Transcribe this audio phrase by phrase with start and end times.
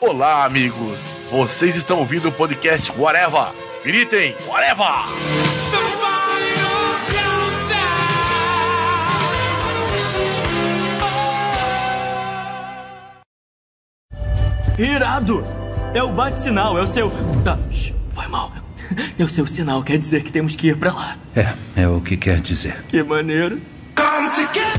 [0.00, 0.98] Olá, amigos.
[1.30, 3.52] Vocês estão ouvindo o podcast Whatever.
[3.84, 4.86] Gritem, Whatever!
[14.78, 15.44] Irado!
[15.92, 17.12] É o bate-sinal, é o seu.
[17.46, 17.58] Ah,
[18.14, 18.50] foi mal.
[19.18, 21.18] É o seu sinal, quer dizer que temos que ir pra lá.
[21.36, 22.82] É, é o que quer dizer.
[22.88, 23.60] Que maneiro.
[23.94, 24.69] Come together!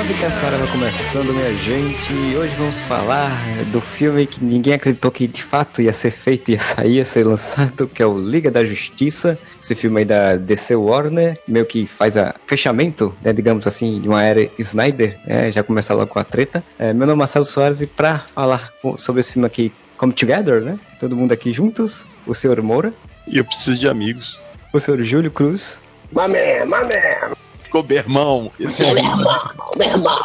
[0.00, 2.10] Podcast Arava começando, minha gente.
[2.10, 3.36] E hoje vamos falar
[3.70, 7.26] do filme que ninguém acreditou que de fato ia ser feito, ia sair, ia ser
[7.26, 9.38] lançado, que é o Liga da Justiça.
[9.62, 14.08] Esse filme aí da DC Warner, meio que faz a fechamento, né, digamos assim, de
[14.08, 15.20] uma era Snyder.
[15.26, 16.64] Né, já começa logo com a treta.
[16.78, 20.62] É, meu nome é Marcelo Soares e para falar sobre esse filme aqui, Come Together,
[20.62, 20.80] né?
[20.98, 22.06] Todo mundo aqui juntos.
[22.26, 22.90] O senhor Moura.
[23.28, 24.40] E eu preciso de amigos.
[24.72, 25.78] O senhor Júlio Cruz.
[26.10, 27.36] Mamé, mamé
[27.70, 28.50] ficou bermão.
[28.58, 30.20] Esse meu irmão, meu irmão.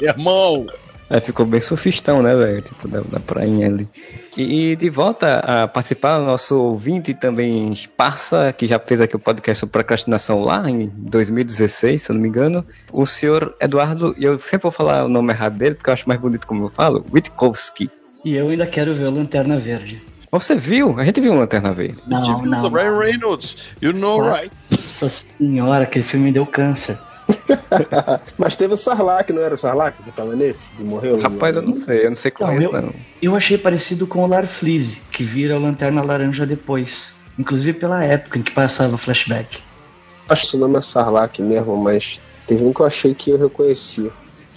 [0.00, 0.66] Meu irmão.
[1.10, 2.60] É, ficou bem sofistão, né, velho?
[2.60, 3.88] Tipo, da, da prainha ali.
[4.36, 9.18] E, e, de volta a participar, nosso ouvinte também passa, que já fez aqui o
[9.18, 12.66] podcast sobre procrastinação lá em 2016, se eu não me engano.
[12.92, 16.06] O senhor Eduardo, e eu sempre vou falar o nome errado dele, porque eu acho
[16.06, 17.90] mais bonito como eu falo, Witkowski.
[18.24, 20.02] E eu ainda quero ver o Lanterna Verde.
[20.30, 20.98] Você viu?
[20.98, 21.98] A gente viu Lanterna Verde.
[22.06, 22.68] Não, não.
[22.68, 24.54] Ryan Reynolds, you know right.
[24.70, 26.98] Nossa senhora, aquele filme deu câncer.
[28.36, 30.68] Mas teve o Sarlacc, não era o Sarlacc que tava nesse?
[30.70, 31.20] Que morreu?
[31.20, 32.92] Rapaz, eu não sei, eu não sei qual é esse, não.
[33.20, 37.12] Eu achei parecido com o Larfleeze, que vira a Lanterna Laranja depois.
[37.38, 39.60] Inclusive pela época em que passava flashback.
[40.28, 43.38] Acho que o nome é Sarlacc mesmo, mas teve um que eu achei que eu
[43.38, 44.10] reconhecia.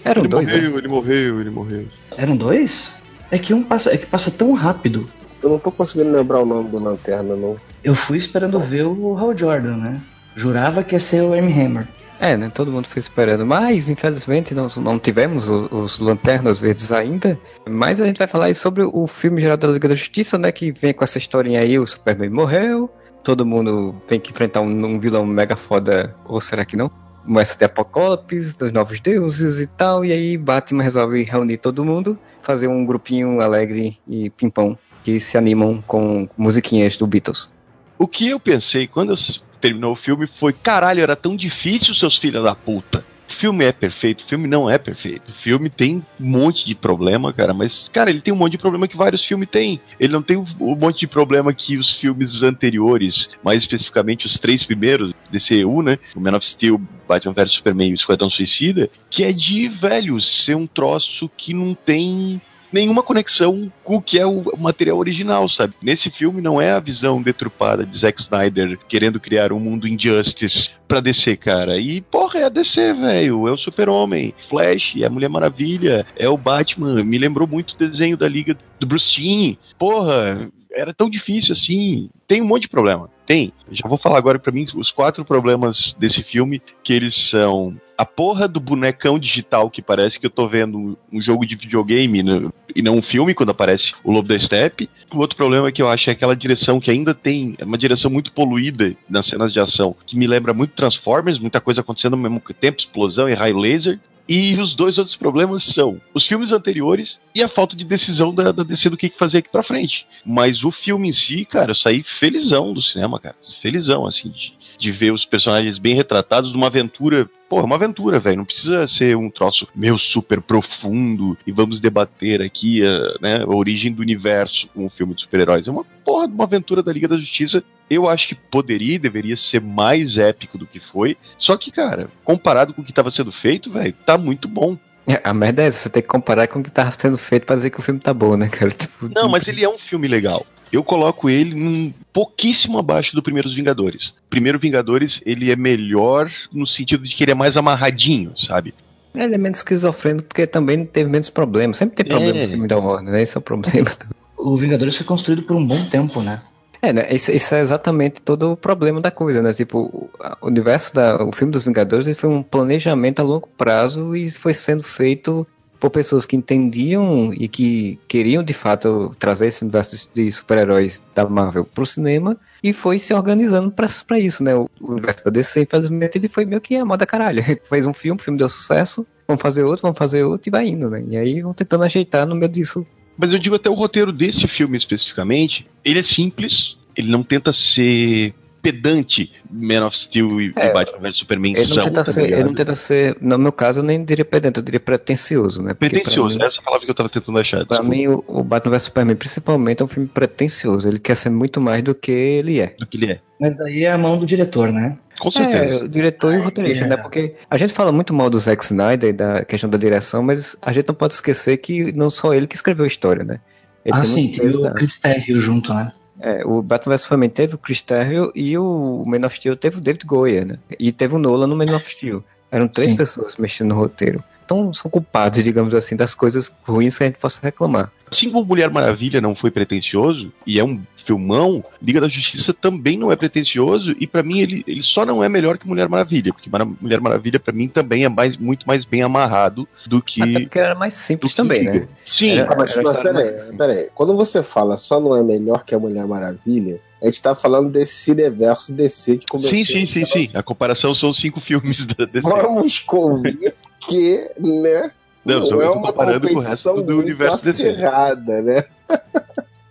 [0.03, 0.77] Eram ele dois, morreu, né?
[0.77, 1.85] ele morreu, ele morreu.
[2.17, 2.95] Eram dois?
[3.29, 5.07] É que um passa, é que passa tão rápido.
[5.41, 7.57] Eu não tô conseguindo lembrar o nome do Lanterna, não.
[7.83, 10.01] Eu fui esperando ver o Hal Jordan, né?
[10.35, 11.51] Jurava que ia ser o M.
[11.51, 11.87] Hammer.
[12.21, 12.51] É, né?
[12.53, 13.43] Todo mundo foi esperando.
[13.47, 17.37] Mas, infelizmente, não, não tivemos os, os, Lanternas Verdes ainda.
[17.67, 20.51] Mas a gente vai falar aí sobre o filme geral da Liga da Justiça, né?
[20.51, 22.87] Que vem com essa historinha aí, o Superman morreu.
[23.23, 26.15] Todo mundo tem que enfrentar um, um vilão mega foda.
[26.25, 26.91] Ou será que não?
[27.25, 30.05] Começa a ter apocalipse dos novos deuses e tal.
[30.05, 32.19] E aí Batman resolve reunir todo mundo.
[32.43, 34.77] Fazer um grupinho alegre e pimpão.
[35.03, 37.49] Que se animam com musiquinhas do Beatles.
[37.97, 39.17] O que eu pensei quando eu
[39.61, 43.05] terminou o filme foi: caralho, era tão difícil, seus filhos da puta.
[43.29, 45.29] O filme é perfeito, o filme não é perfeito.
[45.29, 48.57] O filme tem um monte de problema, cara, mas, cara, ele tem um monte de
[48.57, 49.79] problema que vários filmes têm.
[49.97, 54.65] Ele não tem um monte de problema que os filmes anteriores, mais especificamente os três
[54.65, 55.97] primeiros, DCU, né?
[56.13, 60.21] O Man of Steel, Batman vs Superman e o Esquadrão Suicida, que é de, velho,
[60.21, 65.47] ser um troço que não tem nenhuma conexão com o que é o material original,
[65.49, 65.73] sabe?
[65.81, 70.69] Nesse filme não é a visão deturpada de Zack Snyder querendo criar um mundo injustice
[70.87, 71.77] pra DC, cara.
[71.77, 73.47] E, porra, é a DC, velho.
[73.47, 77.03] É o Super-Homem, Flash, é a Mulher Maravilha, é o Batman.
[77.03, 79.55] Me lembrou muito o desenho da Liga do Bruce Timm.
[79.77, 82.09] Porra, era tão difícil assim.
[82.27, 83.09] Tem um monte de problema.
[83.25, 83.53] Tem.
[83.71, 88.05] Já vou falar agora para mim os quatro problemas desse filme, que eles são a
[88.05, 92.49] porra do bonecão digital que parece que eu tô vendo um jogo de videogame né,
[92.75, 94.89] e não um filme quando aparece o Lobo da Steppe.
[95.13, 98.09] O outro problema que eu acho é aquela direção que ainda tem, é uma direção
[98.09, 102.19] muito poluída nas cenas de ação, que me lembra muito Transformers, muita coisa acontecendo ao
[102.19, 103.99] mesmo tempo, explosão e raio laser.
[104.27, 108.51] E os dois outros problemas são os filmes anteriores e a falta de decisão da,
[108.51, 110.05] da DC do que fazer aqui pra frente.
[110.25, 113.35] Mas o filme em si, cara, eu saí felizão do cinema, cara.
[113.61, 117.29] Felizão, assim, de, de ver os personagens bem retratados numa aventura.
[117.49, 118.37] Porra, uma aventura, velho.
[118.37, 123.55] Não precisa ser um troço meu super profundo e vamos debater aqui a, né, a
[123.55, 125.67] origem do universo com um filme de super-heróis.
[125.67, 127.63] É uma porra de uma aventura da Liga da Justiça.
[127.91, 131.17] Eu acho que poderia e deveria ser mais épico do que foi.
[131.37, 134.77] Só que, cara, comparado com o que estava sendo feito, velho, tá muito bom.
[135.05, 137.45] É, a merda é essa, você tem que comparar com o que estava sendo feito
[137.45, 138.71] pra dizer que o filme tá bom, né, cara?
[138.71, 143.21] Tipo, não, mas ele é um filme legal eu coloco ele um pouquíssimo abaixo do
[143.21, 144.13] Primeiros Vingadores.
[144.29, 148.73] Primeiro Vingadores, ele é melhor no sentido de que ele é mais amarradinho, sabe?
[149.13, 151.77] Ele é menos esquizofrênico porque também teve menos problemas.
[151.77, 152.41] Sempre tem problema é.
[152.43, 153.21] no filme da Warner, né?
[153.21, 153.89] Esse é o problema.
[154.37, 156.41] O Vingadores foi construído por um bom tempo, né?
[156.81, 157.13] É, né?
[157.13, 159.53] Isso, isso, é exatamente todo o problema da coisa, né?
[159.53, 160.09] Tipo,
[160.41, 161.23] o universo da.
[161.23, 165.45] O filme dos Vingadores foi um planejamento a longo prazo e foi sendo feito
[165.79, 171.27] por pessoas que entendiam e que queriam de fato trazer esse universo de super-heróis da
[171.27, 174.55] Marvel para o cinema e foi se organizando para isso, né?
[174.55, 177.43] O universo da DC, infelizmente, ele foi meio que a moda caralho.
[177.67, 180.67] fez um filme, o filme deu sucesso, vamos fazer outro, vamos fazer outro e vai
[180.67, 181.03] indo, né?
[181.07, 182.85] E aí vão tentando ajeitar no meio disso.
[183.17, 187.51] Mas eu digo até o roteiro desse filme especificamente, ele é simples, ele não tenta
[187.53, 191.83] ser pedante Man of Steel e, É, Batman vs Superman Ele não, são.
[191.85, 194.63] tenta tá ser, ele não tenta ser, no meu caso, eu nem diria pedante, eu
[194.63, 195.73] diria pretencioso, né?
[195.73, 197.65] Porque Pretencioso, mim- essa é a palavra que eu tava tentando achar.
[197.65, 200.87] Pra desculpa, mim, o, o Batman vs Superman, principalmente, é um filme pretencioso.
[200.87, 202.75] Ele quer ser muito mais do que ele é.
[202.77, 203.19] do que ele é.
[203.39, 204.95] Mas daí é a mão do diretor, né?
[205.21, 205.63] Com certeza.
[205.63, 206.87] É, o diretor e o roteirista, é.
[206.87, 206.97] né?
[206.97, 210.57] Porque a gente fala muito mal do Zack Snyder e da questão da direção, mas
[210.59, 213.39] a gente não pode esquecer que não só ele que escreveu a história, né?
[213.85, 215.91] Ele ah, tem sim, peso o da- Chris Terrio junto, né?
[216.19, 219.77] É, o Batman vs Superman teve o Chris Terrio e o Man of Steel teve
[219.77, 220.57] o David Goyer, né?
[220.79, 222.23] E teve o Nolan no Man of Steel.
[222.51, 222.97] Eram três Sim.
[222.97, 224.23] pessoas mexendo no roteiro.
[224.51, 227.89] Então são culpados, digamos assim, das coisas ruins que a gente possa reclamar.
[228.11, 232.97] Assim como Mulher Maravilha não foi pretencioso e é um filmão, Liga da Justiça também
[232.97, 236.33] não é pretencioso e pra mim ele, ele só não é melhor que Mulher Maravilha,
[236.33, 240.21] porque Mara- Mulher Maravilha pra mim também é mais, muito mais bem amarrado do que
[240.21, 241.73] Até porque era mais simples também, Liga.
[241.79, 241.87] né?
[242.05, 243.89] Sim, Era- Ah, mas, era mas peraí, mais- peraí.
[243.95, 247.71] Quando você fala só não é melhor que a Mulher Maravilha, a gente tá falando
[247.71, 249.49] desse cineverso DC que começou.
[249.51, 250.29] sim, sim, sim, sim.
[250.35, 252.21] A comparação são os cinco filmes da DC.
[252.21, 253.55] Vamos convir
[253.87, 254.91] que, né?
[255.23, 258.63] Não, Não, eu é uma comparando com o resto competição do universo acirrada, né?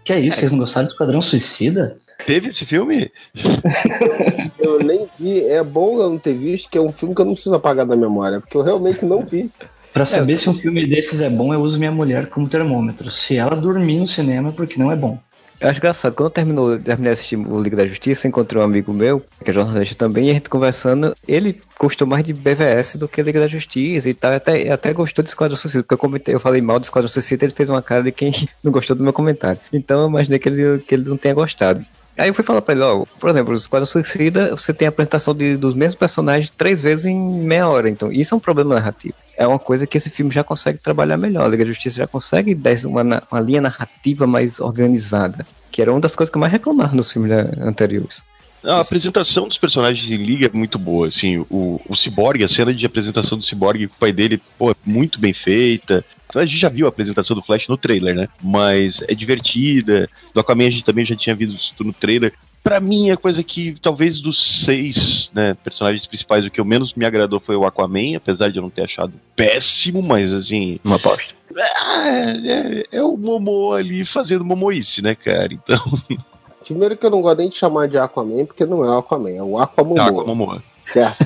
[0.04, 1.96] Que é isso, vocês não gostaram do Esquadrão Suicida?
[2.24, 3.10] Teve esse filme?
[4.58, 5.44] Eu nem vi.
[5.46, 7.86] É bom eu não ter visto, que é um filme que eu não preciso apagar
[7.86, 9.50] da memória, porque eu realmente não vi.
[9.92, 13.10] Pra saber se um filme desses é bom, eu uso minha mulher como termômetro.
[13.10, 15.18] Se ela dormir no cinema, é porque não é bom.
[15.60, 18.64] Eu acho engraçado, quando eu terminou, terminei de assistir o Liga da Justiça, encontrei um
[18.64, 22.96] amigo meu, que é jornalista também, e a gente conversando, ele gostou mais de BVS
[22.96, 25.98] do que Liga da Justiça e tal, até, até gostou de Esquadrão Suicida, porque eu
[25.98, 28.32] comentei, eu falei mal do Esquadrão Suicida, ele fez uma cara de quem
[28.64, 29.60] não gostou do meu comentário.
[29.70, 31.84] Então eu imaginei que ele, que ele não tenha gostado.
[32.18, 34.90] Aí eu fui falar pra ele, ó, por exemplo, o Esquadrão Suicida, você tem a
[34.90, 38.74] apresentação de- dos mesmos personagens três vezes em meia hora, então isso é um problema
[38.74, 39.14] narrativo.
[39.38, 42.06] É uma coisa que esse filme já consegue trabalhar melhor, a Liga da Justiça já
[42.06, 46.40] consegue dar uma, uma linha narrativa mais organizada, que era uma das coisas que eu
[46.40, 48.22] mais reclamava nos filmes né, anteriores.
[48.62, 52.74] A apresentação dos personagens em Liga é muito boa, assim, o, o Cyborg, a cena
[52.74, 56.04] de apresentação do Cyborg com o pai dele, pô, é muito bem feita.
[56.34, 58.28] A gente já viu a apresentação do Flash no trailer, né?
[58.42, 60.08] Mas é divertida.
[60.34, 62.32] Do Aquaman a gente também já tinha visto no trailer.
[62.62, 66.92] Pra mim, a coisa que talvez dos seis né, personagens principais, o que eu menos
[66.94, 70.78] me agradou foi o Aquaman, apesar de eu não ter achado péssimo, mas assim.
[70.84, 71.34] Uma aposta.
[71.56, 75.48] É, é, é o Momo ali fazendo momoice, né, cara?
[75.52, 75.82] Então.
[76.64, 79.30] Primeiro que eu não gosto nem de chamar de Aquaman, porque não é o Aquaman,
[79.30, 80.08] é o Aquamomoa.
[80.08, 80.62] Aquamomoa.
[80.84, 81.18] Certo?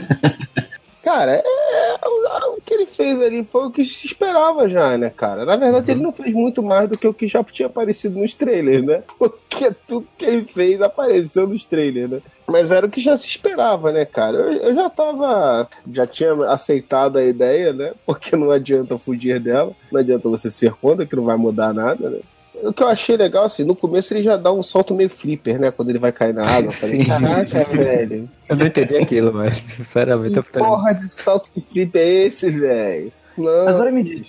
[1.02, 5.10] cara, é, o, o que ele fez ali foi o que se esperava já, né,
[5.10, 5.44] cara?
[5.44, 8.34] Na verdade, ele não fez muito mais do que o que já tinha aparecido nos
[8.34, 9.02] trailers, né?
[9.18, 12.22] Porque tudo que ele fez apareceu nos trailers, né?
[12.46, 14.38] Mas era o que já se esperava, né, cara?
[14.38, 15.68] Eu, eu já tava.
[15.92, 17.92] Já tinha aceitado a ideia, né?
[18.06, 22.10] Porque não adianta fugir dela, não adianta você ser contra, que não vai mudar nada,
[22.10, 22.18] né?
[22.64, 25.58] O que eu achei legal, assim, no começo ele já dá um salto meio flipper,
[25.60, 25.70] né?
[25.70, 26.68] Quando ele vai cair na água.
[26.68, 27.08] Eu falei, Sim.
[27.08, 28.28] caraca, velho.
[28.48, 30.62] Eu não entendi aquilo, mas sinceramente eu Que fiquei.
[30.62, 33.12] porra de salto de flip é esse, velho?
[33.36, 33.68] Não.
[33.68, 34.26] Agora me diz.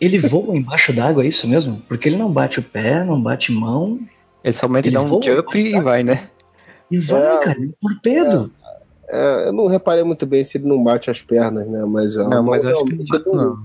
[0.00, 1.82] Ele voa embaixo d'água, é isso mesmo?
[1.88, 3.98] Porque ele não bate o pé, não bate mão
[4.44, 6.28] Ele somente Ele dá um jump e vai, né?
[6.90, 7.38] e vai, É.
[7.40, 8.52] cara, um torpedo.
[9.08, 11.84] É, eu não reparei muito bem se ele não bate as pernas, né?
[11.86, 13.64] Mas, Não, mas eu acho que ele não- não.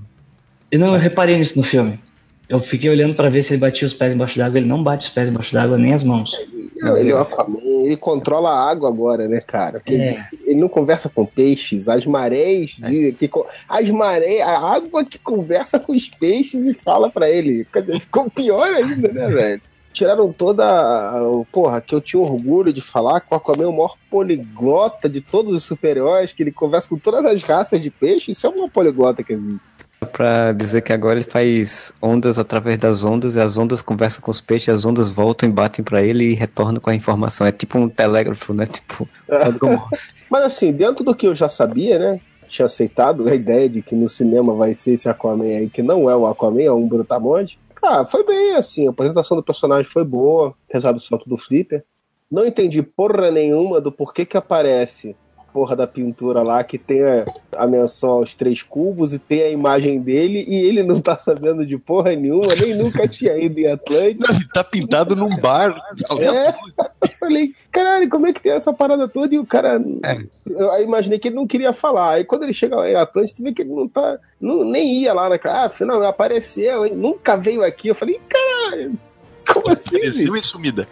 [0.72, 2.00] E não, eu reparei nisso no filme.
[2.48, 4.58] Eu fiquei olhando pra ver se ele batia os pés embaixo d'água.
[4.58, 6.32] Ele não bate os pés embaixo d'água, nem as mãos.
[6.76, 9.78] Não, ele é o Aquaman, ele controla a água agora, né, cara?
[9.78, 10.08] Porque É.
[10.08, 10.18] ele,
[10.50, 15.16] ele não conversa com peixes, as marés de, que, co- as marés, a água que
[15.18, 17.66] conversa com os peixes e fala pra ele.
[18.00, 19.62] Ficou pior ainda, né, velho?
[19.92, 20.64] Tiraram toda.
[20.64, 23.94] a- a- Porra, que eu tinha orgulho de falar que o Aquaman é o maior
[24.10, 28.32] poliglota de todos os super-heróis, que ele conversa com todas as raças de peixe.
[28.32, 29.60] Isso é uma poliglota que existe.
[30.06, 34.30] Pra dizer que agora ele faz ondas através das ondas, e as ondas conversam com
[34.30, 37.46] os peixes, as ondas voltam e batem pra ele e retornam com a informação.
[37.46, 38.66] É tipo um telégrafo, né?
[38.66, 39.08] Tipo.
[40.30, 42.20] Mas assim, dentro do que eu já sabia, né?
[42.48, 46.10] Tinha aceitado a ideia de que no cinema vai ser esse Aquaman aí, que não
[46.10, 47.58] é o Aquaman, é um Brutamonte.
[47.74, 51.82] Cara, foi bem assim, a apresentação do personagem foi boa, apesar do salto do Flipper.
[52.30, 55.16] Não entendi porra nenhuma do porquê que aparece
[55.52, 57.24] porra da pintura lá, que tem a,
[57.56, 61.66] a menção aos três cubos e tem a imagem dele, e ele não tá sabendo
[61.66, 64.32] de porra nenhuma, nem nunca tinha ido em Atlântica.
[64.32, 65.74] Não, tá pintado num bar.
[66.18, 69.34] É, eu falei, caralho, como é que tem essa parada toda?
[69.34, 69.82] E o cara.
[70.04, 70.22] É.
[70.46, 72.12] Eu imaginei que ele não queria falar.
[72.12, 74.18] Aí quando ele chega lá em Atlântica, tu vê que ele não tá.
[74.40, 75.62] Não, nem ia lá naquela.
[75.62, 76.94] Ah, afinal, apareceu, hein?
[76.94, 77.88] Nunca veio aqui.
[77.88, 78.98] Eu falei, caralho,
[79.52, 79.98] como assim?
[80.00, 80.36] Bicho?
[80.36, 80.88] e sumida.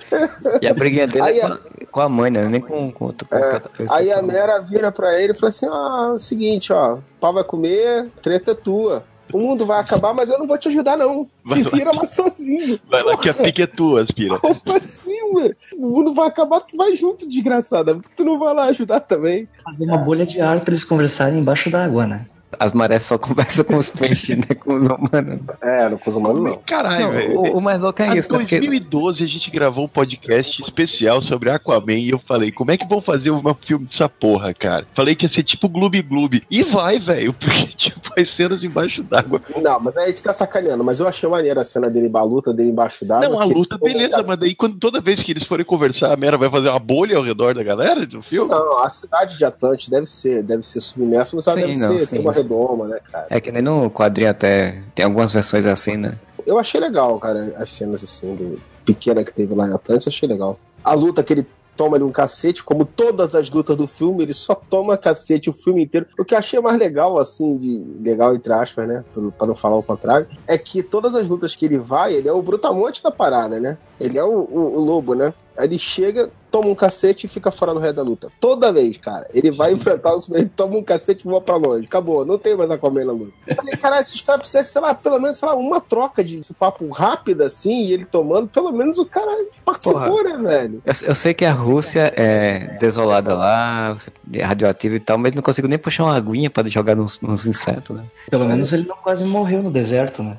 [0.60, 1.58] E a briguinha dele Aí é com a,
[1.90, 2.48] com a mãe, né?
[2.48, 3.98] Nem com, com, outra- com É, outra pessoa.
[3.98, 8.08] Aí a Mera vira pra ele e fala assim: ah, seguinte, ó, pau vai comer,
[8.22, 9.04] treta é tua.
[9.32, 11.28] O mundo vai acabar, mas eu não vou te ajudar, não.
[11.44, 11.70] Se Vai lá.
[11.70, 12.80] vira lá sozinho.
[12.90, 14.36] Vai lá que a pique é tua, aspira.
[14.40, 15.56] Como assim, velho.
[15.78, 17.94] O mundo vai acabar, tu vai junto, desgraçada.
[17.94, 19.48] Por que tu não vai lá ajudar também?
[19.64, 22.26] Fazer uma bolha de ar pra eles conversarem embaixo d'água, né?
[22.58, 24.54] As marés só conversam com os peixes, né?
[24.58, 25.40] Com os humanos.
[25.62, 26.56] É, no coisa humano não.
[26.58, 27.38] Caralho, Não, velho.
[27.38, 28.38] o, o mais louco é Em isso, né?
[28.38, 32.76] Porque 2012 a gente gravou um podcast especial sobre Aquaman e eu falei, como é
[32.76, 34.86] que vão fazer um filme dessa porra, cara?
[34.94, 36.42] Falei que ia ser tipo Gloob Gloob.
[36.50, 39.40] E vai, velho, porque tipo, as cenas embaixo d'água.
[39.62, 40.82] Não, mas aí a gente tá sacaneando.
[40.82, 43.28] Mas eu achei maneira a cena dele, a luta dele embaixo d'água.
[43.28, 46.36] Não, a luta, beleza, mas daí quando, toda vez que eles forem conversar, a Mera
[46.36, 48.50] vai fazer uma bolha ao redor da galera do filme?
[48.50, 51.98] Não, a cidade de Atlante deve ser, deve ser submersa, mas ela Sim, deve não,
[51.98, 53.26] ser, sim, redoma, né, cara?
[53.30, 56.18] é que nem no quadrinho até tem algumas versões assim, né?
[56.46, 60.10] Eu achei legal, cara, as cenas assim, do pequena que teve lá em Atlante, eu
[60.10, 60.58] achei legal.
[60.82, 64.34] A luta que ele toma ali um cacete, como todas as lutas do filme, ele
[64.34, 66.06] só toma cacete o filme inteiro.
[66.18, 69.54] O que eu achei mais legal, assim, de legal entre aspas, né, pra- pra não
[69.54, 73.02] falar o contrário, é que todas as lutas que ele vai, ele é o brutamonte
[73.02, 73.78] da parada, né?
[73.98, 75.32] Ele é o, o- o lobo, né?
[75.56, 78.32] Aí ele chega, toma um cacete e fica fora no resto da luta.
[78.40, 79.28] Toda vez, cara.
[79.32, 81.86] Ele vai enfrentar os ele toma um cacete e voa pra longe.
[81.86, 83.32] Acabou, não tem mais Aquaman na luta.
[83.46, 86.40] Eu falei, caralho, esses caras precisam, sei lá, pelo menos, sei lá, uma troca de
[86.58, 90.82] papo rápida assim, e ele tomando, pelo menos o cara participou, né, velho?
[90.84, 93.96] Eu, eu sei que a Rússia é desolada lá,
[94.32, 97.20] é radioativa e tal, mas ele não conseguiu nem puxar uma aguinha pra jogar nos,
[97.20, 98.04] nos insetos, né?
[98.30, 100.36] Pelo menos ele não quase morreu no deserto, né?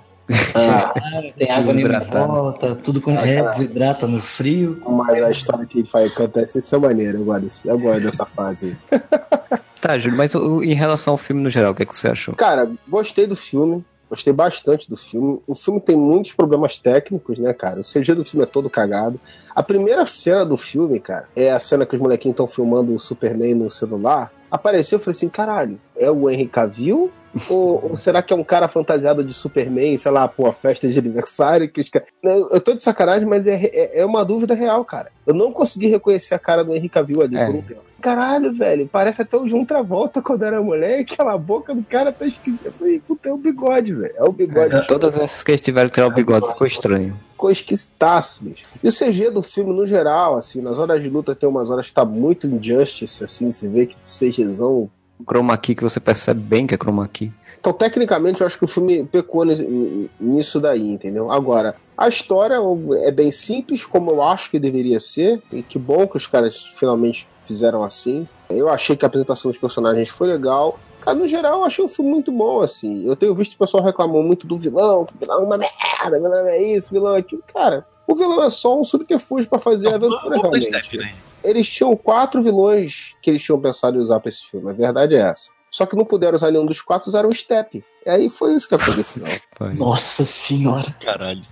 [0.56, 0.94] Ah,
[1.38, 4.82] Tem água nem volta, tudo com é, desidrata no frio.
[4.88, 7.20] mas a história que ele faz acontece, isso é maneiro.
[7.20, 9.02] Eu gosto, eu gosto dessa fase aí.
[9.82, 12.36] Tá, Júlio, mas em relação ao filme no geral, o que, é que você achou?
[12.36, 13.84] Cara, gostei do filme.
[14.10, 15.40] Gostei bastante do filme.
[15.48, 17.80] O filme tem muitos problemas técnicos, né, cara?
[17.80, 19.18] O CG do filme é todo cagado.
[19.56, 23.00] A primeira cena do filme, cara, é a cena que os molequinhos estão filmando o
[23.00, 24.30] Superman no celular.
[24.52, 27.10] Apareceu, eu falei assim, caralho, é o Henry Cavill?
[27.50, 30.88] Ou, ou será que é um cara fantasiado de Superman, sei lá, pô, a festa
[30.88, 31.70] de aniversário?
[31.70, 31.90] Que os
[32.24, 35.12] eu tô de sacanagem, mas é, é, é uma dúvida real, cara.
[35.26, 37.46] Eu não consegui reconhecer a cara do Henry Cavill ali É.
[37.46, 37.82] por um tempo.
[38.02, 42.26] Caralho, velho, parece até o João Travolta quando era mulher, aquela boca do cara tá
[42.26, 42.70] esquisita.
[42.70, 44.14] Eu falei, puta, é o bigode, velho.
[44.18, 44.88] É o bigode.
[44.88, 47.16] Todas essas que eles tiveram que tirar o bigode ficou estranho.
[47.32, 48.64] ficou esquisitaço, bicho.
[48.84, 51.88] E o CG do filme, no geral, assim, nas horas de luta tem umas horas
[51.90, 54.90] que tá muito injustice, assim, você vê que CGzão.
[55.28, 57.32] Chroma key que você percebe bem que é chroma key.
[57.60, 61.32] Então, tecnicamente, eu acho que o filme pecou ni- nisso daí, entendeu?
[61.32, 62.58] Agora, a história
[63.04, 66.58] é bem simples, como eu acho que deveria ser, e que bom que os caras
[66.76, 68.28] finalmente fizeram assim.
[68.50, 70.80] Eu achei que a apresentação dos personagens foi legal.
[71.02, 73.06] Cara, no geral, eu achei o filme muito bom, assim.
[73.08, 76.48] Eu tenho visto o pessoal reclamando muito do vilão, que vilão é uma merda, vilão
[76.48, 77.44] é isso, vilão é aquilo.
[77.54, 80.98] Cara, o vilão é só um subterfúgio pra fazer a aventura, realmente.
[80.98, 81.14] né?
[81.44, 84.70] Eles tinham quatro vilões que eles tinham pensado em usar pra esse filme.
[84.70, 85.50] A verdade é essa.
[85.72, 87.84] Só que não puderam usar nenhum dos quatro, usaram o Step.
[88.06, 89.24] E aí foi isso que aconteceu.
[89.76, 90.92] Nossa senhora.
[91.02, 91.44] Caralho.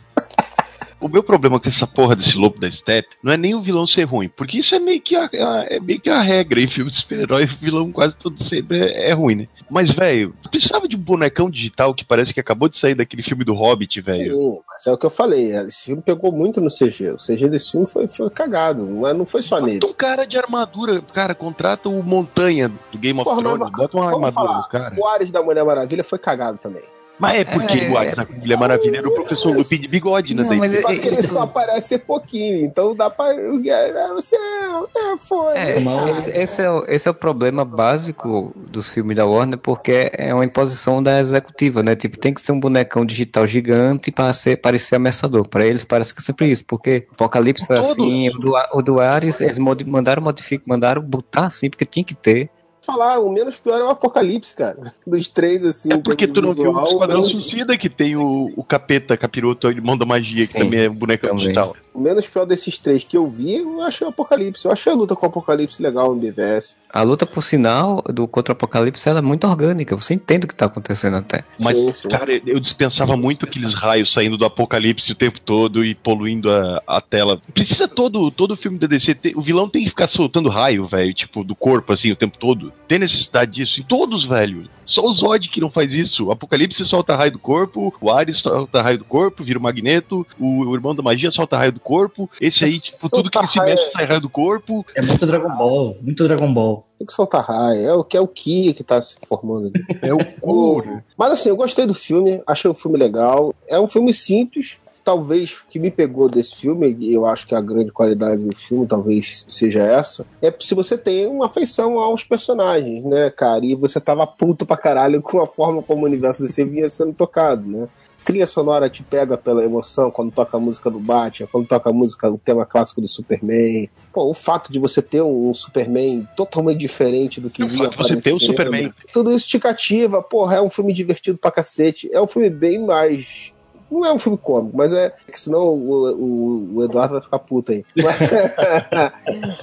[1.01, 3.87] O meu problema com essa porra desse lobo da Step não é nem o vilão
[3.87, 6.67] ser ruim, porque isso é meio que a, a- é meio que a regra em
[6.67, 9.47] filme de super-herói, o vilão quase todo sempre é, é ruim, né?
[9.69, 13.43] Mas, velho, precisava de um bonecão digital que parece que acabou de sair daquele filme
[13.45, 14.61] do Hobbit, velho.
[14.67, 15.51] Mas é o que eu falei.
[15.55, 17.11] Esse filme pegou muito no CG.
[17.11, 18.83] O CG desse filme foi, foi cagado.
[18.83, 19.79] Não, é- não foi só nele.
[19.85, 23.95] Um cara de armadura, cara, contrata o Montanha do Game of Porra, Thrones, mas- bota
[23.97, 24.95] uma armadura falar, no cara.
[24.97, 26.81] O Ares da Mulher Maravilha foi cagado também.
[27.19, 30.33] Mas é porque É, o Ares da Mulher Maravilha era o professor Lupin de bigode,
[30.33, 30.43] né?
[30.43, 30.47] Não,
[30.81, 32.65] Só é- que ele isso- só aparece pouquinho.
[32.65, 33.33] Então dá pra.
[33.33, 34.35] é, Você.
[34.37, 35.57] É, foi.
[35.57, 39.57] É, Mas- esse, esse é o, esse é o problema básico dos filmes da Warner,
[39.57, 41.95] porque é uma imposição da executiva, né?
[41.95, 45.47] Tipo, tem que ser um bonecão digital gigante para ser, parecer ameaçador.
[45.47, 47.91] Para eles parece que é sempre isso, porque Apocalipse foi Todos.
[47.91, 52.15] assim, o do, o do Ares, eles mandaram modificar, mandaram botar assim, porque tinha que
[52.15, 52.49] ter.
[52.81, 54.93] Falar, o menos pior é o Apocalipse, cara.
[55.05, 55.89] Dos três, assim.
[55.91, 59.15] É porque tu não viu o visual, Esquadrão menos- Suicida que tem o, o capeta,
[59.17, 61.43] capiroto, irmão da magia, que Sim, também é um bonecão também.
[61.45, 61.75] digital.
[61.99, 64.65] O menos pior desses três que eu vi, eu achei o Apocalipse.
[64.65, 66.77] Eu achei a luta com o Apocalipse legal no BVS.
[66.89, 69.97] A luta, por sinal, do contra o Apocalipse, ela é muito orgânica.
[69.97, 71.43] Você entende o que tá acontecendo até.
[71.59, 72.07] Mas, Sim, sim.
[72.07, 76.81] cara, eu dispensava muito aqueles raios saindo do apocalipse o tempo todo e poluindo a,
[76.87, 77.41] a tela.
[77.53, 79.13] Precisa todo, todo filme da DC.
[79.15, 82.37] ter- o vilão tem que ficar soltando raio, velho, tipo, do corpo, assim, o tempo
[82.37, 82.71] todo.
[82.87, 83.81] Tem necessidade disso.
[83.81, 84.69] Em todos, velho.
[84.89, 86.25] Só o Zod que não faz isso.
[86.25, 90.25] O Apocalipse solta raio do corpo, o Ares solta raio do corpo, vira o Magneto,
[90.39, 92.29] o, o Irmão da Magia solta raio do corpo.
[92.41, 93.79] Esse aí, tipo, tudo que ele se Solta raio.
[93.79, 94.85] mexe sai raio do corpo.
[94.95, 96.85] É muito Dragon Ball, muito Dragon Ball.
[96.97, 97.87] Tem que soltar raio.
[97.87, 99.99] É o que é o Ki que tá se formando ali.
[100.01, 101.03] É o couro.
[101.17, 103.53] Mas assim, eu gostei do filme, achei o filme legal.
[103.67, 104.79] É um filme simples.
[105.09, 108.55] Talvez o que me pegou desse filme, e eu acho que a grande qualidade do
[108.55, 113.65] filme talvez seja essa, é se você tem uma afeição aos personagens, né, cara?
[113.65, 117.13] E você tava puto pra caralho com a forma como o universo DC vinha sendo
[117.13, 117.89] tocado, né?
[118.23, 121.93] trilha sonora te pega pela emoção quando toca a música do Batman, quando toca a
[121.93, 123.89] música, o tema clássico do Superman.
[124.13, 128.31] Pô, o fato de você ter um Superman totalmente diferente do que vinha você ter
[128.31, 128.93] o Superman.
[129.11, 130.21] Tudo isso te cativa.
[130.21, 132.07] Porra, é um filme divertido pra cacete.
[132.13, 133.51] É um filme bem mais.
[133.91, 135.11] Não é um filme cômico, mas é.
[135.31, 137.83] que senão o, o, o Eduardo vai ficar puto aí.
[137.95, 138.19] Mas,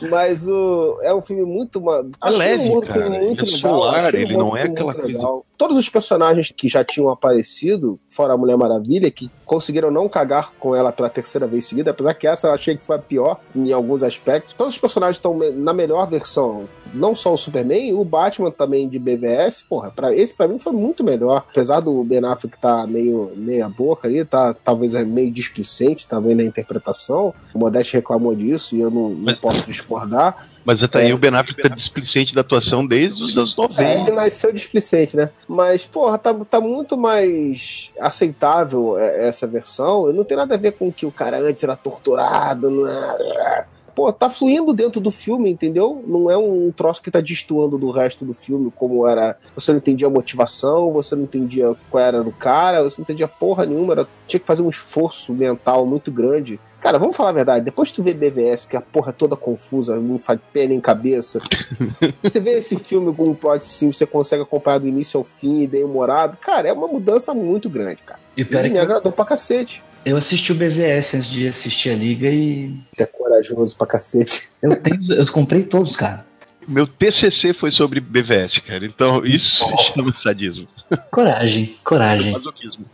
[0.10, 1.82] mas o, é um filme muito.
[2.20, 2.92] Achei leve, do cara.
[3.00, 5.46] filme muito Ele é solar, ele não é aquela coisa- legal.
[5.56, 10.52] Todos os personagens que já tinham aparecido, fora a Mulher Maravilha, que conseguiram não cagar
[10.58, 13.40] com ela pela terceira vez seguida, apesar que essa eu achei que foi a pior
[13.54, 14.54] em alguns aspectos.
[14.54, 16.68] Todos os personagens estão na melhor versão.
[16.92, 19.64] Não só o Superman, o Batman também de BVS.
[19.68, 21.44] Porra, pra, esse pra mim foi muito melhor.
[21.48, 26.36] Apesar do Ben Affleck tá meio meia boca ali, tá talvez é meio displicente, talvez
[26.36, 27.34] na interpretação.
[27.54, 30.48] O Modeste reclamou disso e eu não, não posso discordar.
[30.66, 31.14] Mas até aí É.
[31.14, 33.82] o Ben Affleck tá displicente da atuação desde os anos É, 90.
[33.84, 35.30] ele nasceu displicente, né?
[35.46, 40.12] Mas, porra, tá, tá muito mais aceitável é, essa versão.
[40.12, 42.68] Não tem nada a ver com que o cara antes era torturado.
[42.68, 43.64] Não é...
[43.94, 46.04] Pô, tá fluindo dentro do filme, entendeu?
[46.06, 49.38] Não é um troço que tá destoando do resto do filme, como era.
[49.54, 53.26] Você não entendia a motivação, você não entendia qual era do cara, você não entendia
[53.26, 54.08] porra nenhuma, era...
[54.26, 56.60] tinha que fazer um esforço mental muito grande.
[56.86, 59.34] Cara, vamos falar a verdade, depois que tu vê BVS, que a porra é toda
[59.34, 61.40] confusa, não faz pé nem cabeça,
[62.22, 65.66] você vê esse filme com um plot sim, você consegue acompanhar do início ao fim,
[65.66, 66.36] bem humorado.
[66.36, 68.20] Cara, é uma mudança muito grande, cara.
[68.36, 69.82] E é E me que agradou pra cacete.
[70.04, 74.48] eu assisti o BVS antes de assistir a Liga e É corajoso pra cacete.
[74.62, 76.24] eu, tenho, eu comprei todos, cara.
[76.68, 78.86] Meu TCC foi sobre BVS, cara.
[78.86, 80.68] Então isso chama sadismo.
[81.10, 82.32] Coragem, coragem.
[82.32, 82.86] Masoquismo.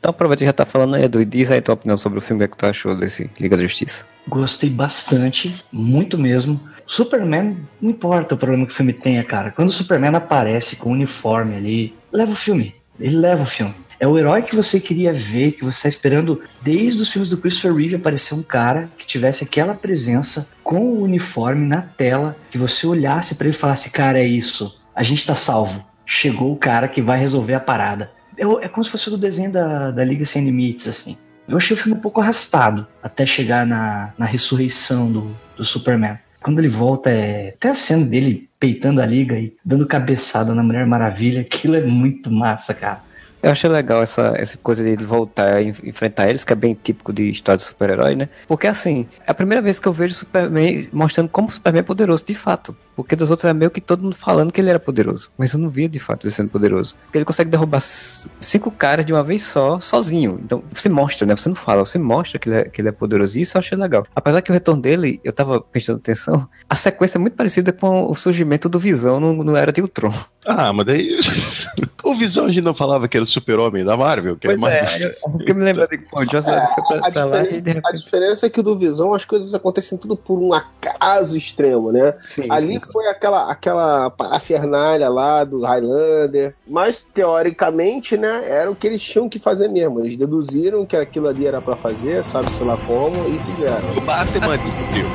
[0.00, 2.48] Então, aproveita já tá falando, Edu, e diz aí tua opinião sobre o filme, o
[2.48, 4.06] que tu achou desse Liga da Justiça.
[4.26, 6.58] Gostei bastante, muito mesmo.
[6.86, 9.50] Superman, não importa o problema que o filme tenha, cara.
[9.50, 12.74] Quando o Superman aparece com o uniforme ali, leva o filme.
[12.98, 13.74] Ele leva o filme.
[13.98, 17.36] É o herói que você queria ver, que você tá esperando desde os filmes do
[17.36, 22.56] Christopher Reeve aparecer um cara que tivesse aquela presença com o uniforme na tela, que
[22.56, 24.80] você olhasse pra ele e falasse, cara, é isso.
[24.96, 25.84] A gente tá salvo.
[26.06, 28.10] Chegou o cara que vai resolver a parada.
[28.40, 31.16] É, como se fosse do desenho da, da Liga Sem Limites, assim.
[31.46, 36.18] Eu achei o filme um pouco arrastado até chegar na, na ressurreição do, do Superman.
[36.42, 37.54] Quando ele volta, é.
[37.56, 41.82] Até a cena dele peitando a liga e dando cabeçada na Mulher Maravilha, aquilo é
[41.82, 43.02] muito massa, cara.
[43.42, 46.74] Eu achei legal essa, essa coisa de ele voltar e enfrentar eles, que é bem
[46.74, 48.28] típico de história de super-herói, né?
[48.46, 51.80] Porque assim, é a primeira vez que eu vejo o Superman mostrando como o Superman
[51.80, 52.76] é poderoso de fato.
[52.96, 55.30] Porque dos outros é meio que todo mundo falando que ele era poderoso.
[55.38, 56.94] Mas eu não via de fato ele sendo poderoso.
[57.04, 60.38] Porque ele consegue derrubar cinco caras de uma vez só, sozinho.
[60.44, 61.34] Então você mostra, né?
[61.36, 63.38] Você não fala, você mostra que ele é, que ele é poderoso.
[63.38, 64.06] E isso eu achei legal.
[64.14, 68.10] Apesar que o retorno dele, eu tava prestando atenção, a sequência é muito parecida com
[68.10, 70.12] o surgimento do Visão no, no Era de Ultron.
[70.44, 71.18] Ah, mas daí.
[72.02, 74.74] o Visão a gente não falava que era o super-homem da Marvel, que Pois era
[74.74, 75.00] é, mais.
[75.02, 75.14] eu,
[75.46, 77.60] eu me lembrando de que pô, o Joss Whedon foi pra, A pra lá e
[77.60, 78.04] de diferença, a repente.
[78.04, 82.14] diferença é que o do Visão as coisas acontecem tudo por um acaso extremo, né?
[82.24, 88.86] Sim, Ali foi aquela, aquela parafernália lá do Highlander, mas teoricamente, né, era o que
[88.86, 90.00] eles tinham que fazer mesmo.
[90.00, 93.96] Eles deduziram que aquilo ali era pra fazer, sabe-se lá como, e fizeram.
[93.96, 95.06] O Batman descobriu.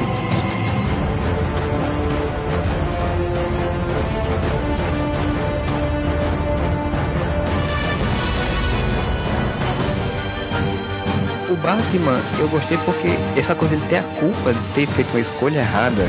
[11.47, 13.08] O Batman, eu gostei porque
[13.39, 16.04] essa coisa dele ter a culpa de ter feito uma escolha errada,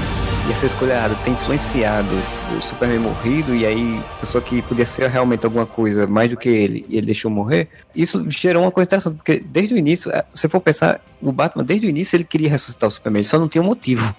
[0.48, 2.14] e essa escolha ter influenciado
[2.56, 6.48] o Superman morrido, e aí pessoa que podia ser realmente alguma coisa mais do que
[6.48, 10.24] ele, e ele deixou morrer, isso gerou uma coisa interessante, porque desde o início, eh,
[10.34, 13.38] se for pensar, o Batman, desde o início, ele queria ressuscitar o Superman, ele só
[13.38, 14.14] não tinha um motivo.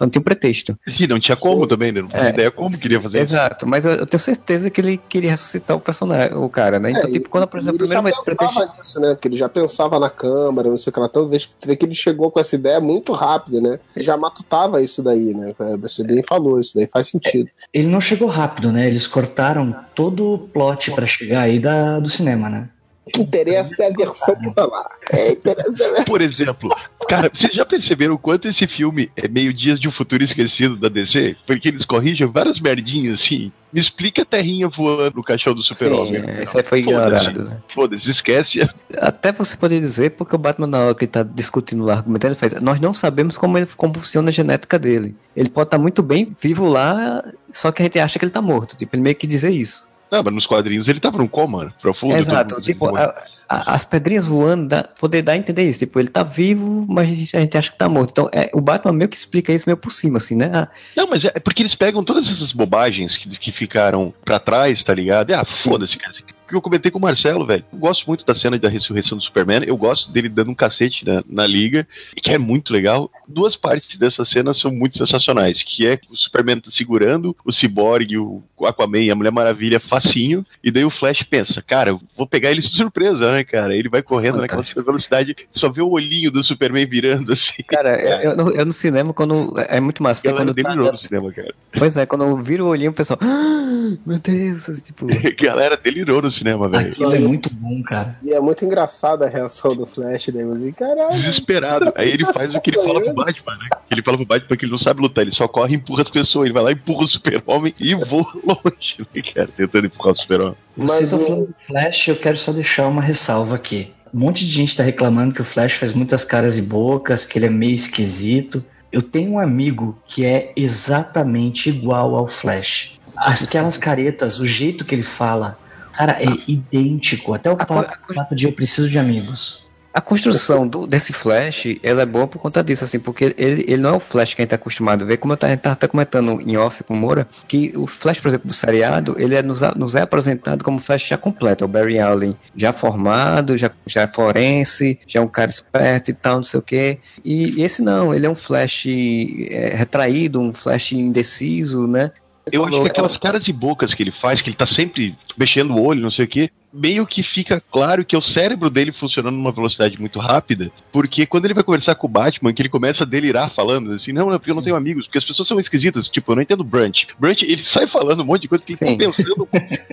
[0.00, 0.78] Não tinha um pretexto.
[0.98, 2.00] E não tinha como também, né?
[2.00, 2.28] Não tinha É.
[2.30, 3.32] ideia como queria fazer isso.
[3.34, 6.90] Exato, mas eu, eu tenho certeza que ele queria ressuscitar o personagem, o cara, né?
[6.92, 8.54] Então, É, tipo, quando apareceu a ele primeira já vez pretexto.
[8.54, 9.16] pensava nisso, né?
[9.20, 11.06] Que ele já pensava na câmara, não sei o que lá.
[11.06, 13.78] Então, vez que tu vê que ele chegou com essa ideia muito rápido, né?
[13.94, 15.54] Ele já matutava isso daí, né?
[15.82, 17.50] Você bem falou, isso daí faz sentido.
[17.72, 18.86] Ele não chegou rápido, né?
[18.86, 22.68] Eles cortaram todo o plot pra chegar aí da, do cinema, né?
[23.04, 24.88] O que interessa é a versão que tá lá.
[25.10, 26.04] É, interessa é...
[26.04, 26.70] Por exemplo,
[27.08, 30.76] cara, vocês já perceberam o quanto esse filme é meio Dias de um Futuro Esquecido
[30.76, 31.36] da DC?
[31.46, 33.50] Porque eles corrigem várias merdinhas assim.
[33.72, 36.42] Me explica a terrinha voando no caixão do Super-Homem.
[36.42, 37.58] Isso aí foi ignorado, né?
[37.72, 38.68] Foda-se, esquece.
[38.98, 42.32] Até você pode dizer, porque o Batman, na hora que ele tá discutindo lá, argumentando,
[42.32, 45.14] ele faz: Nós não sabemos como, ele, como funciona a genética dele.
[45.36, 48.42] Ele pode estar muito bem vivo lá, só que a gente acha que ele tá
[48.42, 48.76] morto.
[48.76, 49.88] Tipo, ele meio que dizer isso.
[50.10, 52.14] Não, mas nos quadrinhos ele tava num coma profundo.
[52.16, 52.56] Exato.
[52.56, 53.14] todo- Tipo, a-
[53.48, 55.78] a- as pedrinhas voando, dá, poder dar a entender isso.
[55.80, 58.10] Tipo, ele tá vivo, mas a gente, a gente acha que tá morto.
[58.10, 60.50] Então, é, o Batman meio que explica isso meio por cima, assim, né?
[60.52, 64.82] Ah, Não, mas é porque eles pegam todas essas bobagens que, que ficaram pra trás,
[64.82, 65.30] tá ligado?
[65.30, 66.12] E, ah, foda-se, cara.
[66.50, 67.64] Que eu comentei com o Marcelo, velho.
[67.72, 69.62] Eu gosto muito da cena da ressurreição do Superman.
[69.66, 71.86] Eu gosto dele dando um cacete na, na liga,
[72.16, 73.10] que é muito legal.
[73.28, 78.16] Duas partes dessa cena são muito sensacionais, que é o Superman tá segurando o Cyborg,
[78.18, 82.26] o Aquaman e a Mulher Maravilha facinho, e daí o Flash pensa, cara, eu vou
[82.26, 83.74] pegar ele de surpresa, né, cara?
[83.74, 87.62] Ele vai correndo naquela super velocidade, só vê o olhinho do Superman virando assim.
[87.66, 87.90] Cara,
[88.22, 89.54] eu, eu no- eu no cinema, quando.
[89.68, 90.54] É muito massa, Ela quando.
[90.54, 91.54] Tá, no cinema, cara.
[91.72, 93.18] pois é, quando eu viro o olhinho, o pessoal.
[93.22, 95.06] "Ah, meu Deus, tipo.
[95.40, 96.88] Galera delirou no cinema, velho.
[96.88, 98.16] Aquilo é muito bom, cara.
[98.22, 100.42] E é muito engraçada a reação do Flash, né?
[100.76, 101.12] Caralho.
[101.12, 101.92] Desesperado.
[101.94, 103.68] Aí ele faz o que ele fala pro Batman, né?
[103.90, 106.08] Ele fala pro Batman que ele não sabe lutar, ele só corre e empurra as
[106.08, 106.46] pessoas.
[106.46, 109.48] Ele vai lá, empurra o super-homem e voa longe, né, cara?
[109.56, 110.54] Tentando empurrar o super-homem.
[110.76, 113.92] Vocês Mas estão o- falando do Flash, eu quero só deixar uma ressalva aqui.
[114.12, 117.38] Um monte de gente tá reclamando que o Flash faz muitas caras e bocas, que
[117.38, 118.64] ele é meio esquisito.
[118.90, 122.98] Eu tenho um amigo que é exatamente igual ao Flash.
[123.16, 125.58] Aquelas caretas, o jeito que ele fala,
[126.00, 127.34] cara, é idêntico.
[127.34, 129.68] Até o papo de eu preciso de amigos.
[129.92, 133.78] A construção do- desse Flash, ela é boa por conta disso, assim, porque ele, ele
[133.78, 135.88] não é o Flash que a gente tá acostumado a ver, como eu tá, tá
[135.88, 139.42] comentando em off com o Moura, que o Flash, por exemplo, do seriado, ele é,
[139.42, 143.68] nos, nos é apresentado como Flash já completo, é o Barry Allen já formado, já,
[143.84, 147.60] já é forense, já é um cara esperto e tal, não sei o quê, e
[147.60, 152.12] esse não, ele é um Flash é, retraído, um Flash indeciso, né?
[152.52, 155.16] Eu acho Falou, que aquelas caras e bocas que ele faz, que ele tá sempre
[155.36, 158.70] mexendo o olho, não sei o quê, meio que fica claro que é o cérebro
[158.70, 162.62] dele funcionando numa velocidade muito rápida, porque quando ele vai conversar com o Batman, que
[162.62, 165.24] ele começa a delirar falando assim, não, não, porque eu não tenho amigos, porque as
[165.24, 167.08] pessoas são esquisitas, tipo, eu não entendo Brunch.
[167.18, 168.98] Brunch, ele sai falando um monte de coisa que ele Sim.
[168.98, 169.48] tá pensando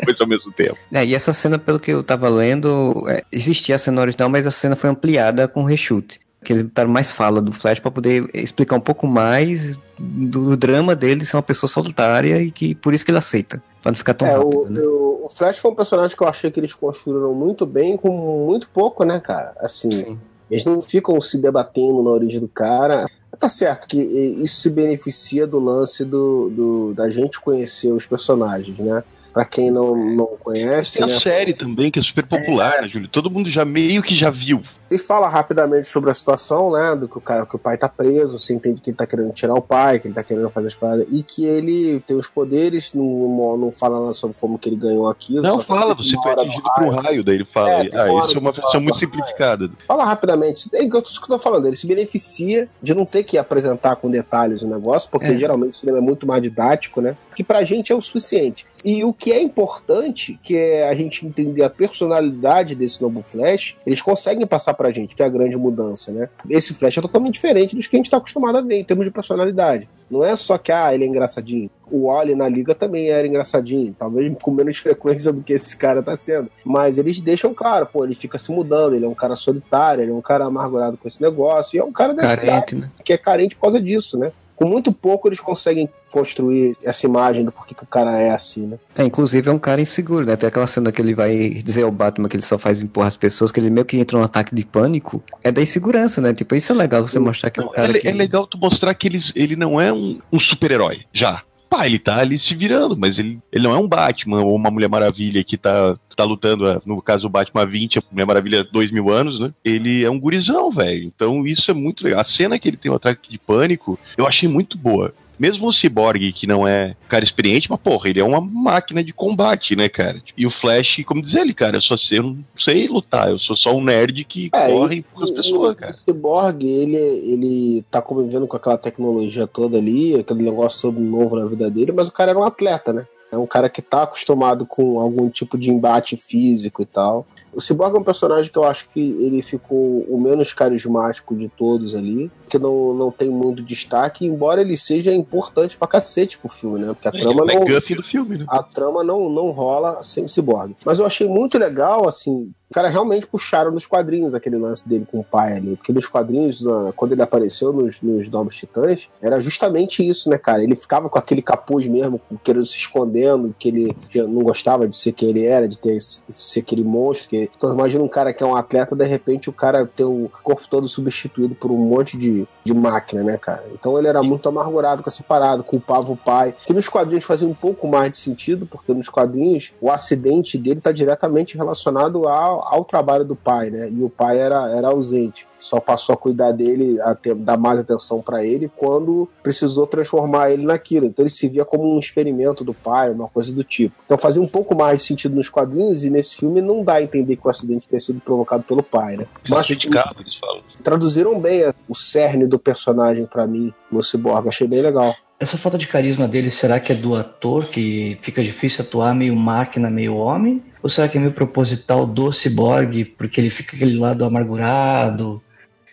[0.06, 0.78] coisa ao mesmo tempo.
[0.92, 4.46] É, e essa cena, pelo que eu tava lendo, é, existia a cena original, mas
[4.46, 6.20] a cena foi ampliada com reshoot.
[6.48, 10.96] Que eles botaram mais fala do Flash pra poder explicar um pouco mais do, drama
[10.96, 13.62] dele ser uma pessoa solitária e que por isso que ele aceita.
[13.82, 14.80] Pra não ficar tão É, rápido, o, né?
[14.82, 18.10] o- o Flash foi um personagem que eu achei que eles construíram muito bem, com
[18.48, 19.54] muito pouco, né, cara?
[19.60, 20.18] Assim, Sim.
[20.50, 23.06] eles não ficam se debatendo na origem do cara.
[23.38, 28.78] Tá certo que isso se beneficia do lance do, do- da gente conhecer os personagens,
[28.80, 29.04] né?
[29.34, 31.14] Pra quem não, não conhece, Tem né?
[31.14, 33.10] a série também, que é super popular, né, Júlio?
[33.10, 34.64] Todo mundo já meio que já viu.
[34.90, 36.96] Ele fala rapidamente sobre a situação, né?
[36.96, 39.32] Do que o cara, que o pai tá preso, você entende que ele tá querendo
[39.34, 42.28] tirar o pai, que ele tá querendo fazer as paradas, e que ele tem os
[42.28, 45.42] poderes, não, não fala nada sobre como que ele ganhou aquilo.
[45.44, 48.40] Não fala, você foi atingido por um raio- daí ele fala, É, ah, isso é
[48.40, 49.00] uma versão muito raio.
[49.00, 49.70] simplificada.
[49.88, 50.70] Fala rapidamente.
[50.74, 51.68] É isso que eu tô falando.
[51.68, 55.38] Ele se beneficia de não ter que apresentar com detalhes o negócio, porque É.
[55.38, 57.16] geralmente o cinema é muito mais didático, né?
[57.36, 58.66] Que pra gente é o suficiente.
[58.86, 63.76] E o que é importante, que é a gente entender a personalidade desse novo Flash,
[63.86, 66.30] eles conseguem passar pra gente, que é a grande mudança, né?
[66.50, 69.06] Esse Flash é totalmente diferente dos que a gente tá acostumado a ver em termos
[69.06, 69.90] de personalidade.
[70.10, 71.70] Não é só que, ah, ele é engraçadinho.
[71.92, 76.02] O Wally na liga também era engraçadinho, talvez com menos frequência do que esse cara
[76.04, 76.50] tá sendo.
[76.64, 80.12] Mas eles deixam claro, pô, ele fica se mudando, ele é um cara solitário, ele
[80.12, 82.92] é um cara amargurado com esse negócio, e é um cara desse Carente, né?
[83.04, 84.32] que é carente por causa disso, né?
[84.58, 88.66] Com muito pouco eles conseguem construir essa imagem do porquê que o cara é assim,
[88.66, 88.80] né?
[88.96, 90.36] É, inclusive é um cara inseguro, né?
[90.36, 93.16] Tem aquela cena que ele vai dizer ao Batman que ele só faz empurrar as
[93.16, 95.24] pessoas, que ele meio que entra num ataque de pânico.
[95.44, 96.34] É da insegurança, né?
[96.34, 98.08] Tipo, isso é legal você mostrar que é um cara é, que...
[98.08, 101.44] é legal tu mostrar que ele, ele não é um, um super-herói, já.
[101.70, 104.72] Pá, ele tá ali se virando, mas ele, ele não é um Batman ou uma
[104.72, 108.64] Mulher Maravilha que tá, tá lutando, ah, no caso o Batman 20, a Mulher Maravilha
[108.64, 109.54] 2 mil anos, né?
[109.64, 111.04] Ele é um gurizão, velho.
[111.04, 112.22] Então isso é muito legal.
[112.22, 115.14] A cena que ele tem o ataque de pânico, eu achei muito boa.
[115.40, 119.04] Mesmo o Cyborg, que não é um cara experiente, mas porra, ele é uma máquina
[119.04, 120.22] de combate, né, cara?
[120.38, 123.38] E o Flash, como diz ele, cara, eu só sei, eu não sei lutar, eu
[123.40, 125.96] sou só um nerd que É, corre e- empurra as pessoas, e cara.
[126.08, 131.36] O Cyborg, ele, ele tá convivendo com aquela tecnologia toda ali, aquele negócio todo novo
[131.36, 133.06] na vida dele, mas o cara era um atleta, né?
[133.32, 137.28] É um cara que tá acostumado com algum tipo de embate físico e tal.
[137.58, 141.50] O Cyborg é um personagem que eu acho que ele ficou o menos carismático de
[141.50, 146.50] todos ali, que não, não tem muito destaque, embora ele seja importante pra cacete pro
[146.50, 146.94] filme, né?
[146.94, 147.66] Porque a Ele trama é não,
[147.96, 148.46] do filme, né?
[148.48, 150.76] a trama não, não rola sem o Cyborg.
[150.86, 155.08] Mas eu achei muito legal, assim, o cara realmente puxaram nos quadrinhos aquele lance dele
[155.10, 155.76] com o pai ali.
[155.78, 160.38] Porque nos quadrinhos, na- quando ele apareceu nos, nos Novos Titãs, era justamente isso, né,
[160.38, 160.64] cara?
[160.64, 165.14] Ele ficava com aquele capuz mesmo, querendo se escondendo, que ele não gostava de ser
[165.14, 167.30] quem ele era, de ter ser aquele monstro.
[167.30, 167.50] Que...
[167.58, 170.64] Então imagina um cara que é um atleta, de repente o cara ter o corpo
[170.70, 173.64] todo substituído por um monte de, de máquina, né, cara?
[173.74, 176.54] Então ele era muito amargurado com essa parada, culpava o pai.
[176.66, 180.82] Que nos quadrinhos fazia um pouco mais de sentido, porque nos quadrinhos o acidente dele
[180.82, 183.90] tá diretamente relacionado ao ao trabalho do pai, né?
[183.90, 185.48] E o pai era, era ausente.
[185.60, 190.52] Só passou a cuidar dele, a ter, dar mais atenção para ele quando precisou transformar
[190.52, 191.06] ele naquilo.
[191.06, 193.96] Então ele se via como um experimento do pai, uma coisa do tipo.
[194.06, 197.36] Então fazia um pouco mais sentido nos quadrinhos e nesse filme não dá a entender
[197.36, 199.26] que o acidente tenha sido provocado pelo pai, né?
[199.50, 200.62] Mas de carro, eles falam.
[200.84, 204.48] traduziram bem o cerne do personagem para mim no Cyborg.
[204.48, 205.16] Achei bem legal.
[205.40, 209.36] Essa falta de carisma dele, será que é do ator que fica difícil atuar meio
[209.36, 210.64] máquina, meio homem?
[210.82, 215.42] Ou será que é meio proposital do Cyborg, porque ele fica aquele lado amargurado?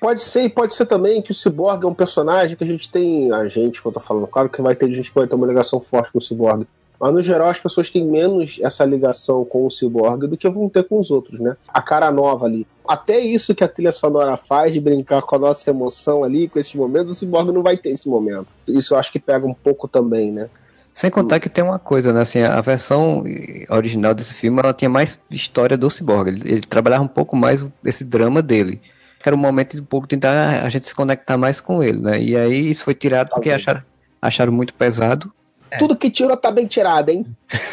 [0.00, 2.90] Pode ser, e pode ser também que o Cyborg é um personagem que a gente
[2.90, 3.32] tem.
[3.32, 5.46] A gente, que eu tô falando, claro que vai ter gente que vai ter uma
[5.46, 6.66] ligação forte com o Cyborg.
[7.00, 10.68] Mas no geral as pessoas têm menos essa ligação com o Cyborg do que vão
[10.68, 11.56] ter com os outros, né?
[11.68, 12.66] A cara nova ali.
[12.86, 16.58] Até isso que a trilha sonora faz, de brincar com a nossa emoção ali, com
[16.58, 18.48] esses momentos, o Cyborg não vai ter esse momento.
[18.68, 20.48] Isso eu acho que pega um pouco também, né?
[20.94, 22.20] Sem contar que tem uma coisa, né?
[22.20, 23.24] Assim, a versão
[23.68, 26.28] original desse filme ela tinha mais história do Cyborg.
[26.28, 28.80] Ele, ele trabalhava um pouco mais esse drama dele.
[29.24, 32.20] Era um momento de um pouco tentar a gente se conectar mais com ele, né?
[32.20, 33.82] E aí isso foi tirado porque acharam,
[34.22, 35.32] acharam muito pesado.
[35.78, 37.26] Tudo que tira tá bem tirado, hein?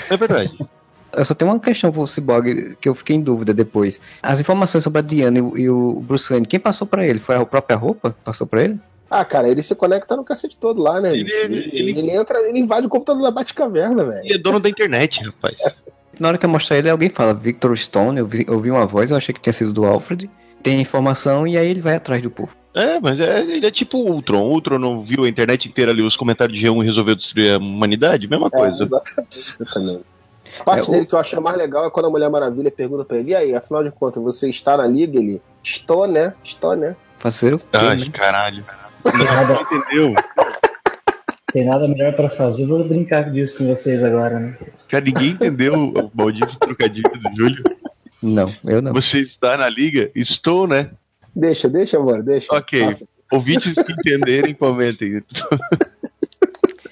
[0.10, 0.57] É verdade.
[1.13, 3.99] Eu só tenho uma questão pro Cyborg que eu fiquei em dúvida depois.
[4.23, 7.19] As informações sobre a Diana e o, e o Bruce Wayne, quem passou pra ele?
[7.19, 8.15] Foi a própria roupa?
[8.23, 8.79] Passou pra ele?
[9.13, 11.12] Ah, cara, ele se conecta no cacete todo lá, né?
[11.12, 14.24] Ele- ele- ele, ele- entra, ele invade o computador da Batcaverna, velho.
[14.26, 15.58] Ele é dono da internet, rapaz.
[16.17, 18.86] Na hora que eu mostrar ele, alguém fala Victor Stone, eu vi, eu vi uma
[18.86, 20.30] voz, eu achei que tinha sido do Alfred.
[20.63, 22.52] Tem informação e aí ele vai atrás do povo.
[22.74, 24.43] É, mas é, ele é tipo o Ultron.
[24.43, 27.52] O Ultron não viu a internet inteira ali, os comentários de G1 e resolveu destruir
[27.56, 28.30] a humanidade?
[28.30, 28.84] Mesma É, coisa.
[28.84, 29.45] exatamente.
[29.60, 30.00] Eu também.
[30.60, 32.71] A parte É, o- dele que eu achei mais legal é quando a Mulher Maravilha
[32.71, 35.17] pergunta pra ele: e aí, afinal de contas, você está na liga?
[35.19, 36.34] Ele, estou, né?
[36.43, 36.95] Estou, né?
[37.21, 37.60] Parceiro?
[37.74, 38.63] Ai, caralho.
[39.03, 40.13] Tem nada, Não entendeu?
[41.53, 44.57] tem nada melhor pra fazer, vou brincar disso com vocês agora, né?
[44.87, 47.63] Cara, ninguém entendeu o maldito trocadilho do Júlio.
[48.21, 48.93] Não, eu não.
[48.93, 50.09] Você está na liga?
[50.15, 50.91] Estou, né?
[51.35, 52.47] Deixa, deixa, amor, deixa.
[52.53, 52.85] Ok.
[52.85, 53.05] Passa.
[53.31, 55.21] Ouvintes que entenderem, comentem.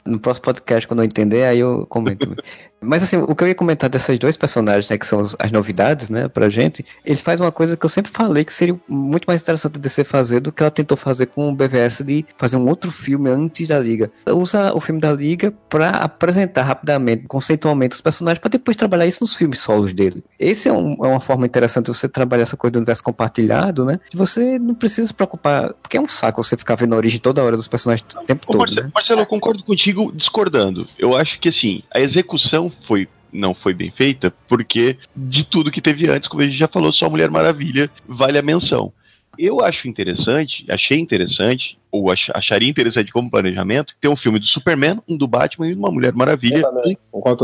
[0.06, 2.36] No próximo podcast, quando eu entender, aí eu comento.
[2.82, 6.10] Mas assim, o que eu ia comentar dessas dois personagens, né, que são as novidades,
[6.10, 9.42] né, pra gente, ele faz uma coisa que eu sempre falei que seria muito mais
[9.42, 12.66] interessante a DC fazer do que ela tentou fazer com o BVS de fazer um
[12.70, 14.10] outro filme antes da Liga.
[14.30, 19.26] Usa o filme da Liga pra apresentar rapidamente, conceitualmente os personagens, pra depois trabalhar isso
[19.26, 20.24] nos filmes solos dele.
[20.40, 23.84] Esse é, um- é uma forma interessante de você trabalhar essa coisa do universo compartilhado,
[23.84, 26.98] né, que você não precisa se preocupar, porque é um saco você ficar vendo a
[26.98, 28.92] origem toda hora dos personagens o tempo Ô, todo, Marcelo, né?
[28.96, 30.88] Marcelo, eu concordo contigo discordando.
[30.98, 35.82] Eu acho que assim, a execução foi não foi bem feita, porque de tudo que
[35.82, 38.92] teve antes, como a gente já falou, só a Mulher Maravilha vale a menção.
[39.38, 44.48] Eu acho interessante, achei interessante, ou ach- acharia interessante como planejamento, ter um filme do
[44.48, 46.64] Superman, um do Batman e uma Mulher Maravilha, Eu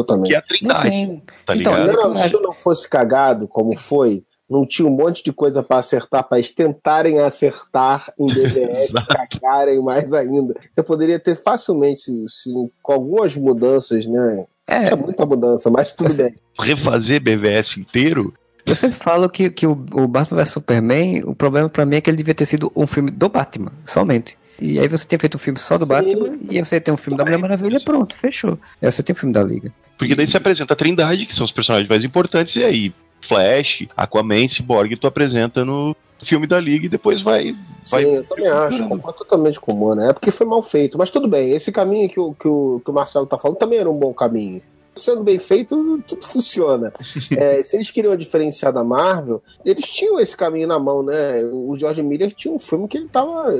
[0.04, 2.18] também, que é a Trindade, tá então, ligado?
[2.18, 6.38] Se não fosse cagado como foi, não tinha um monte de coisa pra acertar, pra
[6.38, 10.54] eles tentarem acertar em BVS, cagarem mais ainda.
[10.72, 14.46] Você poderia ter facilmente, se- se- com algumas mudanças, né?
[14.68, 16.36] é, É muita mudança, mas tudo bem.
[16.60, 18.34] Refazer BVS inteiro,
[18.66, 22.02] Eu sempre falo que, que o, o Batman vs Superman, o problema pra mim é
[22.02, 24.36] que ele devia ter sido um filme do Batman, somente.
[24.60, 25.90] E aí você tinha feito um filme só do Sim.
[25.90, 28.58] Batman, e aí você tem um filme da Mulher Maravilha, pronto, fechou.
[28.82, 29.72] Aí você tem um filme da Liga.
[30.00, 32.94] porque daí você apresenta a Trindade, que são os personagens mais importantes, e aí
[33.26, 37.56] Flash, Aquaman, Cyborg, tu apresenta no filme da Liga e depois vai.
[37.90, 40.02] vai Sim, eu também acho, concordo totalmente com o Mano.
[40.02, 41.52] É porque foi mal feito, mas tudo bem.
[41.52, 44.14] Esse caminho que o, que o, que o Marcelo tá falando também era um bom
[44.14, 44.62] caminho.
[44.96, 46.94] Sendo bem feito, tudo funciona.
[47.32, 51.44] É, se eles queriam diferenciar da Marvel, eles tinham esse caminho na mão, né?
[51.52, 53.54] O George Miller tinha um filme que ele tava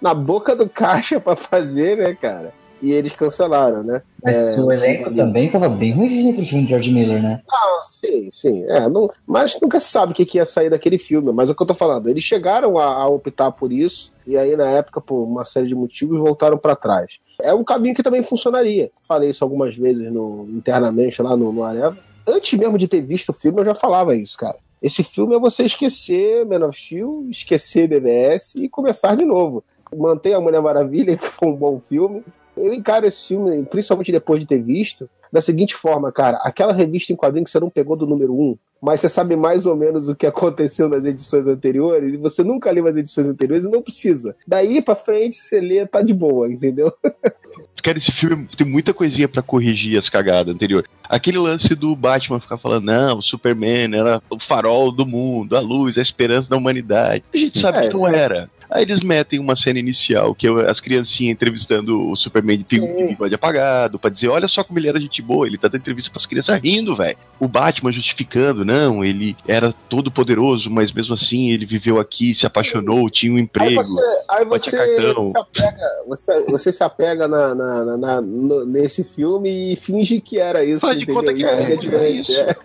[0.00, 2.52] na boca do caixa pra fazer, né, cara?
[2.82, 4.02] E eles cancelaram, né?
[4.22, 7.40] Mas É, o elenco filme- também tava bem ruimzinho pro filme de George Miller, né?
[7.48, 8.64] Ah, sim, sim.
[8.64, 11.32] É, não, mas nunca se sabe o que, que ia sair daquele filme.
[11.32, 12.08] Mas é o que eu tô falando.
[12.08, 15.74] Eles chegaram a, a optar por isso, e aí, na época, por uma série de
[15.76, 17.18] motivos, voltaram para trás.
[17.40, 18.90] É um caminho que também funcionaria.
[19.06, 21.96] Falei isso algumas vezes no, internamente lá no, no Areva.
[22.26, 24.56] Antes mesmo de ter visto o filme, eu já falava isso, cara.
[24.82, 29.62] Esse filme é você esquecer Man of Steel, esquecer BBS e começar de novo.
[29.94, 32.24] Manter a Mulher Maravilha, que foi um bom filme.
[32.56, 37.12] Eu encaro esse filme, principalmente depois de ter visto, da seguinte forma, cara, aquela revista
[37.12, 40.08] em quadrinho que você não pegou do número 1, mas você sabe mais ou menos
[40.08, 43.80] o que aconteceu nas edições anteriores, e você nunca leu as edições anteriores e não
[43.80, 44.36] precisa.
[44.46, 46.92] Daí pra frente, você lê, tá de boa, entendeu?
[47.82, 50.88] Cara, esse filme tem muita coisinha pra corrigir as cagadas anteriores.
[51.08, 55.60] Aquele lance do Batman ficar falando, não, o Superman era o farol do mundo, a
[55.60, 57.24] luz, a esperança da humanidade.
[57.34, 58.48] A gente sabe É, que não era.
[58.74, 62.86] Aí eles metem uma cena inicial, que é as criancinhas entrevistando o Superman de pingo
[62.86, 65.80] de bigode apagado, pra dizer, olha só como ele era gente boa, ele tá dando
[65.82, 67.16] entrevista pras crianças rindo, velho.
[67.38, 72.46] O Batman justificando, não, ele era todo poderoso, mas mesmo assim ele viveu aqui, se
[72.46, 73.82] apaixonou, tinha um Aí emprego.
[73.84, 75.32] você, aí bate você, cartão.
[75.34, 80.18] se apega, você, você se apega na, na- na- na- no- nesse filme e finge
[80.20, 80.80] que era isso.
[80.86, 82.32] Faz de conta que Isso é, é diferente.
[82.34, 82.56] é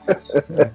[0.58, 0.72] é.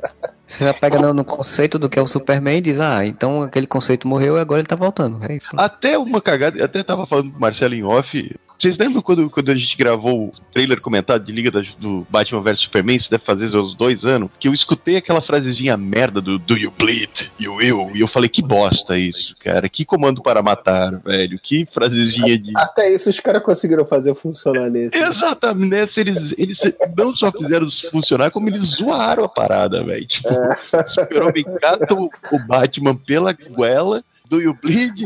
[0.52, 3.42] Você já pega no, no conceito do que é o Superman e diz, ah, então
[3.42, 5.18] aquele conceito morreu e agora ele tá voltando.
[5.18, 5.40] Pronto.
[5.56, 8.36] Até uma cagada, até tava falando com o Marcelo em off.
[8.62, 12.42] Vocês lembram quando, quando a gente gravou o trailer comentado de Liga da- do Batman
[12.42, 12.96] vs Superman?
[12.96, 14.30] Isso deve fazer uns dois anos.
[14.38, 17.32] Que eu escutei aquela frasezinha merda do Do you bleed?
[17.40, 17.90] You will.
[17.92, 19.68] E eu falei, que bosta isso, cara.
[19.68, 21.40] Que comando para matar, velho.
[21.42, 22.52] Que frasezinha de.
[22.56, 24.96] Até isso os caras conseguiram fazer funcionar nesse.
[24.96, 26.60] Exatamente, nessa eles, eles
[26.96, 30.06] não só fizeram funcionar, como eles zoaram a parada, velho.
[30.06, 35.02] Tipo, o Super-Homem cata o, o Batman pela goela, do you bleed?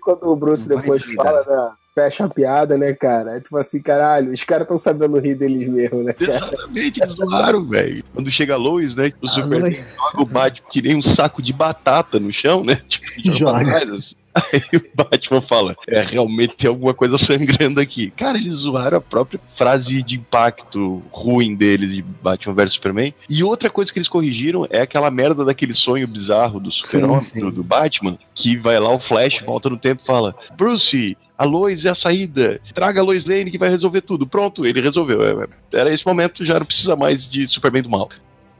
[0.00, 3.38] Quando o Bruce depois fala, né, fecha a piada, né, cara?
[3.38, 6.32] É tipo assim, caralho, os caras estão sabendo rir deles mesmo, né, cara?
[6.36, 8.04] Exatamente, eles zoaram, velho.
[8.12, 9.10] Quando chega a Lois, né?
[9.22, 12.78] O A Superman joga o Batman que nem um saco de batata no chão, né?
[12.86, 13.94] Tipo, Joga.
[13.94, 14.14] assim.
[14.36, 18.10] Aí o Batman fala: É, realmente tem alguma coisa sangrando aqui.
[18.10, 23.14] Cara, eles zoaram a própria frase de impacto ruim deles de Batman vs Superman.
[23.30, 27.50] E outra coisa que eles corrigiram é aquela merda daquele sonho bizarro do Super-Homem, do,
[27.50, 31.16] do Batman, que vai lá o Flash, volta no tempo e fala: Bruce.
[31.38, 32.60] A Lois é a saída.
[32.74, 34.26] Traga a Lois Lane que vai resolver tudo.
[34.26, 35.22] Pronto, ele resolveu.
[35.22, 38.08] É, Era esse momento, já não precisa mais de Superman do mal.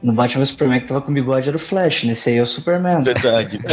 [0.03, 2.45] No Batman vs Superman que tava com bigode era o Flash, nesse aí é o
[2.45, 3.01] Superman.
[3.03, 3.59] Verdade.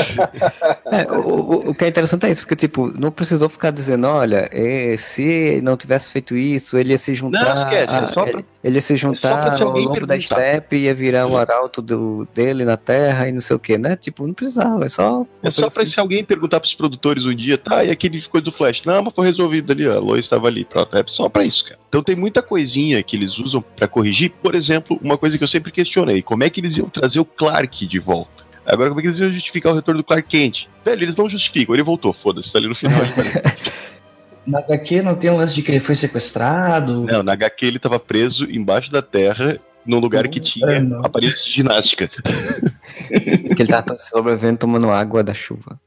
[0.90, 4.06] É, o, o- o que é interessante é isso, porque, tipo, não precisou ficar dizendo,
[4.06, 7.44] olha, eh, se não tivesse feito isso, ele ia se juntar.
[7.44, 11.36] Não, esquece, é só pra- ele, se juntar ao longo da steppe, ia virar o
[11.36, 13.94] arauto do, dele na Terra e não sei o que, né?
[13.94, 15.26] Tipo, não precisava, é só.
[15.42, 18.50] É só pra se alguém perguntar pros produtores um dia, tá, e aquele coisa do
[18.50, 18.82] Flash?
[18.84, 21.62] Não, mas foi resolvido ali, ó, a Lois estava ali, pronto, é só pra isso,
[21.62, 21.78] cara.
[21.90, 25.48] Então tem muita coisinha que eles usam pra corrigir, por exemplo, uma coisa que eu
[25.48, 28.44] sempre questionei, como é que eles iam trazer o Clark de volta?
[28.64, 30.68] Agora, como é que eles iam justificar o retorno do Clark Kent?
[30.82, 32.98] Velho, eles não justificam, ele voltou, foda-se, tá ali no final.
[34.46, 37.04] Na HQ não tem um lance de que ele foi sequestrado.
[37.04, 41.04] não, na HQ ele tava preso embaixo da terra, num lugar que tinha não.
[41.04, 42.10] aparelho de ginástica.
[43.56, 45.78] Que ele tava sobrevivendo tomando água da chuva.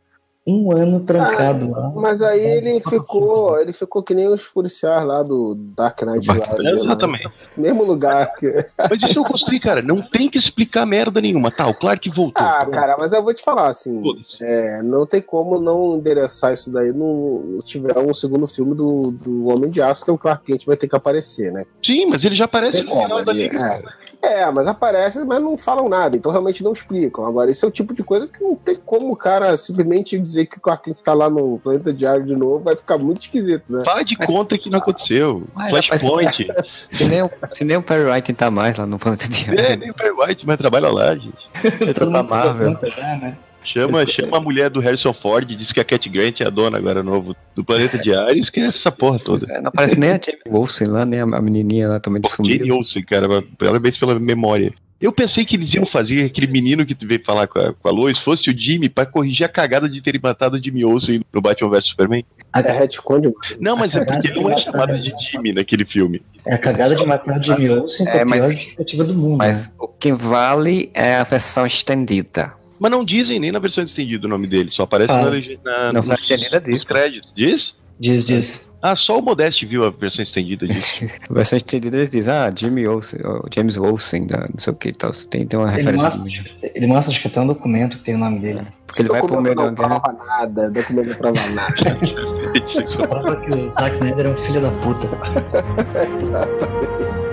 [0.47, 1.91] Um ano trancado lá.
[1.93, 6.35] Mas aí ele ficou, ele ficou que nem os policiais lá do Dark Knight lá.
[6.71, 7.29] Exatamente.
[7.57, 8.65] Mesmo lugar que.
[8.89, 11.51] Mas isso eu construí, cara, não tem que explicar merda nenhuma.
[11.51, 12.45] Tá, o Clark voltou.
[12.45, 12.71] Ah, pronto.
[12.71, 14.01] cara, mas eu vou te falar, assim,
[14.39, 19.47] é, não tem como não endereçar isso daí no tiver um segundo filme do, do
[19.47, 21.65] Homem de Aço, que o Clark Kent vai ter que aparecer, né?
[21.85, 23.59] Sim, mas ele já aparece Tem no final como da ali, liga.
[23.59, 24.06] é.
[24.21, 27.25] É, mas aparece, mas não falam nada, então realmente não explicam.
[27.25, 30.47] Agora, esse é o tipo de coisa que não tem como o cara simplesmente dizer
[30.47, 33.63] que o Clark Kent tá lá no planeta diário de novo, vai ficar muito esquisito,
[33.69, 33.83] né?
[33.85, 35.43] Faz de conta que não aconteceu.
[35.53, 36.47] Mas, Flashpoint.
[36.89, 39.75] Se nem, o, se nem o Perry White tá mais lá no planeta de é,
[39.75, 41.49] nem o Perry White, mas trabalha lá, gente.
[41.87, 42.71] Entrou pra Marvel.
[42.71, 43.37] né?
[43.73, 46.77] Chama, chama a mulher do Harrison Ford, diz que a Cat Grant é a dona
[46.77, 49.45] agora novo do Planeta Diário, esquece essa porra toda.
[49.51, 52.57] É, Não aparece nem a Jamie Wilson lá, nem a a menininha lá também Jane
[52.59, 52.75] sumiu.
[52.77, 53.27] Olsen, cara,
[53.57, 54.73] parabéns pela memória.
[54.99, 57.91] Eu pensei que eles iam fazer aquele menino que veio falar com a, com a
[57.91, 61.39] Lois fosse o Jimmy pra corrigir a cagada de terem matado o Jimmy Olsen no
[61.39, 62.25] Batman vs Superman.
[62.55, 66.23] É retcon de Não, mas é porque ele não é chamado de Jimmy naquele filme.
[66.47, 69.13] É a cagada de matar o Jimmy Olsen É, é, a mas- pior justificativa do
[69.13, 69.37] mundo.
[69.37, 69.73] Mas né?
[69.77, 72.53] o que vale é a versão estendida.
[72.79, 75.23] Mas não dizem nem na versão estendida o nome dele, só aparece Ah.
[75.63, 77.31] na, na, na estendida diz, nos créditos.
[77.35, 77.75] Diz?
[77.99, 78.67] Diz, diz.
[78.79, 81.03] Ah, só o Modeste viu a versão estendida disso.
[81.27, 83.19] A versão estendida eles dizem, ah, Jimmy Olsen,
[83.53, 85.11] James Olsen, da- não sei o que e tal.
[85.11, 86.05] Tem, tem uma Ele referência.
[86.19, 86.31] mostra,
[86.75, 88.61] ele mostra, acho que até um documento que tem o nome dele.
[88.85, 89.99] Porque ele vai pro meio não guerra.
[89.99, 91.75] prova nada, documento não prova nada.
[93.07, 95.07] Prova que o Zack Snyder é um filho da puta.
[96.07, 97.26] tudo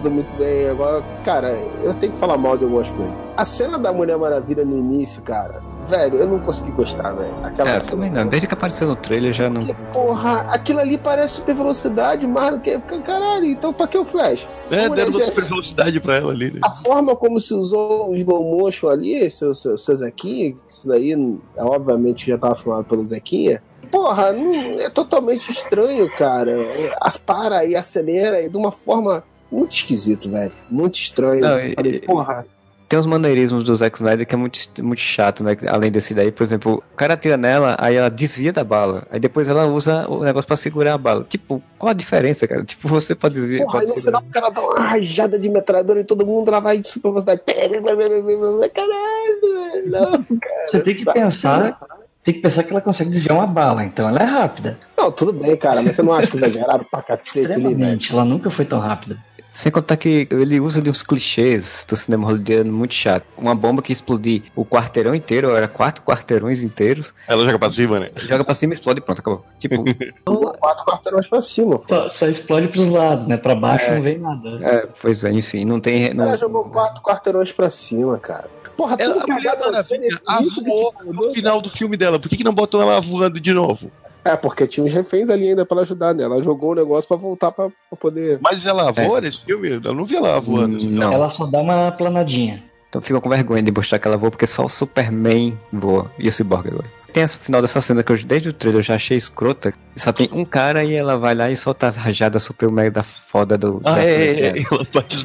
[0.00, 0.68] tudo muito bem.
[0.68, 1.50] Agora, cara,
[1.82, 3.14] eu tenho que falar mal de algumas coisas.
[3.36, 7.32] A cena da Mulher Maravilha no início, cara, velho, eu não consegui gostar, velho.
[7.42, 7.90] Aquela É, cena.
[7.92, 8.26] também não.
[8.26, 9.64] Desde que apareceu no trailer já não.
[9.64, 12.60] Porque, porra, aquilo ali parece super velocidade, mano.
[12.60, 14.46] Que, caralho, então pra que o Flash?
[14.70, 16.60] É, deram uma já- super velocidade pra ela ali, né?
[16.62, 21.12] A forma como se usou o slow motion ali, seu, seu, seu Zequinha, isso daí,
[21.56, 23.62] é, obviamente, já tava filmado pelo Zequinha.
[23.90, 26.52] Porra, não, é totalmente estranho, cara.
[27.00, 30.52] As para e acelera e de uma forma muito esquisito, velho.
[30.70, 31.40] Muito estranho.
[31.40, 32.46] Não, e- Falei, e- porra,
[32.88, 35.56] Tem uns maneirismos do Zack Snyder que é muito, muito chato, né?
[35.68, 39.06] Além desse daí, por exemplo, o cara atira nela, aí ela desvia da bala.
[39.12, 41.24] Aí depois ela usa o negócio pra segurar a bala.
[41.28, 42.64] Tipo, qual a diferença, cara?
[42.66, 43.64] Tipo, você pode desviar.
[43.64, 44.18] porra, aí pode no segurar.
[44.22, 47.10] final o cara dá uma rajada de metralhadora e todo mundo ela vai de super
[47.10, 47.42] velocidade.
[47.46, 49.90] Caralho, velho.
[49.90, 50.66] Não, cara.
[50.66, 51.20] Você tem que sabe?
[51.20, 51.80] pensar.
[52.22, 54.78] Tem que pensar que ela consegue desviar uma bala, então ela é rápida.
[54.96, 57.62] Não, tudo bem, cara, mas você não acha que exageraram pra cacete ali?
[57.64, 58.12] Extremamente.
[58.12, 59.16] Ela nunca foi tão rápida.
[59.52, 63.24] Sem contar que ele usa de uns clichês do cinema hollywoodiano muito chato.
[63.36, 67.98] Uma bomba que explodir o quarteirão inteiro, era quatro quarteirões inteiros, Ela joga pra cima,
[68.00, 68.10] né?
[68.16, 69.44] joga pra cima e explode e pronto, acabou.
[69.58, 69.82] Tipo,
[70.60, 71.80] Quatro quarteirões pra cima.
[71.86, 73.36] Só, só explode pros lados, né?
[73.36, 74.60] Pra baixo não vem nada.
[74.62, 76.14] é, pois é, enfim, não tem.
[76.14, 78.48] Não, Ela jogou quatro quarteirões pra cima, cara.
[78.76, 82.18] Porra, Ela, tudo a Mulher cagado na cena, é te no final do filme dela.
[82.18, 83.90] Por que, que não botou ela voando de novo?
[84.24, 86.24] É, porque tinha uns reféns ali ainda pra ela ajudar, né?
[86.24, 88.38] Ela jogou o negócio pra voltar pra, pra poder.
[88.42, 89.80] Mas ela voa nesse filme?
[89.82, 90.76] Eu não vi ela voando.
[90.76, 91.12] assim, Não.
[91.12, 92.62] Ela só dá uma planadinha.
[92.88, 96.10] Então fica com vergonha de mostrar que ela voa, porque só o Superman voa.
[96.18, 96.88] E o Cyborg agora.
[97.10, 99.74] Tem esse final dessa cena que eu, desde o trailer eu já achei escrota.
[99.96, 103.58] Só tem um cara e ela vai lá e solta as rajadas super mega foda
[103.58, 103.82] do.
[103.84, 104.58] Ah, é, é, dela.
[104.58, 104.62] é.
[104.70, 105.24] Ela bate os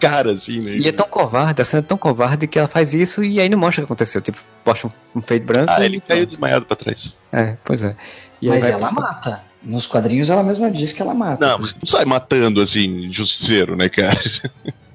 [0.00, 0.76] cara, assim, né?
[0.76, 3.48] E é tão covarde, a cena é tão covarde que ela faz isso e aí
[3.48, 4.20] não mostra o que aconteceu.
[4.20, 5.72] Tipo, posta um, um feito branco.
[5.72, 7.14] Ah, e ele caiu desmaiado pra trás.
[7.32, 7.96] É, pois é.
[8.42, 9.42] E Mas vai- ela mata.
[9.62, 11.46] Nos quadrinhos ela mesma diz que ela mata.
[11.46, 14.20] Não, mas não sai matando, assim, justiceiro, né, cara?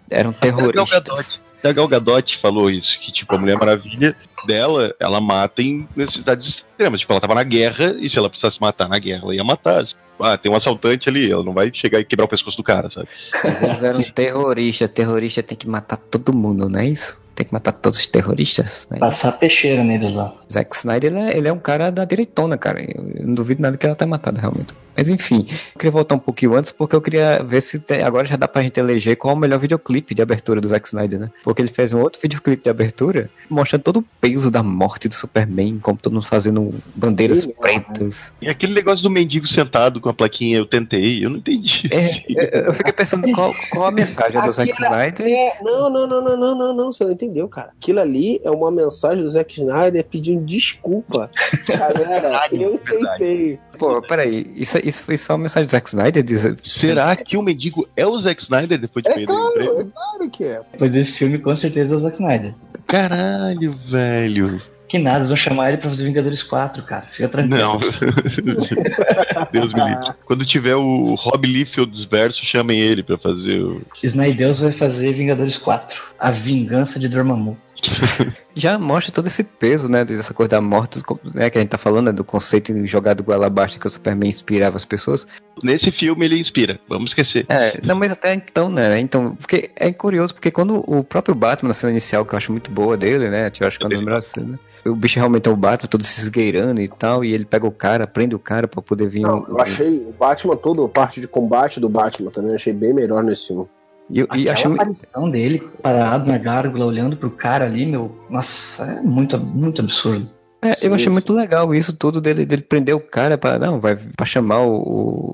[0.10, 0.90] eram A Gal terroristas.
[0.92, 5.88] Gadot, a Gal Gadot falou isso, que, tipo, a Mulher Maravilha dela, ela mata em
[5.96, 7.02] necessidades extremas.
[7.02, 9.84] Tipo, ela tava na guerra, e se ela precisasse matar na guerra, ela ia matar.
[10.20, 12.90] Ah, tem um assaltante ali, ela não vai chegar e quebrar o pescoço do cara,
[12.90, 13.08] sabe?
[13.44, 14.90] Mas eles eram terroristas.
[14.90, 17.20] Terrorista tem que matar todo mundo, não é isso?
[17.36, 18.86] Tem que matar todos os terroristas.
[18.90, 19.00] Né?
[19.00, 20.34] Passar peixeira neles lá.
[20.52, 22.82] Zack Snyder, ele é, ele é um cara da direitona, cara.
[22.82, 24.74] Eu, eu não duvido nada que ela tenha matado, realmente.
[25.00, 28.28] Mas enfim, eu queria voltar um pouquinho antes, porque eu queria ver se tem- agora
[28.28, 31.18] já dá pra gente eleger qual é o melhor videoclipe de abertura do Zack Snyder,
[31.18, 31.32] né?
[31.42, 35.14] Porque ele fez um outro videoclipe de abertura, mostrando todo o peso da morte do
[35.16, 38.34] Superman, como todo mundo fazendo bandeiras Sim, pretas.
[38.42, 41.88] E aquele negócio do mendigo sentado com a plaquinha, eu tentei, eu não entendi.
[41.92, 45.26] É, eu, fiquei pensando qual, qual a mensagem do Zack Snyder.
[45.26, 47.72] É, não, não, não, não, não, não, não, você não entendeu, cara.
[47.80, 51.32] Aquilo ali é uma mensagem do Zack Snyder pedindo desculpa.
[51.70, 53.18] Galera, Verdade, eu verdade.
[53.20, 53.60] tentei.
[53.80, 56.22] Pô, peraí, isso, isso foi só uma mensagem do Zack Snyder?
[56.22, 59.52] Diz, Será que o mendigo é o Zack Snyder depois de É perder o claro,
[59.54, 59.80] emprego?
[59.80, 60.62] é claro que é.
[60.74, 62.54] Depois desse filme, com certeza é o Zack Snyder.
[62.86, 64.62] Caralho, velho.
[64.90, 67.06] Que nada, eles vão chamar ele pra fazer Vingadores 4, cara.
[67.12, 67.58] Fica tranquilo.
[67.62, 67.80] Não.
[69.52, 70.14] Deus me livre.
[70.26, 73.82] Quando tiver o Rob Liefeld verso, chamem ele pra fazer o.
[74.04, 76.02] Snydeus vai fazer Vingadores 4.
[76.18, 77.56] A Vingança de Dormammu.
[78.56, 81.02] já mostra todo esse peso, né, dessa coisa da morte,
[81.34, 84.30] né, que a gente tá falando, né, do conceito jogado goela abaixo que o Superman
[84.30, 85.28] inspirava as pessoas.
[85.64, 87.46] Nesse filme ele inspira, vamos esquecer.
[87.50, 91.70] É, não, mas até então, né, então, porque é curioso, porque quando o próprio Batman,
[91.70, 93.94] na cena inicial, que eu acho muito boa dele, né, eu acho que é uma
[93.96, 97.34] das melhores cenas, o bicho realmente é o Batman, todo se esgueirando e tal, e
[97.34, 100.14] ele pega o cara, prende o cara pra poder vir Não, o- eu achei o
[100.18, 103.66] Batman, toda a parte de combate do Batman também, achei bem melhor nesse filme.
[104.10, 108.18] E, eu- e Aquela achei aparição dele parado na gárgula, olhando pro cara ali, meu.
[108.30, 110.28] Nossa, é muito, muito absurdo.
[110.62, 113.96] É, eu achei muito legal isso tudo dele, dele prender o cara para não, vai
[113.96, 114.74] para chamar o,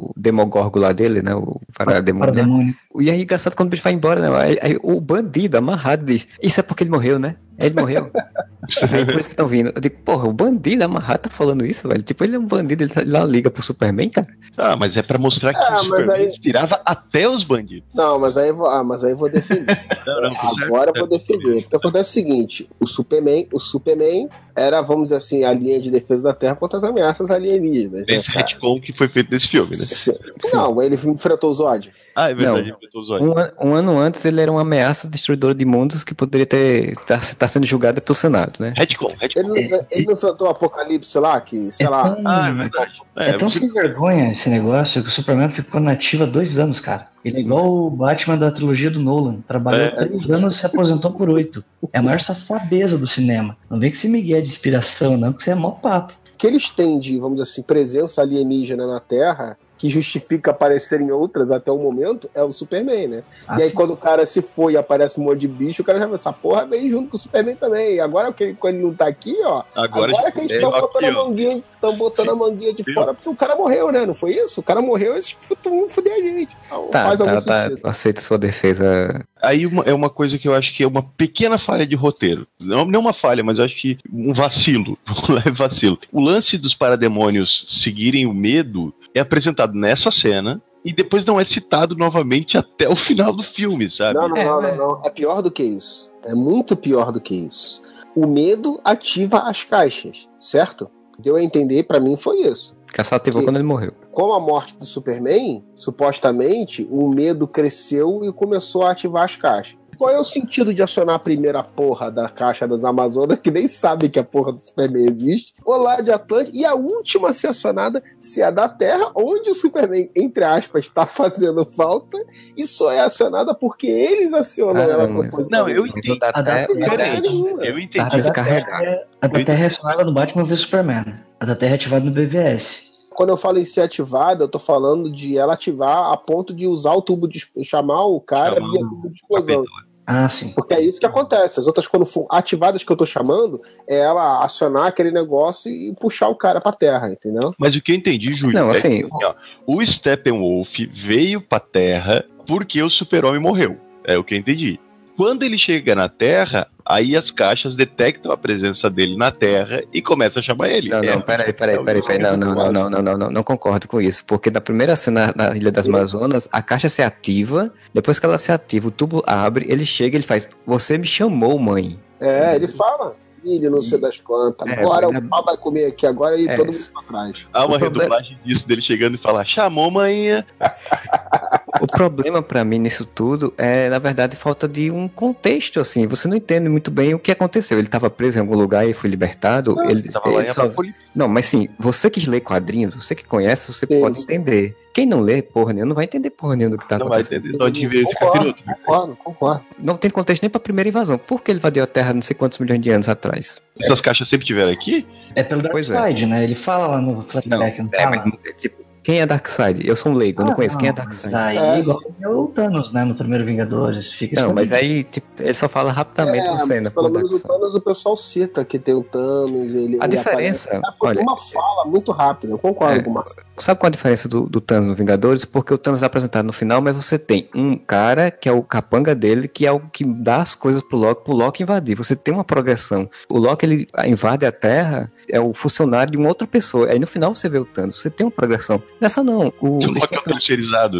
[0.10, 2.34] o Demogorgo lá dele, né, o Para Parademônio.
[2.36, 2.42] né?
[2.44, 2.76] demônio.
[3.00, 4.30] E aí, engraçado, quando o bicho vai embora, né?
[4.42, 7.36] Aí, aí o bandido amarrado diz: Isso é porque ele morreu, né?
[7.60, 8.10] Ele morreu.
[8.90, 9.72] aí por isso que estão vindo.
[9.76, 12.02] Eu digo: Porra, o bandido amarrado tá falando isso, velho.
[12.04, 14.28] Tipo, ele é um bandido, ele tá- ele lá liga pro Superman, cara.
[14.56, 17.84] Ah, mas é pra mostrar que Ah, o mas Superman aí- inspirava até os bandidos.
[17.94, 19.78] Não, mas aí eu vou, ah, mas aí eu vou defender.
[20.08, 20.64] Não, não, certo.
[20.66, 21.64] Agora eu vou defender.
[21.64, 25.90] Porque acontece o seguinte: o Superman, o Superman era, vamos dizer assim, a linha de
[25.92, 28.02] defesa da Terra contra as ameaças alienígenas.
[28.08, 29.86] Né, Esse retcon que foi feito nesse filme, né?
[29.86, 30.18] Se-
[30.54, 31.92] Não, ele enfrentou o Zod.
[32.16, 32.78] Ah, é verdade, Não.
[32.82, 33.34] eu tô zoando.
[33.60, 36.96] Um, um ano antes, ele era uma ameaça destruidora de mundos que poderia ter.
[37.06, 38.74] tá, tá sendo julgada pelo Senado, né?
[38.78, 39.40] Retcon, retcon.
[39.40, 42.16] Ele, não- ele não enfrentou o Apocalipse lá, que, sei É lá.
[42.16, 42.92] tão, Ah, é verdade.
[43.18, 47.08] é tão sem vergonha esse negócio que o Superman ficou nativo há dois anos, cara.
[47.26, 49.42] Ele é igual o Batman da trilogia do Nolan.
[49.48, 49.90] Trabalhou É.
[49.90, 51.64] três anos e se aposentou por oito.
[51.92, 53.58] É a maior safadeza do cinema.
[53.70, 56.14] Não vem que esse Miguel é de inspiração, não, que você é mó papo.
[56.38, 61.12] que eles têm de, vamos dizer assim, presença alienígena na Terra que justifica aparecer em
[61.12, 63.24] outras até o momento é o Superman, né?
[63.48, 63.76] Ah, e aí sim.
[63.76, 66.16] quando o cara se foi e aparece um monte de bicho, o cara já vai,
[66.16, 67.96] essa porra vem junto com o Superman também.
[67.96, 70.72] E agora que ele, quando ele não tá aqui, ó, Agora, agora, que eles estão
[70.72, 74.06] botando, a manguinha, tão botando a manguinha de fora, porque o cara morreu, né?
[74.08, 74.60] Não foi isso?
[74.60, 76.58] O cara morreu, eles vão fuder a gente.
[76.66, 79.24] Então, Tá, tá, tá, aceito sua defesa.
[79.42, 82.48] Aí uma- é uma coisa que eu acho que é uma pequena falha de roteiro.
[82.60, 84.98] Não, não uma falha, mas eu acho que um vacilo.
[85.30, 85.98] Um leve vacilo.
[86.12, 91.46] O lance dos parademônios seguirem o medo é apresentado nessa cena e depois não é
[91.46, 94.20] citado novamente até o final do filme, sabe?
[94.20, 94.76] Não, não, É, não, é.
[94.76, 95.06] não, não.
[95.06, 96.12] É pior do que isso.
[96.24, 97.82] É muito pior do que isso.
[98.16, 100.90] O medo ativa as caixas, certo?
[101.18, 102.78] Deu a entender, pra mim foi isso.
[102.94, 103.92] Que só ativou quando ele morreu.
[104.12, 109.78] Com a morte do Superman, supostamente, o medo cresceu e começou a ativar as caixas.
[109.98, 113.68] Qual é o sentido de acionar a primeira porra da caixa das Amazonas, que nem
[113.68, 117.34] sabe que a porra do Superman existe, ou lá de Atlântica, e a última a
[117.34, 122.18] ser acionada se é a da Terra, onde o Superman, entre aspas, está fazendo falta,
[122.58, 125.52] e só é acionada porque eles acionam Ah, ela mas- propositalmente.
[125.52, 126.20] Não, eu entendi.
[126.22, 127.66] A da- Terra- porra nenhuma.
[127.66, 128.00] Eu entendi.
[128.00, 131.06] a da Terra é acionada no Batman vs Superman.
[131.40, 132.95] A da Terra é ativada no BVS.
[133.16, 136.68] Quando eu falo em ser ativada, eu tô falando de ela ativar a ponto de
[136.68, 139.64] usar o tubo de chamar o cara via o tubo de explosão.
[140.08, 140.54] Ah, sim.
[140.54, 141.60] Porque é isso que acontece.
[141.60, 145.96] As outras, quando for ativadas que eu tô chamando, é ela acionar aquele negócio e
[145.96, 147.56] puxar o cara pra terra, entendeu?
[147.58, 149.34] Mas o que eu entendi, Júlio, Não, é assim, que, ó,
[149.66, 153.78] o Steppenwolf veio pra Terra porque o super-homem morreu.
[154.04, 154.80] É o que eu entendi.
[155.18, 160.02] Quando ele chega na Terra, aí as caixas detectam a presença dele na Terra e
[160.02, 160.90] começam a chamar ele.
[160.90, 162.20] Não, É, não, peraí, peraí, é o peraí, peraí.
[162.20, 164.24] Não, não, não, não, não, não, não, não concordo com isso.
[164.26, 168.38] Porque na primeira cena na Ilha das Amazonas, a caixa se ativa, depois que ela
[168.38, 172.00] se ativa, o tubo abre, ele chega e ele faz, você me chamou, mãe.
[172.20, 173.16] É, ele fala.
[173.44, 174.68] Filho, não sei das quantas.
[174.68, 176.92] É, Agora é- o pau vai comer aqui agora e É, todo isso.
[176.96, 177.46] mundo pra trás.
[177.54, 180.44] Há uma redublagem disso dele chegando e falar: chamou, manhã.
[181.82, 186.08] O problema pra mim nisso tudo é, na verdade, falta de um contexto, assim.
[186.08, 187.78] Você não entende muito bem o que aconteceu.
[187.78, 189.76] Ele estava preso em algum lugar e foi libertado.
[189.90, 190.72] ele, Tava lá ele em só-.
[191.16, 194.00] Não, mas sim, você que lê quadrinhos, você que conhece, você Isso.
[194.02, 194.76] pode entender.
[194.94, 197.20] Quem não lê porra nenhuma não vai entender porra nenhuma do que tá Não vai
[197.20, 197.46] acontecendo.
[197.48, 197.58] entender.
[197.58, 199.66] Só de ver esse Concordo, concordo, concordo.
[199.78, 201.18] Não tem contexto nem pra primeira invasão.
[201.18, 203.62] Por que ele invadiu a Terra não sei quantos milhões de anos atrás?
[203.80, 205.06] Essas caixas sempre tiveram aqui?
[205.36, 206.26] É pelo Pois é.
[206.26, 206.44] Né?
[206.46, 208.24] Ele fala lá no flashback, não, É, fala?
[208.26, 209.88] mas, tipo, quem é Darkseid?
[209.88, 210.78] Eu sou um leigo, eu não Ah, conheço.
[210.80, 211.36] Quem é mas Darkseid?
[211.36, 212.00] Aí, É, igual
[212.44, 213.04] o Thanos, né?
[213.06, 214.12] No primeiro Vingadores.
[214.12, 216.90] Fica Não, mas aí, tipo, ele só fala rapidamente É, cena.
[216.90, 217.40] pelo menos o.
[217.48, 220.00] Thanos o pessoal cita que tem o Thanos, ele.
[220.02, 220.86] A ele diferença, aparece.
[220.88, 223.04] Ah, Foi olha, uma fala muito rápida, eu concordo É.
[223.04, 223.46] com o Marcelo.
[223.60, 225.46] Sabe qual a diferença do, do Thanos no Vingadores?
[225.46, 228.64] Porque o Thanos é apresentado no final, mas você tem um cara que é o
[228.64, 231.96] capanga dele, que é o que dá as coisas pro Loki, pro Loki invadir.
[231.96, 233.10] Você tem uma progressão.
[233.32, 236.90] O Loki, ele invade a Terra, é o funcionário de uma outra pessoa.
[236.90, 238.02] Aí no final você vê o Thanos.
[238.02, 238.82] Você tem uma progressão.
[239.00, 239.54] Nessa não.
[239.60, 239.80] O,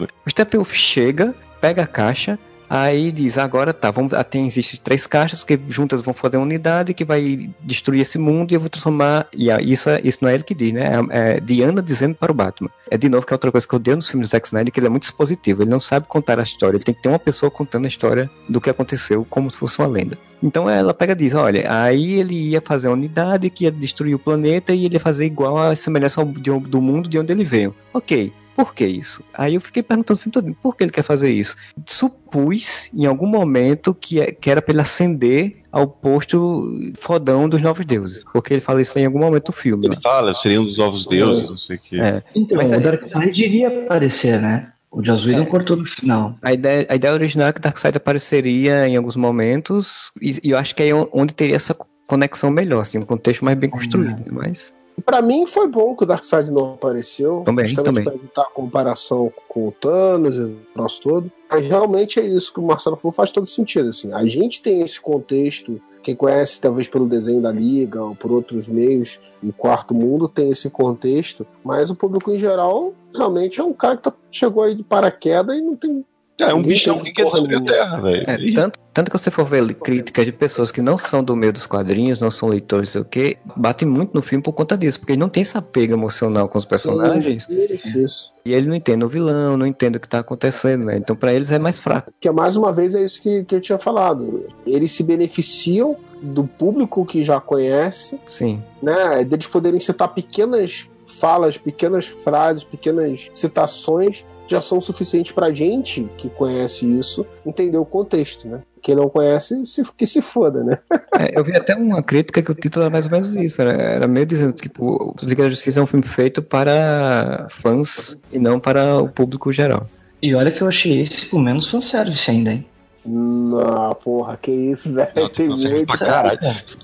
[0.02, 0.08] né?
[0.26, 2.40] o Steppenwolf chega, pega a caixa,
[2.70, 6.44] aí diz, agora tá, vamos, ah, tem, existem três caixas que juntas vão fazer uma
[6.44, 10.30] unidade que vai destruir esse mundo e eu vou transformar, e isso, é, isso não
[10.30, 12.70] é ele que diz, né, é, é Diana dizendo para o Batman.
[12.90, 14.72] É de novo que é outra coisa que eu odeio nos filmes do Zack Snyder,
[14.72, 17.10] que ele é muito expositivo, ele não sabe contar a história, ele tem que ter
[17.10, 20.18] uma pessoa contando a história do que aconteceu como se fosse uma lenda.
[20.44, 24.14] Então ela pega e diz, olha, aí ele ia fazer uma unidade que ia destruir
[24.14, 27.32] o planeta e ele ia fazer igual a semelhança ao, de- do mundo de onde
[27.32, 27.74] ele veio.
[27.94, 29.22] Ok, por que isso?
[29.34, 31.56] Aí eu fiquei perguntando o filme todo, por que ele quer fazer isso?
[31.86, 37.62] Supus em algum momento que, é- que era pra ele ascender ao posto fodão dos
[37.62, 38.24] novos deuses.
[38.32, 39.88] Porque ele fala isso em algum momento do filme.
[39.88, 40.02] Ele né?
[40.02, 42.00] fala, seriam os novos deuses, não sei o quê.
[42.02, 42.24] É.
[42.34, 44.72] Então, Mas o Darkseid iria aparecer, né?
[44.90, 46.36] O Joss Whedon cortou no final.
[46.42, 50.58] A ideia, a ideia original é que Darkseid apareceria em alguns momentos, e, e eu
[50.58, 51.76] acho que é onde teria essa
[52.08, 54.24] conexão melhor, assim, um contexto mais bem construído.
[54.32, 57.42] Mas E pra mim foi bom que o Darkseid não apareceu.
[57.46, 58.04] Também, justamente também.
[58.04, 61.32] pra evitar a comparação com o Thanos e o troço todo.
[61.50, 63.90] Mas realmente é isso que o Marcelo falou, faz todo sentido.
[63.90, 64.12] Assim.
[64.14, 68.68] A gente tem esse contexto, quem conhece talvez pelo desenho da Liga ou por outros
[68.68, 73.74] meios, o Quarto Mundo tem esse contexto, mas o público em geral realmente é um
[73.74, 76.04] cara que tá- chegou aí de paraquedas e não tem.
[76.38, 77.62] É um bichão tem que quer destruir a.
[77.62, 78.24] Terra, velho.
[78.28, 81.54] É, tanto, tanto que você for ver críticas de pessoas que não são do meio
[81.54, 85.00] dos quadrinhos, não são leitores, sei o quê, bate muito no filme por conta disso,
[85.00, 88.34] porque ele não tem esse apego emocional com os personagens, Isso, isso.
[88.44, 90.98] e ele não entende o vilão, não entende o que tá acontecendo, né?
[90.98, 92.12] Então pra eles é mais fraco.
[92.12, 94.46] Porque mais uma vez é isso que, que eu tinha falado.
[94.68, 98.62] Eles se beneficiam do público que já conhece, Sim.
[98.84, 99.24] né?
[99.24, 106.30] Deles poderem citar pequenas falas, pequenas frases, pequenas citações já são suficientes pra gente que
[106.30, 108.62] conhece isso entender o contexto, né?
[108.86, 110.78] quem não conhece, se, que se foda, né?
[111.18, 113.96] É, eu vi até uma crítica que o título era mais ou menos isso, né?
[113.96, 118.28] Era meio dizendo que tipo, o Liga da Justiça é um filme feito para fãs
[118.34, 119.88] e não para o público geral.
[120.22, 122.66] E olha que eu achei esse com menos fanservice ainda, hein?
[123.06, 125.10] Não, porra, que isso, velho.
[125.16, 125.98] Não, Tem não muito.
[125.98, 126.40] caralho.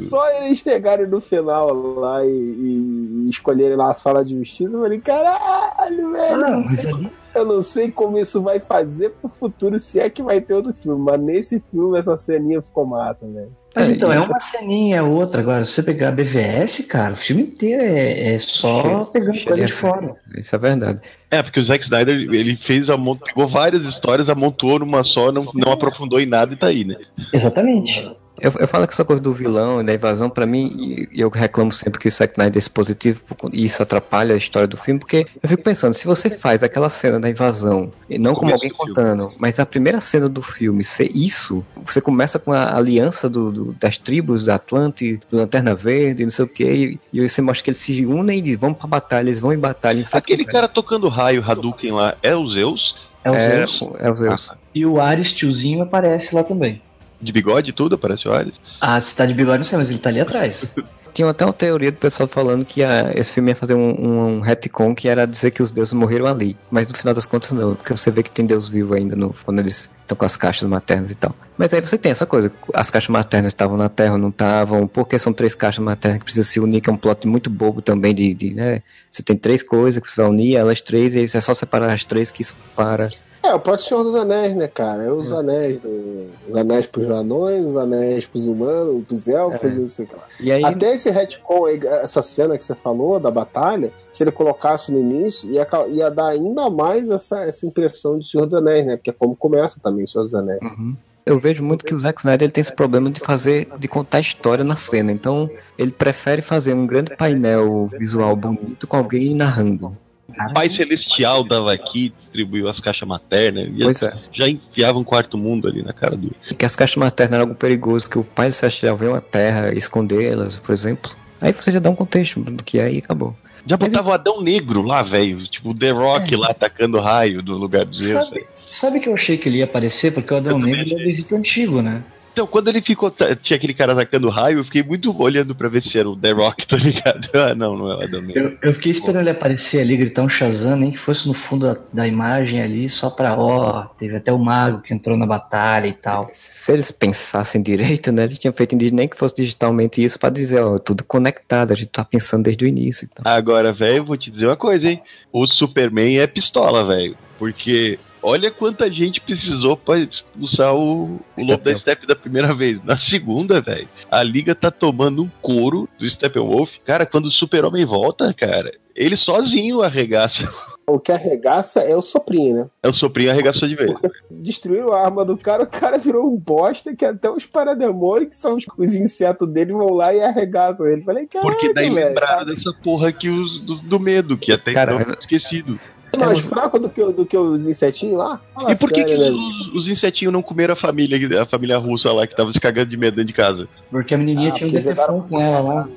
[0.08, 4.82] Só eles chegarem no final lá e, e escolherem lá a sala de justiça, eu
[4.82, 6.46] falei, caralho, velho.
[6.46, 10.22] Ah, mas ali, Eu não sei como isso vai fazer pro futuro, se é que
[10.22, 13.56] vai ter outro filme, mas nesse filme essa ceninha ficou massa, velho.
[13.74, 15.40] Mas É, então, é uma ceninha, é outra.
[15.40, 19.66] Agora, se você pegar a BVS, cara, o filme inteiro é, é só pegando coisa
[19.66, 20.16] de fora.
[20.38, 21.02] Isso é verdade.
[21.30, 22.88] É, porque o Zack Snyder, ele fez,
[23.26, 26.98] pegou várias histórias, amontoou numa só, não, não aprofundou em nada e tá aí, né?
[27.34, 28.12] Exatamente.
[28.42, 31.30] Eu, eu falo que essa coisa do vilão e da invasão, pra mim, e eu
[31.30, 33.22] reclamo sempre que o Zack Snyder é expositivo
[33.54, 36.90] e isso atrapalha a história do filme, porque eu fico pensando, se você faz aquela
[36.90, 41.16] cena da invasão, e não como alguém contando, mas a primeira cena do filme ser
[41.16, 46.24] isso, você começa com a aliança do, do- das tribos da Atlante, do Lanterna Verde,
[46.24, 48.78] não sei o que, e, e você mostra que eles se unem e dizem, vamos
[48.80, 50.08] pra batalha, eles vão em batalha.
[50.12, 52.96] Aquele cara tocando raio Hadouken lá é o Zeus?
[53.24, 53.38] É o é,
[53.68, 53.84] Zeus.
[54.00, 54.50] é o Zeus.
[54.74, 56.82] E o Ares tiozinho aparece lá também.
[57.22, 58.56] De bigode e tudo, aparece o Ares.
[58.80, 60.74] Ah, se tá de bigode, não sei, mas ele tá ali atrás.
[61.14, 64.28] Tinha até uma teoria do pessoal falando que a- esse filme ia fazer um, um,
[64.38, 66.56] um retcon que era dizer que os deuses morreram ali.
[66.72, 69.36] Mas no final das contas não, porque você vê que tem deus vivo ainda no,
[69.44, 71.34] quando eles estão com as caixas maternas e tal.
[71.58, 74.88] Mas aí você tem essa coisa, as caixas maternas estavam na Terra ou não estavam,
[74.88, 77.82] porque são três caixas maternas que precisam se unir, que é um plot muito bobo
[77.82, 78.82] também de, de né?
[79.10, 81.92] Você tem três coisas que você vai unir, elas três, e aí é só separar
[81.94, 83.10] as três que isso para.
[83.44, 85.04] É, o próprio Senhor dos Anéis, né, cara?
[85.04, 86.28] É os anéis do.
[86.48, 89.74] Os anéis pros anões, os anéis pros humanos, pros elfos, É.
[89.74, 90.24] não sei o que lá.
[90.40, 94.32] E aí, Até esse retcon, aí, essa cena que você falou da batalha, se ele
[94.32, 98.86] colocasse no início, ia, ia dar ainda mais essa, essa impressão de Senhor dos Anéis,
[98.86, 98.96] né?
[98.98, 100.62] Porque é como começa também o Senhor dos Anéis.
[100.62, 100.96] Uhum.
[101.26, 104.18] Eu vejo muito que o Zack Snyder ele tem esse problema de fazer, de contar
[104.18, 105.12] a história na cena.
[105.12, 109.96] Então, ele prefere fazer um grande painel visual bonito com alguém narrando.
[110.28, 114.14] O Pai Celestial dava aqui, distribuiu as caixas maternas, e Pois é.
[114.32, 116.32] já enfiava um quarto mundo ali na cara do.
[116.50, 119.74] E que as caixas maternas eram algo perigoso, que o pai celestial veio à Terra
[119.74, 121.12] escondê-las, por exemplo.
[121.40, 123.36] Aí você já dá um contexto do que é e acabou.
[123.66, 125.46] Já botava o Adão Negro lá, velho.
[125.48, 128.26] Tipo, o The Rock lá atacando raio no lugar do Zeus.
[128.26, 130.14] Sabe, sabe que eu achei que ele ia aparecer?
[130.14, 132.04] Porque o Adão Eu Negro é Egito antigo, né?
[132.32, 133.12] Então, quando ele ficou.
[133.42, 136.32] Tinha aquele cara atacando raio, eu fiquei muito olhando pra ver se era o The
[136.32, 137.30] Rock, tá ligado?
[137.34, 138.58] Ah, não, não é o Negro.
[138.62, 141.68] Eu, eu fiquei esperando ele aparecer ali, gritar um Shazam, nem que fosse no fundo
[141.68, 145.88] da, da imagem ali, só pra, ó, teve até o mago que entrou na batalha
[145.88, 146.30] e tal.
[146.34, 148.24] Se eles pensassem direito, né?
[148.24, 151.90] Eles tinham feito nem que fosse digitalmente isso pra dizer, ó, tudo conectado, a gente
[151.90, 153.08] tá pensando desde o início.
[153.12, 153.30] Então.
[153.30, 155.02] Agora, velho, eu vou te dizer uma coisa, hein?
[155.32, 157.18] O Superman é pistola, velho.
[157.38, 162.84] Porque olha quanta gente precisou pra expulsar o, o Lobo da Steppe da primeira vez.
[162.84, 166.78] Na segunda, velho, a Liga tá tomando um couro do Steppenwolf.
[166.86, 170.52] Cara, quando o Super-Homem volta, cara, ele sozinho arregaça.
[170.88, 172.70] O que arregaça é o soprinho, né?
[172.84, 173.94] É o soprinho arregaçou de vez.
[174.30, 178.36] Destruiu a arma do cara, o cara virou um bosta, que até os parademônios, que
[178.36, 181.02] são os, os insetos dele, vão lá e arregaçam ele.
[181.02, 181.46] Falei, cara.
[181.46, 185.80] Porque daí lembraram dessa porra que os do, do medo, que até Cara, então esquecido.
[186.20, 188.40] Mais fraco do que, do que os insetinhos lá?
[188.54, 189.30] Fala E por que, sério, que né?
[189.32, 192.60] os, os- os insetinhos não comeram a família, a família russa lá, que tava se
[192.60, 193.68] cagando de medo dentro de casa?
[193.90, 195.88] Porque a menininha Ah, tinha um jogaram- com ela lá.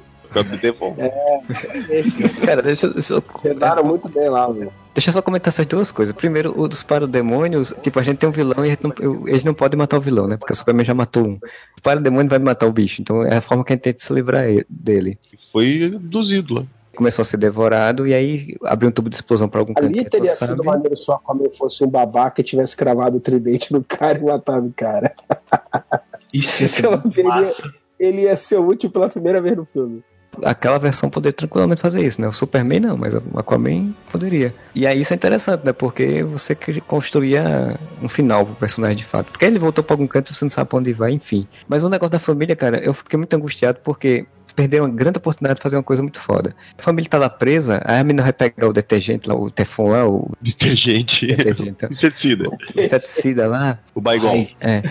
[0.60, 0.96] Devon.
[2.44, 4.72] Cara, deixa, eu- deixa, eu- Pedaram muito bem lá, velho.
[4.92, 6.12] deixa eu só comentar essas duas coisas.
[6.14, 9.54] Primeiro, o dos parademônios, tipo, a gente tem um vilão e a não, eles não
[9.54, 10.36] podem matar o vilão, né?
[10.36, 11.34] Porque o Superman já matou um.
[11.78, 14.12] O parademônio vai matar o bicho, então é a forma que a gente tenta se
[14.12, 15.16] livrar e- dele.
[15.52, 16.62] Foi abduzido lá.
[16.94, 19.86] Começou a ser devorado e aí abriu um tubo de explosão pra algum canto.
[19.86, 20.64] Ali teria sido sabem.
[20.66, 24.22] maneiro só como eu fosse um babaca e tivesse cravado o tridente no cara e
[24.22, 25.14] matado o cara.
[26.32, 27.74] Isso ia Pelo muito menos massa.
[27.98, 30.02] Ele ia ser útil pela primeira vez no filme.
[30.42, 32.28] aquela versão poder tranquilamente fazer isso, né?
[32.28, 34.54] O Superman não, mas o Aquaman poderia.
[34.74, 35.72] E aí isso é interessante, né?
[35.72, 39.30] Porque você construía um final pro personagem de fato.
[39.30, 41.46] Porque ele voltou pra algum canto e você não sabe pra onde vai, enfim.
[41.68, 45.56] Mas o negócio da família, cara, eu fiquei muito angustiado porque perderam uma grande oportunidade
[45.58, 46.54] de fazer uma coisa muito foda.
[46.78, 49.88] A família tá lá presa, aí a menina vai pegar o detergente lá, o Teflon
[49.90, 51.26] lá, o Detergente.
[51.26, 52.48] detergente, Inseticida.
[52.48, 53.78] o inseticida lá.
[53.94, 54.30] O Baigon.
[54.30, 54.82] Ai, é.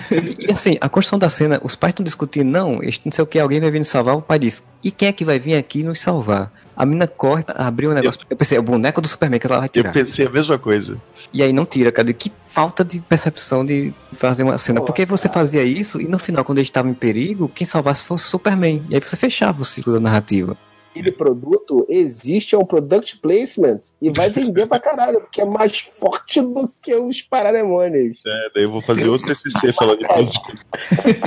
[0.47, 3.39] E assim, a construção da cena, os pais estão discutindo, não, não sei o que,
[3.39, 4.15] alguém vai vir nos salvar.
[4.15, 6.51] O pai diz, e quem é que vai vir aqui nos salvar?
[6.75, 8.21] A menina corre, abriu o negócio.
[8.29, 9.93] Eu pensei, é o boneco do Superman que ela vai Eu tirar.
[9.93, 10.97] pensei a mesma coisa.
[11.31, 12.11] E aí não tira, cara.
[12.13, 14.81] Que falta de percepção de fazer uma cena.
[14.81, 18.25] Porque você fazia isso e no final, quando ele estava em perigo, quem salvasse fosse
[18.25, 18.81] o Superman.
[18.89, 20.57] E aí você fechava o ciclo da narrativa.
[20.91, 25.79] aquele produto existe, é um product placement e vai vender pra caralho, porque é mais
[25.79, 28.17] forte do que os parademônios.
[28.25, 30.57] É, daí eu vou fazer outro SC falando de produto.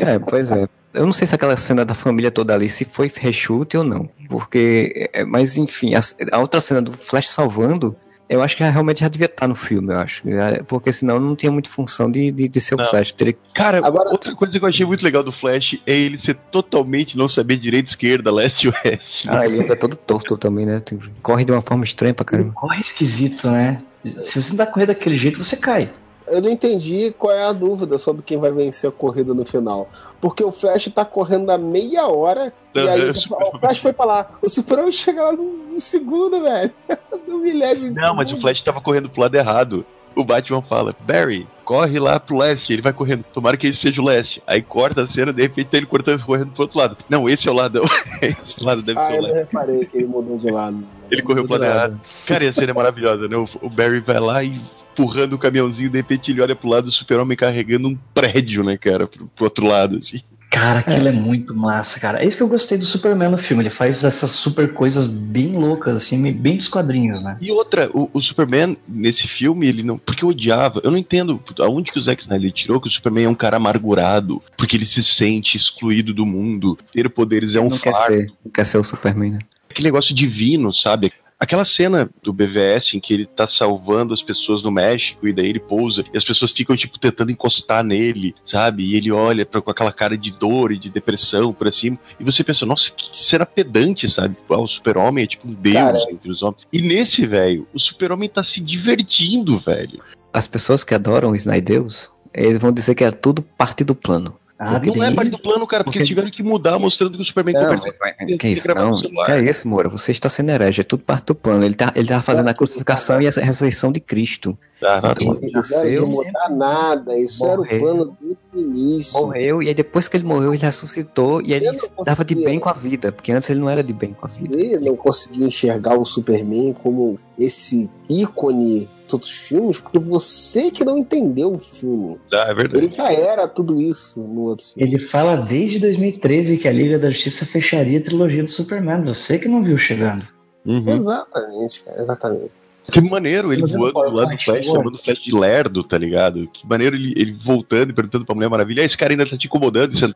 [0.06, 0.68] É, pois é.
[0.96, 4.08] Eu não sei se aquela cena da família toda ali se foi reshoot ou não.
[4.28, 5.08] Porque.
[5.12, 6.00] é, Mas enfim, a,
[6.32, 7.94] a outra cena do Flash salvando,
[8.28, 10.28] eu acho que realmente já devia estar no filme, eu acho.
[10.28, 12.86] É, Porque senão não tinha muita função de, de, de ser o Não.
[12.88, 13.12] Flash.
[13.12, 13.36] Teria...
[13.54, 17.16] Cara, Agora- outra coisa que eu achei muito legal do Flash é ele ser totalmente
[17.16, 19.28] não saber direita, esquerda, leste e oeste.
[19.30, 20.82] Ah, ele anda todo torto também, né?
[21.22, 22.52] Corre de uma forma estranha pra Ele caramba.
[22.54, 23.80] corre esquisito, né?
[24.18, 25.90] Se você não dá correr daquele jeito, você cai.
[26.28, 29.88] Eu não entendi qual é a dúvida sobre quem vai vencer a corrida no final.
[30.20, 33.92] Porque o Flash tá correndo há meia hora e Aham, aí super- o Flash foi
[33.92, 34.30] pra lá.
[34.42, 36.72] O Superman chega lá no, no segundo, velho.
[37.26, 38.40] No milésimo Não, mas o.
[38.40, 39.84] Flash tava correndo pro lado errado.
[40.14, 42.72] O Batman fala, Barry, corre lá pro leste.
[42.72, 43.24] Ele vai correndo.
[43.34, 44.40] Tomara que esse seja o leste.
[44.46, 46.96] Aí corta a cena, de repente tá ele cortando, correndo pro outro lado.
[47.08, 47.82] Não, esse é o lado.
[48.22, 49.38] esse lado deve Ah, ser o eu não lado.
[49.38, 50.78] reparei que ele mudou de lado.
[51.10, 52.00] Ele correu pro lado errado.
[52.24, 53.36] Cara, e a cena é maravilhosa, né?
[53.36, 54.60] O, o Barry vai lá e
[54.96, 58.78] empurrando o caminhãozinho, de repente ele olha pro lado do super-homem carregando um prédio, né,
[58.78, 60.22] cara, pro, pro outro lado, assim.
[60.48, 61.12] Cara, aquilo é.
[61.12, 62.22] muito massa, cara.
[62.22, 63.62] É isso que eu gostei do Superman no filme.
[63.62, 67.36] Ele faz essas super coisas bem loucas, assim, bem dos quadrinhos, né?
[67.42, 69.98] E outra, o, o Superman, nesse filme, ele não.
[69.98, 70.80] Porque eu odiava.
[70.82, 73.58] Eu não entendo aonde que o Zack Snyder tirou que o Superman é um cara
[73.58, 74.42] amargurado.
[74.56, 76.78] Porque ele se sente excluído do mundo.
[76.90, 78.14] Ter poderes é um não quer fardo.
[78.14, 79.38] ser, não quer ser o Superman, né?
[79.68, 81.12] Aquele negócio divino, sabe?
[81.38, 85.48] Aquela cena do BVS em que ele tá salvando as pessoas no México e daí
[85.48, 88.84] ele pousa e as pessoas ficam, tipo, tentando encostar nele, sabe?
[88.84, 91.98] E ele olha pra, com aquela cara de dor e de depressão pra cima.
[92.18, 94.34] E você pensa, nossa, que cena pedante, sabe?
[94.48, 96.10] Ah, o super-homem é tipo um deus Cara.
[96.10, 96.62] entre os homens.
[96.72, 100.00] E nesse, velho, o super-homem tá se divertindo, velho.
[100.32, 104.34] As pessoas que adoram o Snydeus, eles vão dizer que é tudo parte do plano.
[104.58, 107.20] Ah, Não é parte do plano, cara, porque, Porque- eles tiveram que mudar mostrando que
[107.20, 107.98] o Superman Não, conversa.
[108.00, 108.98] mas Ele que isso, não.
[109.28, 109.86] é isso, Moura?
[109.90, 111.62] Você está sendo herege, é tudo parte do plano.
[111.62, 114.56] Ele tá, ele tava fazendo a crucificação e a ressurreição de Cristo.
[114.82, 117.18] Ah, tá Então, ele Não nasceu, não mudar nada.
[117.18, 117.76] Isso era Morreu.
[117.76, 119.20] o plano desde o início.
[119.20, 122.70] morreu, e aí depois que ele morreu, ele ressuscitou e ele estava de bem com
[122.70, 124.58] a vida, porque antes ele não era de bem com a vida.
[124.58, 130.98] Ele não conseguia enxergar o Superman como esse ícone outros filmes, porque você que não
[130.98, 132.18] entendeu o filme.
[132.32, 132.84] Ah, é verdade.
[132.84, 134.88] Ele já era tudo isso no outro filme.
[134.88, 139.02] Ele fala desde 2013 que a Liga da Justiça fecharia a trilogia do Superman.
[139.02, 140.26] Você que não viu chegando.
[140.64, 140.96] Uhum.
[140.96, 142.50] Exatamente, cara, exatamente.
[142.90, 146.48] Que maneiro ele voando do lado do Flash, chamando o Flash de lerdo, tá ligado?
[146.52, 149.36] Que maneiro ele, ele voltando e perguntando pra Mulher Maravilha, ah, esse cara ainda tá
[149.36, 150.12] te incomodando, isso é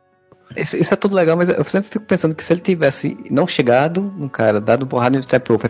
[0.56, 3.46] Isso, isso é tudo legal, mas eu sempre fico pensando que se ele tivesse não
[3.46, 5.66] chegado no cara, dado porrada no trap rope,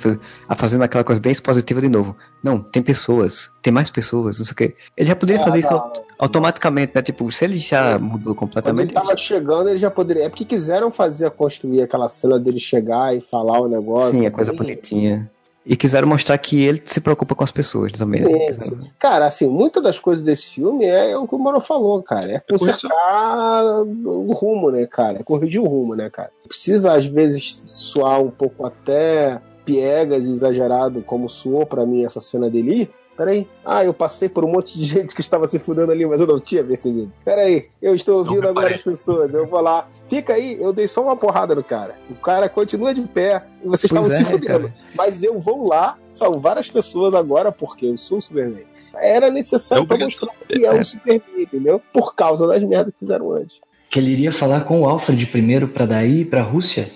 [0.48, 2.16] a fazendo aquela coisa bem expositiva de novo.
[2.42, 4.76] Não, tem pessoas, tem mais pessoas, não sei o quê.
[4.96, 7.02] Ele já poderia fazer isso Ah, au- automaticamente, né?
[7.02, 8.94] Tipo, se ele já mudou Quando ele completamente.
[8.94, 10.24] tava chegando, ele já poderia.
[10.24, 14.16] É porque quiseram fazer, construir aquela cena dele chegar e falar o negócio.
[14.16, 15.30] Sim, é coisa bonitinha.
[15.64, 18.22] E quiseram mostrar que ele se preocupa com as pessoas também.
[18.22, 18.90] né?
[18.98, 22.32] Cara, assim, muitas das coisas desse filme é o que o Moro falou, cara.
[22.32, 25.18] É consertar o rumo, né, cara?
[25.20, 26.30] É corrigir o rumo, né, cara?
[26.48, 32.20] Precisa, às vezes, soar um pouco até piegas e exagerado, como soou pra mim essa
[32.20, 32.90] cena dele.
[33.20, 33.46] Peraí.
[33.62, 36.26] Ah, eu passei por um monte de gente que estava se fudendo ali, mas eu
[36.26, 37.12] não tinha percebido.
[37.22, 39.34] Peraí, eu estou ouvindo agora as pessoas.
[39.34, 39.86] Eu vou lá.
[40.08, 41.96] Fica aí, eu dei só uma porrada no cara.
[42.08, 44.68] O cara continua de pé e vocês Pois estavam se é, fudendo.
[44.68, 44.74] cara.
[44.94, 48.64] Mas eu vou lá salvar as pessoas agora porque eu sou o Superman.
[48.94, 50.28] Era necessário É pra obrigação.
[50.28, 51.82] mostrar que é o Superman, entendeu?
[51.92, 53.58] Por causa das merdas que fizeram antes.
[53.90, 56.88] Que ele iria falar com o Alfred primeiro pra daí ir pra Rússia.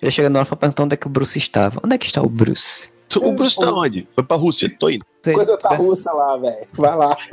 [0.00, 1.80] Ele chega na hora pra perguntar onde é que o Bruce estava.
[1.82, 2.93] Onde é que está o Bruce?
[3.20, 4.08] O Bruce tá onde?
[4.14, 5.04] Foi pra Rússia, tô indo.
[5.22, 6.66] Coisa tá russa lá, velho.
[6.72, 7.16] Vai lá.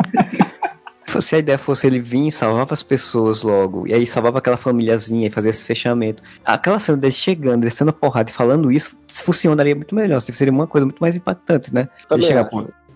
[1.19, 4.55] Se a ideia fosse ele vir e salvava as pessoas logo, e aí salvava aquela
[4.55, 6.23] famíliazinha e fazia esse fechamento.
[6.45, 10.21] Aquela cena dele chegando, descendo a porrada e falando isso, funcionaria muito melhor.
[10.21, 11.89] Seria uma coisa muito mais impactante, né?
[12.07, 12.49] Também ele chegar,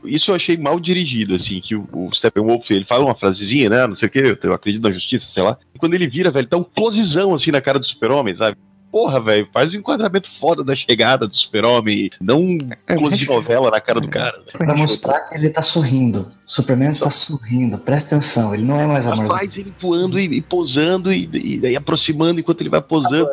[0.05, 3.88] Isso eu achei mal dirigido, assim, que o, o Steppenwolf, ele fala uma frasezinha, né,
[3.88, 5.57] não sei o que, eu acredito na justiça, sei lá.
[5.73, 8.57] E quando ele vira, velho, tá um closezão, assim, na cara do super-homem, sabe?
[8.95, 13.27] Porra, velho, faz um enquadramento foda da chegada do super-homem, não um É, close de
[13.27, 14.37] novela na cara do cara.
[14.37, 14.57] velho.
[14.57, 16.31] Pra mostrar que ele tá sorrindo.
[16.47, 17.77] O Superman está sorrindo.
[17.77, 19.37] Presta atenção, ele não é mais Mas amargurado.
[19.37, 23.27] faz ele voando e, e posando e, e daí aproximando enquanto ele vai posando.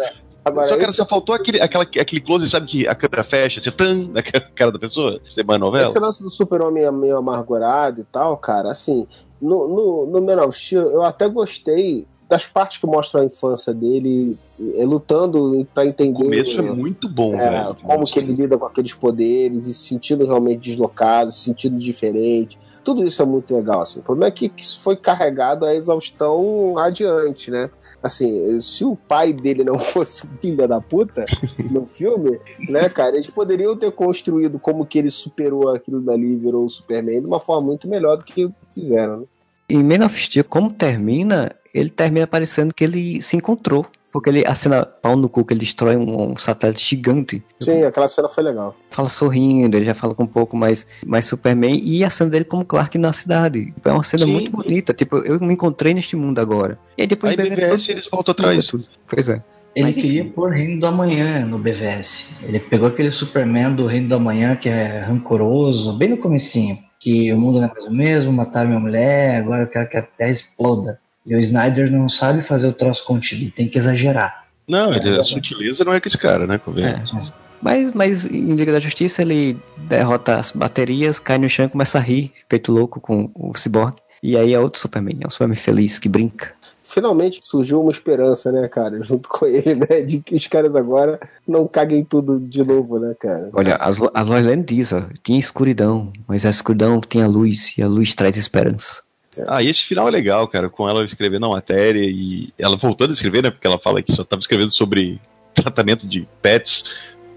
[0.44, 3.60] Agora, só, cara, esse, só faltou aquele, aquela, aquele close, sabe, que a câmera fecha,
[3.60, 5.88] assim, tan, na cara da pessoa, você vai novela.
[5.88, 9.06] esse lance do super-homem meio amargurado e tal, cara, assim,
[9.40, 13.74] no, no, no Man of Steel, eu até gostei das partes que mostram a infância
[13.74, 14.38] dele
[14.74, 17.76] é, lutando pra O entender começo é muito bom, é, velho.
[17.82, 22.58] como que ele lida com aqueles poderes e se sentindo realmente deslocado, se sentindo diferente.
[22.82, 24.00] Tudo isso é muito legal, assim.
[24.00, 27.68] O problema é que isso foi carregado a exaustão adiante, né?
[28.02, 31.26] Assim, se o pai dele não fosse filha da puta
[31.70, 36.38] no filme, né, cara, eles poderiam ter construído como que ele superou aquilo dali e
[36.38, 39.26] virou o Superman de uma forma muito melhor do que fizeram, né?
[39.68, 43.86] Em Man of Steel, como termina, ele termina parecendo que ele se encontrou.
[44.12, 47.42] Porque ele, a cena pau no cu que ele destrói um, um satélite gigante.
[47.58, 48.76] Sim, aquela cena foi legal.
[48.90, 51.80] Fala sorrindo, ele já fala com um pouco mais, mais Superman.
[51.82, 53.72] E a cena dele como Clark na cidade.
[53.82, 54.32] É uma cena Sim.
[54.32, 54.92] muito bonita.
[54.92, 56.78] Tipo, eu me encontrei neste mundo agora.
[56.98, 58.66] E aí depois Aí BVS BVS eles voltam atrás.
[58.66, 58.84] tudo.
[59.06, 59.42] Pois é.
[59.74, 62.36] Ele Mas, queria pôr Reino do Amanhã no BVS.
[62.42, 66.78] Ele pegou aquele Superman do Reino do Amanhã que é rancoroso, bem no comecinho.
[67.02, 69.96] Que o mundo não é mais o mesmo, mataram minha mulher, agora eu quero que
[69.96, 71.00] a Terra exploda.
[71.26, 74.44] E o Snyder não sabe fazer o troço contido, ele tem que exagerar.
[74.68, 76.60] Não, ele, a sutileza não é com esse cara, né?
[76.78, 77.32] É.
[77.60, 81.98] Mas, mas em Liga da Justiça ele derrota as baterias, cai no chão e começa
[81.98, 83.96] a rir, feito louco com o Cyborg.
[84.22, 86.54] E aí é outro Superman, é um Superman feliz que brinca.
[86.92, 91.18] Finalmente surgiu uma esperança, né, cara, junto com ele, né, de que os caras agora
[91.48, 93.48] não caguem tudo de novo, né, cara.
[93.52, 97.76] Olha, a, Lo- a Lois Lane diz, ó, tinha escuridão, mas a escuridão tinha luz,
[97.78, 99.02] e a luz traz esperança.
[99.46, 103.10] Ah, e esse final é legal, cara, com ela escrevendo a matéria e ela voltando
[103.10, 103.50] a escrever, né?
[103.50, 105.18] Porque ela fala que só estava escrevendo sobre
[105.54, 106.84] tratamento de pets,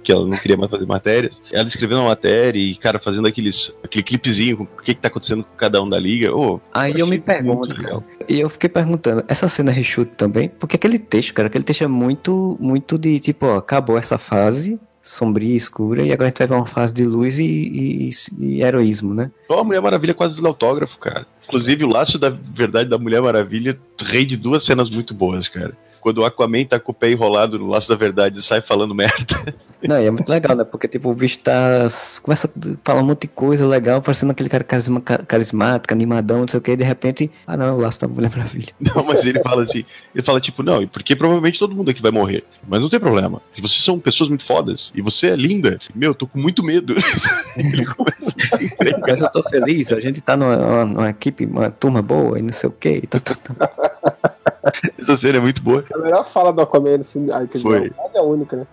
[0.03, 1.41] que ela não queria mais fazer matérias.
[1.51, 5.07] Ela escrevendo a matéria e, cara, fazendo aqueles, aquele clipezinho com o que, que tá
[5.07, 6.35] acontecendo com cada um da liga.
[6.35, 8.03] Ô, Aí eu eu me pergunto, cara.
[8.27, 10.49] E eu fiquei perguntando, essa cena é reshoot também?
[10.49, 14.79] Porque aquele texto, cara, aquele texto é muito, muito de, tipo, ó, acabou essa fase
[15.01, 18.09] sombria e escura, e agora a gente vai pra uma fase de luz e, e-
[18.39, 19.29] e heroísmo, né?
[19.51, 21.27] A Mulher Maravilha quase do autógrafo, cara.
[21.47, 25.77] Inclusive, o laço da verdade da Mulher Maravilha rende duas cenas muito boas, cara.
[26.05, 28.93] Quando o Aquaman tá com o pé enrolado no laço da verdade e sai falando
[28.93, 29.55] merda.
[29.81, 30.63] Não, e é muito legal, né?
[30.63, 31.87] Porque, tipo, o bicho tá.
[32.21, 32.51] Começa a
[32.83, 36.59] falar um monte de coisa legal, parecendo aquele cara carisma, ca- carismático, animadão, não sei
[36.59, 37.29] o que, e de repente.
[37.47, 38.69] Ah, não, é o laço da Mulher Maravilha.
[38.79, 39.83] Não, mas ele fala assim,
[40.13, 42.43] ele fala tipo, não, e porque provavelmente todo mundo aqui vai morrer.
[42.67, 43.41] Mas não tem problema.
[43.59, 44.91] Vocês são pessoas muito fodas.
[44.95, 45.79] E você é linda.
[45.93, 46.95] Meu, eu tô com muito medo.
[47.57, 48.99] ele começa a se entregar.
[49.07, 52.41] Mas eu tô feliz, a gente tá numa, numa- numa equipe, uma turma boa e
[52.41, 52.89] não sei o que.
[52.89, 53.94] E tá, tá, tá.
[54.99, 55.83] Essa cena é muito boa.
[55.93, 57.89] A melhor fala do Aquaman no filme, ah, quer dizer, Foi.
[57.91, 58.67] quase é a única, né?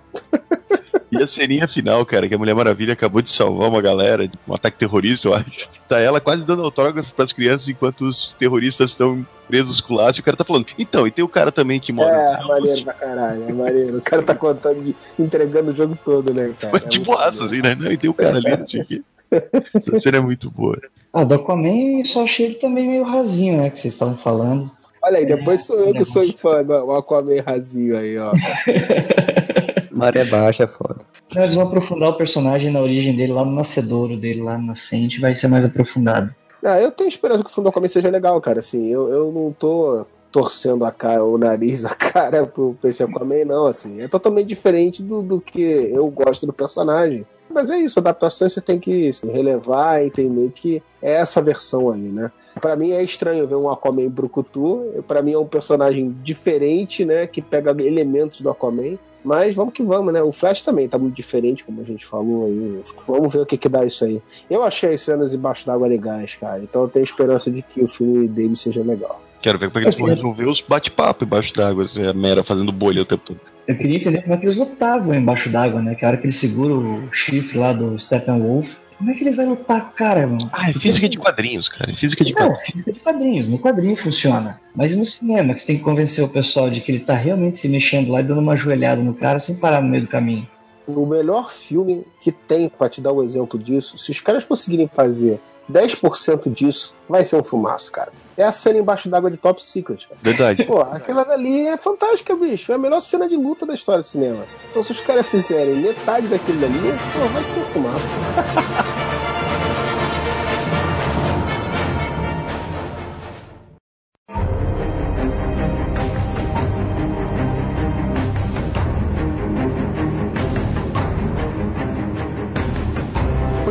[1.11, 4.33] E a ceninha final, cara, que a Mulher Maravilha acabou de salvar uma galera de
[4.49, 5.69] um ataque terrorista, eu acho.
[5.87, 10.19] Tá ela quase dando autógrafo pras crianças enquanto os terroristas estão presos com o laço.
[10.19, 12.17] E o cara tá falando, então, e tem o cara também que mora.
[12.17, 13.99] É, maneiro pra caralho, é maneiro.
[13.99, 16.73] O cara tá contando, de- entregando o jogo todo, né, cara?
[16.73, 17.45] Mas É maneiro.
[17.45, 17.75] assim, né?
[17.75, 19.03] Não, e tem o cara ali, não sei o quê.
[19.31, 20.79] Essa cena é muito boa.
[21.13, 23.69] Ah, do Aquaman só achei ele também meio rasinho, né?
[23.69, 24.71] Que vocês estavam falando.
[25.05, 28.33] Olha aí, depois sou eu que sou fã do Aquaman rasinho aí, ó.
[29.91, 30.99] Maré baixa é foda.
[31.35, 34.67] Não, eles vão aprofundar o personagem na origem dele, lá no nascedouro dele, lá no
[34.67, 36.35] nascente, vai ser mais aprofundado.
[36.65, 38.61] Ah, eu tenho esperança que o filme do Aquaman seja legal, cara.
[38.61, 43.45] Assim, eu, eu não tô torcendo a cara, o nariz, a cara pro, esse Aquaman,
[43.45, 44.01] não, assim.
[44.01, 47.27] É totalmente diferente do, do que eu gosto do personagem.
[47.53, 52.01] Mas é isso, adaptações você tem que assim, relevar, entender que é essa versão aí,
[52.01, 52.31] né?
[52.61, 55.03] Pra mim é estranho ver um Aquaman brucutu.
[55.09, 57.27] Pra mim é um personagem diferente, né?
[57.27, 58.99] Que pega elementos do Aquaman.
[59.25, 60.21] Mas vamos que vamos, né?
[60.21, 62.83] O Flash também tá muito diferente, como a gente falou aí.
[63.07, 64.21] Vamos ver o que que dá isso aí.
[64.51, 66.61] Eu achei as cenas embaixo d'água legais, cara.
[66.63, 69.23] Então eu tenho esperança de que o filme dele seja legal.
[69.41, 72.45] Quero ver como é que eles vão resolver os bate-papo embaixo d'água, assim, a Mera
[72.45, 73.41] fazendo bolha o tempo todo.
[73.67, 75.95] Eu queria entender como é que eles lutavam embaixo d'água, né?
[75.95, 79.33] Que a hora que ele segura o chifre lá do Steppenwolf, como é que ele
[79.33, 80.51] vai lutar com o cara, mano?
[80.53, 81.91] Ah, é física de quadrinhos, cara.
[81.91, 82.63] É física de Não, quadrinhos.
[82.63, 83.49] física de quadrinhos.
[83.49, 84.61] No quadrinho funciona.
[84.75, 87.59] Mas no cinema, que você tem que convencer o pessoal de que ele tá realmente
[87.59, 90.47] se mexendo lá e dando uma joelhada no cara sem parar no meio do caminho.
[90.87, 94.89] O melhor filme que tem, pra te dar um exemplo disso, se os caras conseguirem
[94.93, 95.41] fazer
[95.71, 98.13] 10% disso, vai ser um fumaço, cara.
[98.37, 100.21] É a cena embaixo d'água de Top Secret, cara.
[100.23, 100.65] Verdade.
[100.65, 102.73] Pô, aquela dali é fantástica, bicho.
[102.73, 104.45] É a melhor cena de luta da história do cinema.
[104.71, 106.79] Então, se os caras fizerem metade daquilo dali,
[107.13, 109.13] pô, vai ser um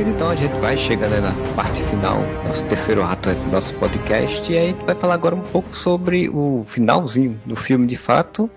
[0.02, 3.72] Pois então a gente vai chegando aí na parte final, nosso terceiro ato do nosso
[3.76, 7.86] podcast, e aí a gente vai falar agora um pouco sobre o finalzinho do filme
[7.86, 8.50] de fato,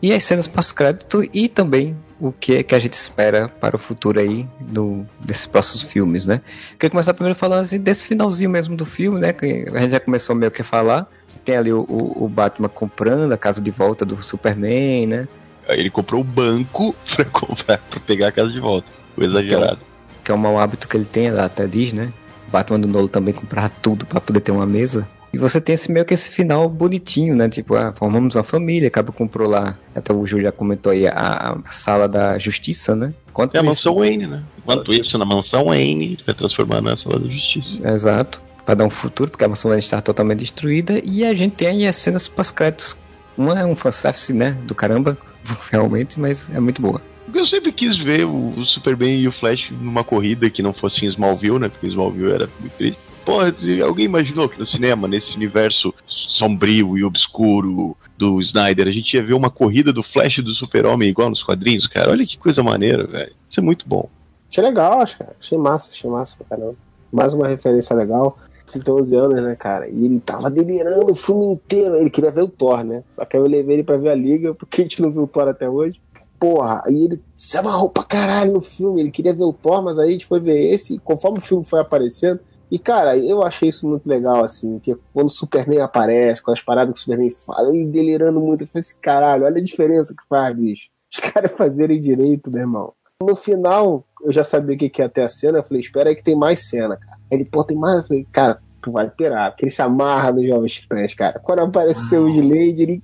[0.00, 3.78] e as cenas pós-crédito, e também o que é que a gente espera para o
[3.78, 6.40] futuro aí do, desses próximos filmes, né?
[6.78, 9.34] Queria começar primeiro falando assim, desse finalzinho mesmo do filme, né?
[9.34, 11.06] Que a gente já começou meio que a falar.
[11.44, 15.28] Tem ali o, o, o Batman comprando a casa de volta do Superman, né?
[15.68, 18.88] Ele comprou o banco pra comprar, pra pegar a casa de volta.
[19.14, 19.87] Foi exagerado.
[20.28, 22.12] Que é um mau hábito que ele tem, ela até diz, né?
[22.52, 25.08] Batman do Nolo também comprar tudo para poder ter uma mesa.
[25.32, 27.48] E você tem esse meio que esse final bonitinho, né?
[27.48, 31.56] Tipo, ah, formamos uma família, acaba comprou lá, até o Júlio já comentou aí, a,
[31.64, 33.14] a sala da justiça, né?
[33.32, 34.42] Quanto é a mansão Wayne, né?
[34.58, 37.78] Enquanto isso, na mansão Wayne, vai transformar na sala da justiça.
[37.88, 38.42] Exato.
[38.66, 41.00] Para dar um futuro, porque a mansão Wayne está totalmente destruída.
[41.02, 42.98] E a gente tem aí as cenas pós-créditos.
[43.34, 44.58] Uma é um fanservice, né?
[44.66, 45.16] Do caramba,
[45.72, 47.00] realmente, mas é muito boa.
[47.28, 51.04] Porque eu sempre quis ver o, Superman e o Flash numa corrida que não fosse
[51.04, 51.68] em Smallville, né?
[51.68, 52.98] Porque Smallville era muito triste.
[53.22, 53.54] Porra,
[53.84, 59.22] alguém imaginou que no cinema, nesse universo sombrio e obscuro do Snyder, a gente ia
[59.22, 62.10] ver uma corrida do Flash do Super-Homem igual nos quadrinhos, cara?
[62.10, 63.32] Olha que coisa maneira, velho.
[63.46, 64.08] Isso é muito bom.
[64.50, 65.36] Achei legal, acho, cara.
[65.38, 66.76] Achei massa, achei massa pra caramba.
[67.12, 68.38] Mais uma referência legal.
[68.74, 69.86] Ele tem 11 anos, né, cara?
[69.86, 71.96] E ele tava delirando o filme inteiro.
[71.96, 73.02] Ele queria ver o Thor, né?
[73.10, 75.28] Só que eu levei ele pra ver a Liga, porque a gente não viu o
[75.28, 76.00] Thor até hoje
[76.38, 79.98] porra, e ele se amarrou pra caralho no filme, ele queria ver o Thor, mas
[79.98, 83.42] aí a gente foi ver esse, e conforme o filme foi aparecendo, e cara, eu
[83.42, 87.00] achei isso muito legal, assim, que quando o Superman aparece, com as paradas que o
[87.00, 90.88] Superman fala, ele delirando muito, eu falei assim, caralho, olha a diferença que faz, bicho.
[91.12, 92.92] Os caras fazerem direito, meu irmão.
[93.22, 96.10] No final, eu já sabia o que, que ia ter a cena, eu falei, espera
[96.10, 97.18] aí que tem mais cena, cara.
[97.30, 98.00] Ele, pô, tem mais?
[98.00, 101.40] Eu falei, cara, tu vai pirar, porque ele se amarra nos Jovens Titãs, cara.
[101.40, 103.02] Quando apareceu o Slade, ele,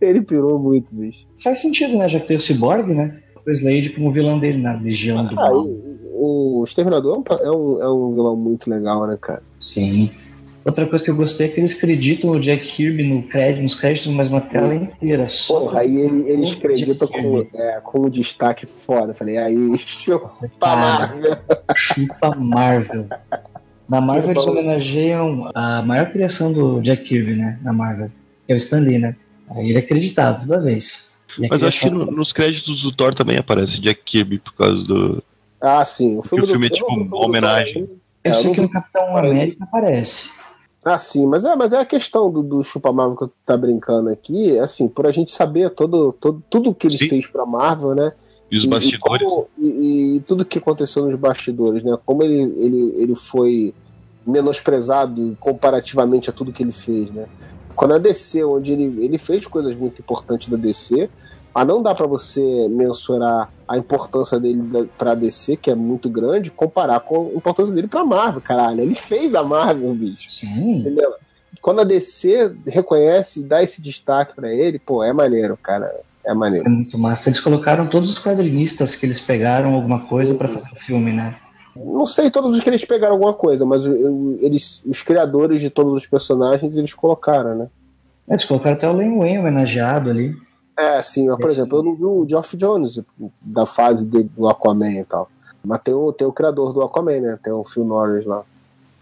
[0.08, 1.26] ele pirou muito, bicho.
[1.42, 2.08] Faz sentido, né?
[2.08, 3.20] Já que tem o Cyborg, né?
[3.46, 5.66] O Slade como vilão dele na Legião do ah, Mal.
[6.12, 9.42] O Exterminador é um, é um vilão muito legal, né, cara?
[9.58, 10.10] Sim.
[10.62, 13.74] Outra coisa que eu gostei é que eles acreditam o Jack Kirby no crédito, nos
[13.74, 15.26] créditos, mas uma tela inteira.
[15.26, 19.14] Só Porra, aí ele, eles acreditam com, é, com um destaque foda.
[19.14, 21.36] Falei, aí, chupa Marvel.
[21.74, 23.06] Chupa Marvel.
[23.88, 27.58] Na Marvel eles homenageiam a maior criação do Jack Kirby, né?
[27.62, 28.10] Na Marvel.
[28.46, 29.16] É o Stan Lee, né?
[29.50, 31.12] Aí ele é acreditado toda vez.
[31.48, 35.22] Mas acho que no, nos créditos do Thor também aparece Jack Kirby por causa do.
[35.60, 36.18] Ah, sim.
[36.18, 37.88] O filme, o filme é tipo uma homenagem.
[38.24, 40.30] Eu sei que no Capitão América aparece.
[40.84, 43.54] Ah, sim, mas é, mas é a questão do, do Chupa Marvel que eu tá
[43.54, 47.08] brincando aqui, assim, por a gente saber todo, todo, tudo que ele sim.
[47.08, 48.12] fez pra Marvel, né?
[48.50, 49.20] E os bastidores.
[49.20, 51.98] E, como, e, e, tudo que aconteceu nos bastidores, né?
[52.04, 53.74] Como ele, ele, ele foi
[54.26, 57.26] menosprezado comparativamente a tudo que ele fez, né?
[57.80, 61.08] Quando a DC, onde ele, ele fez coisas muito importantes da DC,
[61.54, 66.50] a não dá para você mensurar a importância dele pra DC, que é muito grande,
[66.50, 68.82] comparar com a importância dele pra Marvel, caralho.
[68.82, 70.30] Ele fez a Marvel, bicho.
[70.30, 70.80] Sim.
[70.80, 71.14] Entendeu?
[71.62, 75.90] Quando a DC reconhece e dá esse destaque para ele, pô, é maneiro, cara.
[76.22, 76.66] É maneiro.
[76.66, 77.30] É muito massa.
[77.30, 81.34] Eles colocaram todos os quadrinistas que eles pegaram alguma coisa para fazer o filme, né?
[81.76, 85.92] Não sei todos os que eles pegaram alguma coisa, mas eles, os criadores de todos
[85.94, 87.68] os personagens, eles colocaram, né?
[88.28, 90.34] É, eles colocaram até o Len Wayne homenageado ali.
[90.76, 93.02] É, sim, por exemplo, eu não vi o Geoff Jones
[93.40, 95.28] da fase dele, do Aquaman e tal.
[95.64, 97.38] Mas tem o, tem o criador do Aquaman, né?
[97.42, 98.42] Tem o Phil Norris lá.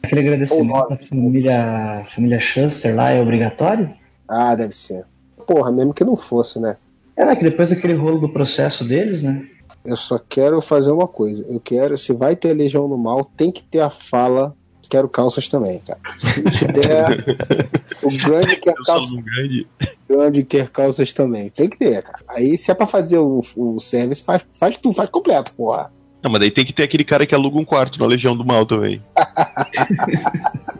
[0.02, 3.90] Aquele agradecimento à família, família Shuster lá é obrigatório?
[4.26, 5.04] Ah, deve ser.
[5.46, 6.76] Porra, mesmo que não fosse, né?
[7.16, 9.46] É, né, que depois daquele rolo do processo deles, né?
[9.84, 11.44] Eu só quero fazer uma coisa.
[11.48, 14.54] Eu quero, se vai ter Legião no Mal, tem que ter a fala.
[14.90, 16.00] Quero calças também, cara.
[16.16, 17.38] Se tiver
[18.02, 19.14] o grande quer calças.
[19.16, 19.66] Grande.
[20.08, 21.50] grande quer calças também.
[21.50, 22.20] Tem que ter, cara.
[22.26, 25.92] Aí se é pra fazer o, o service, faz, faz tudo, faz completo, porra.
[26.28, 28.44] Não, mas daí tem que ter aquele cara que aluga um quarto na Legião do
[28.44, 29.02] Mal também.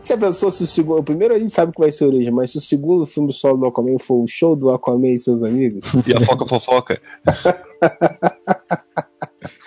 [0.03, 1.03] Você pensou se o segundo.
[1.03, 3.65] Primeiro a gente sabe que vai ser origem, mas se o segundo filme solo do
[3.65, 5.87] Aquaman for o show do Aquaman e seus amigos.
[6.07, 7.01] E a foca fofoca.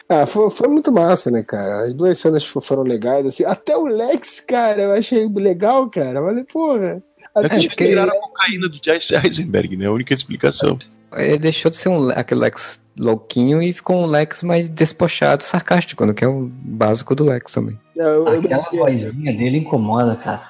[0.08, 1.86] ah, foi, foi muito massa, né, cara?
[1.86, 3.44] As duas cenas foram legais, assim.
[3.44, 6.22] Até o Lex, cara, eu achei legal, cara.
[6.22, 7.02] Mas, porra.
[7.36, 9.88] É que eles tiraram a cocaína do Jesse Eisenberg, né?
[9.88, 10.78] A única explicação.
[11.16, 16.14] Ele deixou de ser um, aquele Lex louquinho e ficou um Lex mais despochado, sarcástico,
[16.14, 17.80] que é o básico do Lex também.
[18.38, 20.42] Aquela vozinha dele incomoda, cara.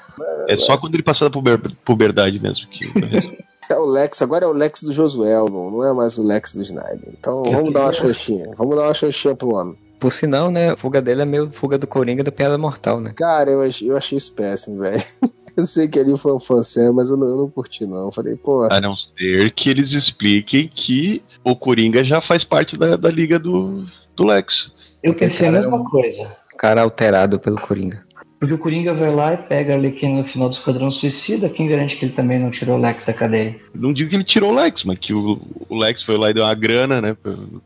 [0.47, 2.85] É só quando ele passa da puber, puberdade mesmo que.
[3.71, 6.53] é o Lex, agora é o Lex do Josuel, não, não é mais o Lex
[6.53, 7.09] do Snyder.
[7.17, 8.49] Então vamos dar uma xoxinha.
[8.57, 9.77] Vamos dar uma xoxinha pro homem.
[9.99, 13.13] Por sinal, né, a fuga dele é meio fuga do Coringa da Piada Mortal, né?
[13.15, 15.03] Cara, eu, eu achei isso péssimo, velho.
[15.57, 18.05] Eu sei que ali foi um fanservice, mas eu não, eu não curti, não.
[18.05, 18.63] Eu falei, pô.
[18.63, 23.37] A não ser que eles expliquem que o Coringa já faz parte da, da liga
[23.37, 23.85] do,
[24.15, 24.71] do Lex.
[25.03, 26.35] Eu pensei a mesma coisa.
[26.57, 28.03] Cara alterado pelo Coringa.
[28.41, 31.47] Porque o Coringa vai lá e pega a Arlequina no final do Esquadrão Suicida.
[31.47, 33.55] Quem garante que ele também não tirou o Lex da cadeia?
[33.71, 35.39] Não digo que ele tirou o Lex, mas que o,
[35.69, 37.15] o Lex foi lá e deu uma grana, né?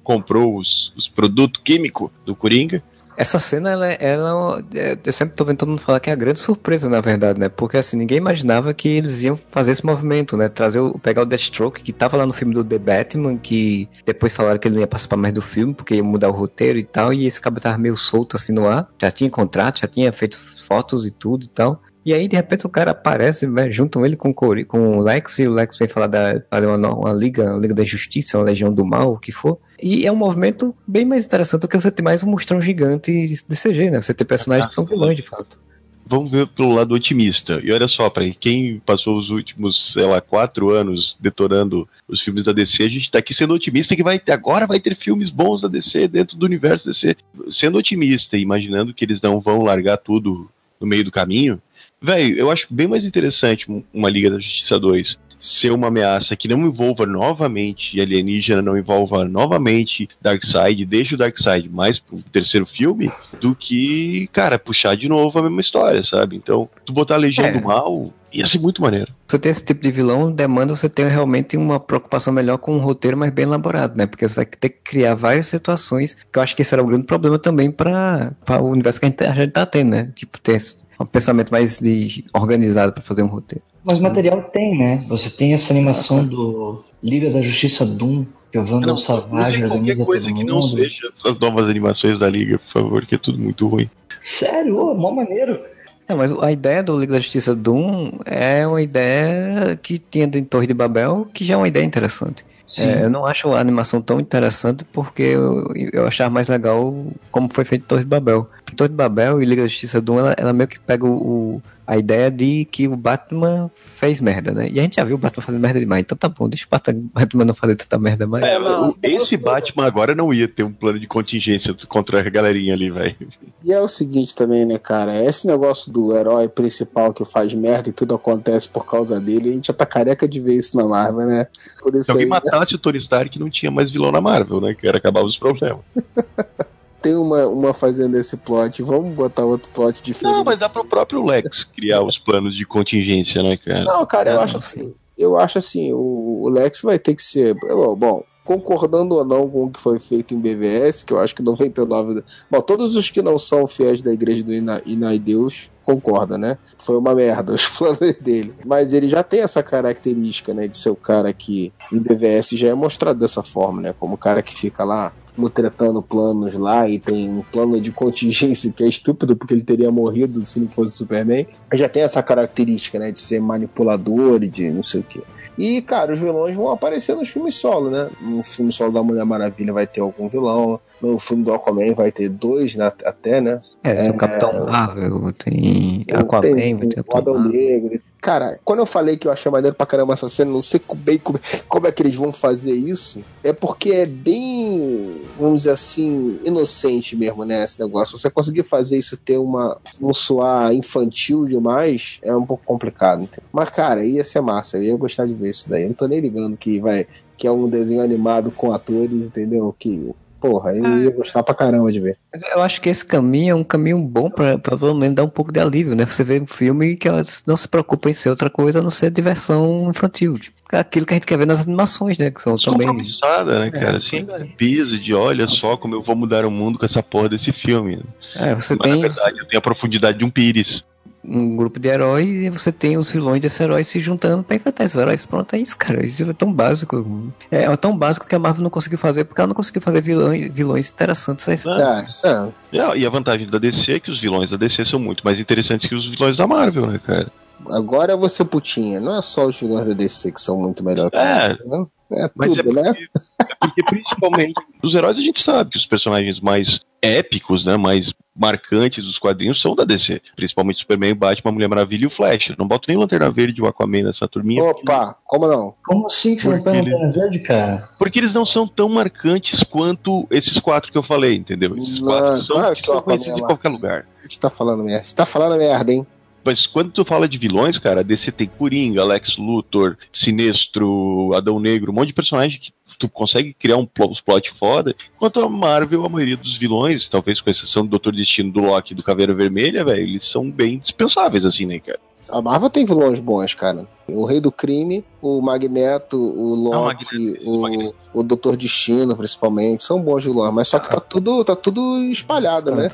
[0.03, 2.83] Comprou os, os produtos químicos do Coringa.
[3.17, 6.15] Essa cena, ela, ela, é, eu sempre tô vendo todo mundo falar que é a
[6.15, 7.47] grande surpresa, na verdade, né?
[7.47, 10.49] Porque assim, ninguém imaginava que eles iam fazer esse movimento, né?
[10.49, 14.33] Trazer o, pegar o Deathstroke, que tava lá no filme do The Batman, que depois
[14.33, 16.83] falaram que ele não ia participar mais do filme, porque ia mudar o roteiro e
[16.83, 18.87] tal, e esse cabo tava meio solto assim no ar.
[19.01, 21.81] Já tinha contrato, já tinha feito fotos e tudo e tal.
[22.05, 25.47] E aí, de repente, o cara aparece, né, juntam ele com, com o Lex, e
[25.47, 28.71] o Lex vem falar da fazer uma, uma liga, uma liga da justiça, uma legião
[28.71, 29.57] do mal, o que for.
[29.81, 33.11] E é um movimento bem mais interessante do que você ter mais um mostrão gigante
[33.11, 33.99] de CG, né?
[33.99, 35.59] Você ter personagens que são vilões, de fato.
[36.07, 37.59] Vamos ver pelo lado otimista.
[37.63, 42.43] E olha só, para quem passou os últimos, sei lá, quatro anos detorando os filmes
[42.43, 45.61] da DC, a gente tá aqui sendo otimista que vai agora vai ter filmes bons
[45.61, 47.15] da DC dentro do universo DC.
[47.49, 50.47] Sendo otimista, imaginando que eles não vão largar tudo
[50.79, 51.59] no meio do caminho,
[52.01, 56.47] Velho, eu acho bem mais interessante uma Liga da Justiça 2 ser uma ameaça que
[56.47, 63.11] não envolva novamente alienígena, não envolva novamente Darkseid, deixa o Darkseid mais pro terceiro filme,
[63.39, 66.35] do que, cara, puxar de novo a mesma história, sabe?
[66.35, 67.51] Então, tu botar a Legião é.
[67.51, 69.13] do Mal ia ser muito maneiro.
[69.27, 72.79] Você ter esse tipo de vilão demanda você ter realmente uma preocupação melhor com um
[72.79, 74.05] roteiro mais bem elaborado, né?
[74.05, 76.85] Porque você vai ter que criar várias situações, que eu acho que esse era o
[76.85, 80.11] grande problema também para o universo que a gente, a gente tá tendo, né?
[80.13, 80.61] Tipo, ter
[80.99, 83.63] um pensamento mais de, organizado para fazer um roteiro.
[83.85, 85.05] Mas material tem, né?
[85.07, 90.33] Você tem essa animação do Liga da Justiça Doom, que o Vandal Savage organiza coisa
[90.33, 93.87] que não seja as novas animações da Liga, por favor, que é tudo muito ruim.
[94.19, 94.79] Sério?
[94.79, 95.59] Oh, mó maneiro.
[96.07, 100.43] É, mas a ideia do Liga da Justiça Doom é uma ideia que tinha em
[100.43, 102.43] Torre de Babel, que já é uma ideia interessante.
[102.79, 107.47] É, eu não acho a animação tão interessante porque eu, eu achava mais legal como
[107.53, 108.49] foi feito Torre de Babel.
[108.73, 111.61] Torre de Babel e Liga da Justiça Doom, ela, ela meio que pega o, o
[111.87, 114.67] a ideia de que o Batman fez merda, né?
[114.71, 116.93] E a gente já viu o Batman fazendo merda demais, então tá bom, deixa o
[117.13, 118.43] Batman não fazer tanta merda mais.
[118.43, 122.89] É, esse Batman agora não ia ter um plano de contingência contra a galerinha ali,
[122.89, 123.15] velho.
[123.63, 125.23] E é o seguinte também, né, cara?
[125.23, 129.53] Esse negócio do herói principal que faz merda e tudo acontece por causa dele, a
[129.53, 131.47] gente já tá careca de ver isso na Marvel, né?
[131.81, 132.77] Por isso Se alguém aí, matasse né?
[132.77, 134.73] o Tony Stark, não tinha mais vilão na Marvel, né?
[134.73, 135.81] Que era acabar os problemas.
[137.05, 140.37] tem uma, uma fazendo esse plot, vamos botar outro plot diferente.
[140.37, 143.83] Não, mas dá pro próprio Lex criar os planos de contingência, né, cara?
[143.83, 144.91] Não, cara, eu acho assim.
[145.15, 147.53] Eu acho assim, o, o Lex vai ter que ser.
[147.53, 151.43] Bom, concordando ou não com o que foi feito em BVS, que eu acho que
[151.43, 152.23] 99.
[152.49, 156.57] Bom, todos os que não são fiéis da igreja do Inai Deus concordam, né?
[156.79, 158.55] Foi uma merda os planos dele.
[158.65, 160.67] Mas ele já tem essa característica, né?
[160.67, 163.93] De ser o cara que em BVS já é mostrado dessa forma, né?
[163.99, 165.13] Como o cara que fica lá
[165.49, 169.91] tretando planos lá e tem um plano de contingência que é estúpido porque ele teria
[169.91, 171.47] morrido se não fosse Superman.
[171.73, 175.21] Já tem essa característica, né, de ser manipulador e de não sei o que.
[175.57, 178.09] E, cara, os vilões vão aparecer nos filmes solo, né?
[178.21, 180.79] No filme solo da Mulher Maravilha vai ter algum vilão.
[181.01, 183.59] No filme do Aquaman vai ter dois né, até, né?
[183.83, 188.79] É, é o Capitão Marvel, tem Aquaman, tem, vai ter o Adão Negro, Cara, quando
[188.79, 191.85] eu falei que eu achei maneiro pra caramba essa cena, não sei bem como, como
[191.85, 197.45] é que eles vão fazer isso, é porque é bem, vamos dizer assim, inocente mesmo,
[197.45, 197.63] né?
[197.63, 198.17] Esse negócio.
[198.17, 203.21] Você conseguir fazer isso ter uma, um soar infantil demais é um pouco complicado.
[203.21, 203.47] Entendeu?
[203.53, 204.77] Mas, cara, ia ser massa.
[204.77, 205.83] Eu ia gostar de ver isso daí.
[205.83, 207.05] Eu não tô nem ligando que vai.
[207.37, 209.75] Que é um desenho animado com atores, entendeu?
[209.77, 210.15] Que
[210.45, 210.97] porra, eu ah.
[210.99, 212.17] ia gostar pra caramba de ver.
[212.31, 215.23] Mas eu acho que esse caminho é um caminho bom pra, pra pelo menos dar
[215.23, 216.05] um pouco de alívio, né?
[216.05, 217.07] Você vê um filme que
[217.45, 220.37] não se preocupa em ser outra coisa a não ser diversão infantil.
[220.37, 222.29] Tipo, aquilo que a gente quer ver nas animações, né?
[222.29, 222.87] Que são Só também.
[222.87, 223.93] né, cara?
[223.93, 224.45] É, assim, é.
[224.57, 228.03] pisa de olha só como eu vou mudar o mundo com essa porra desse filme.
[228.35, 229.01] É, você Mas, tem.
[229.01, 230.83] Na verdade, eu tenho a profundidade de um pires
[231.27, 234.83] um grupo de heróis e você tem os vilões desses heróis se juntando para enfrentar
[234.83, 235.25] esses heróis.
[235.25, 236.05] Pronto, é isso, cara.
[236.05, 237.33] Isso é tão básico.
[237.51, 240.01] É, é tão básico que a Marvel não conseguiu fazer porque ela não conseguiu fazer
[240.01, 241.47] vilões, vilões interessantes.
[241.47, 242.97] É, é, é.
[242.97, 245.87] E a vantagem da DC é que os vilões da DC são muito mais interessantes
[245.87, 247.31] que os vilões da Marvel, né, cara?
[247.71, 251.55] Agora você putinha, não é só os vilões da DC que são muito melhores é.
[251.55, 251.85] que né?
[252.11, 253.07] É Mas é tudo, é porque, né?
[253.39, 254.53] É porque principalmente
[254.83, 259.61] os heróis a gente sabe que os personagens mais épicos, né, mais marcantes dos quadrinhos
[259.61, 260.21] são da DC.
[260.35, 262.53] Principalmente Superman, Batman, Mulher Maravilha e o Flash.
[262.57, 264.63] Não boto nem Lanterna Verde e o Aquaman nessa turminha.
[264.63, 265.21] Opa, porque...
[265.25, 265.73] como não?
[265.85, 267.89] Como assim que você não põe Lanterna Verde, cara?
[267.97, 271.77] Porque eles não são tão marcantes quanto esses quatro que eu falei, entendeu?
[271.77, 274.05] Esses não, quatro são, claro são conhecidos em qualquer lugar.
[274.23, 275.05] Gente tá falando merda.
[275.05, 276.05] Você tá falando merda, hein?
[276.45, 281.59] Mas quando tu fala de vilões, cara, a DC tem Coringa, Lex Luthor, Sinestro, Adão
[281.59, 284.95] Negro, um monte de personagem que tu consegue criar um plot, plot foda.
[285.15, 288.93] Enquanto a Marvel, a maioria dos vilões, talvez com exceção do Doutor Destino, do Loki
[288.93, 291.99] do Caveira Vermelha, velho, eles são bem dispensáveis, assim, né, cara?
[292.29, 293.87] A Marvel tem vilões bons, cara.
[294.07, 297.95] O Rei do Crime, o Magneto, o Loki, Magneto, o, Magneto.
[298.13, 302.73] o Doutor Destino, principalmente, são bons vilões, mas só que tá tudo, tá tudo espalhado,
[302.73, 302.89] né?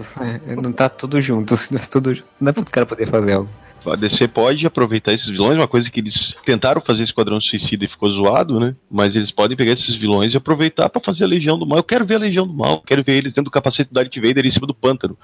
[0.47, 2.27] É, não tá tudo junto, se não é tudo junto.
[2.39, 3.49] Não é pro cara poder fazer algo.
[3.85, 7.87] A DC pode aproveitar esses vilões, uma coisa que eles tentaram fazer Esquadrão Suicida e
[7.87, 8.75] ficou zoado, né?
[8.89, 11.79] Mas eles podem pegar esses vilões e aproveitar pra fazer a Legião do Mal.
[11.79, 14.15] Eu quero ver a Legião do Mal, quero ver eles dentro do capacete do Darth
[14.15, 15.17] Vader em cima do pântano.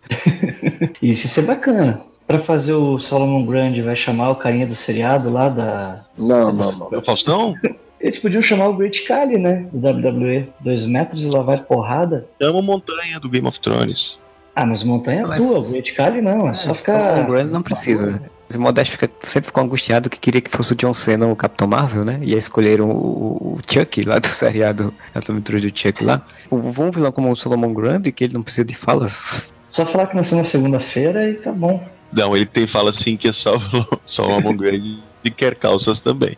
[1.01, 2.01] Isso ia ser bacana.
[2.25, 6.05] Pra fazer o Solomon Grande, vai chamar o carinha do seriado lá da.
[6.17, 6.89] Não, não, não.
[6.91, 7.53] É o Faustão?
[8.01, 9.67] Eles podiam chamar o Great Kali, né?
[9.71, 10.49] Do WWE.
[10.59, 12.27] Dois metros e lá vai porrada.
[12.41, 14.17] Chama a montanha do Game of Thrones.
[14.55, 17.23] Ah, mas montanha Mas- tua, o Great Kali não, é só ficar.
[17.23, 18.21] O Grant não precisa.
[18.49, 21.67] Esse Modeste fica, sempre ficou angustiado que queria que fosse o John Cena o Capitão
[21.67, 22.19] Marvel, né?
[22.21, 26.25] E aí escolheram o, o Chuck lá do seriado, a aventura do Chuck lá.
[26.49, 29.51] O, um vilão como o Solomon Grande, que ele não precisa de falas.
[29.67, 31.85] Só falar que nasceu na segunda-feira e tá bom.
[32.11, 33.59] Não, ele tem fala assim que é só,
[34.05, 36.37] só uma mão grande e quer calças também.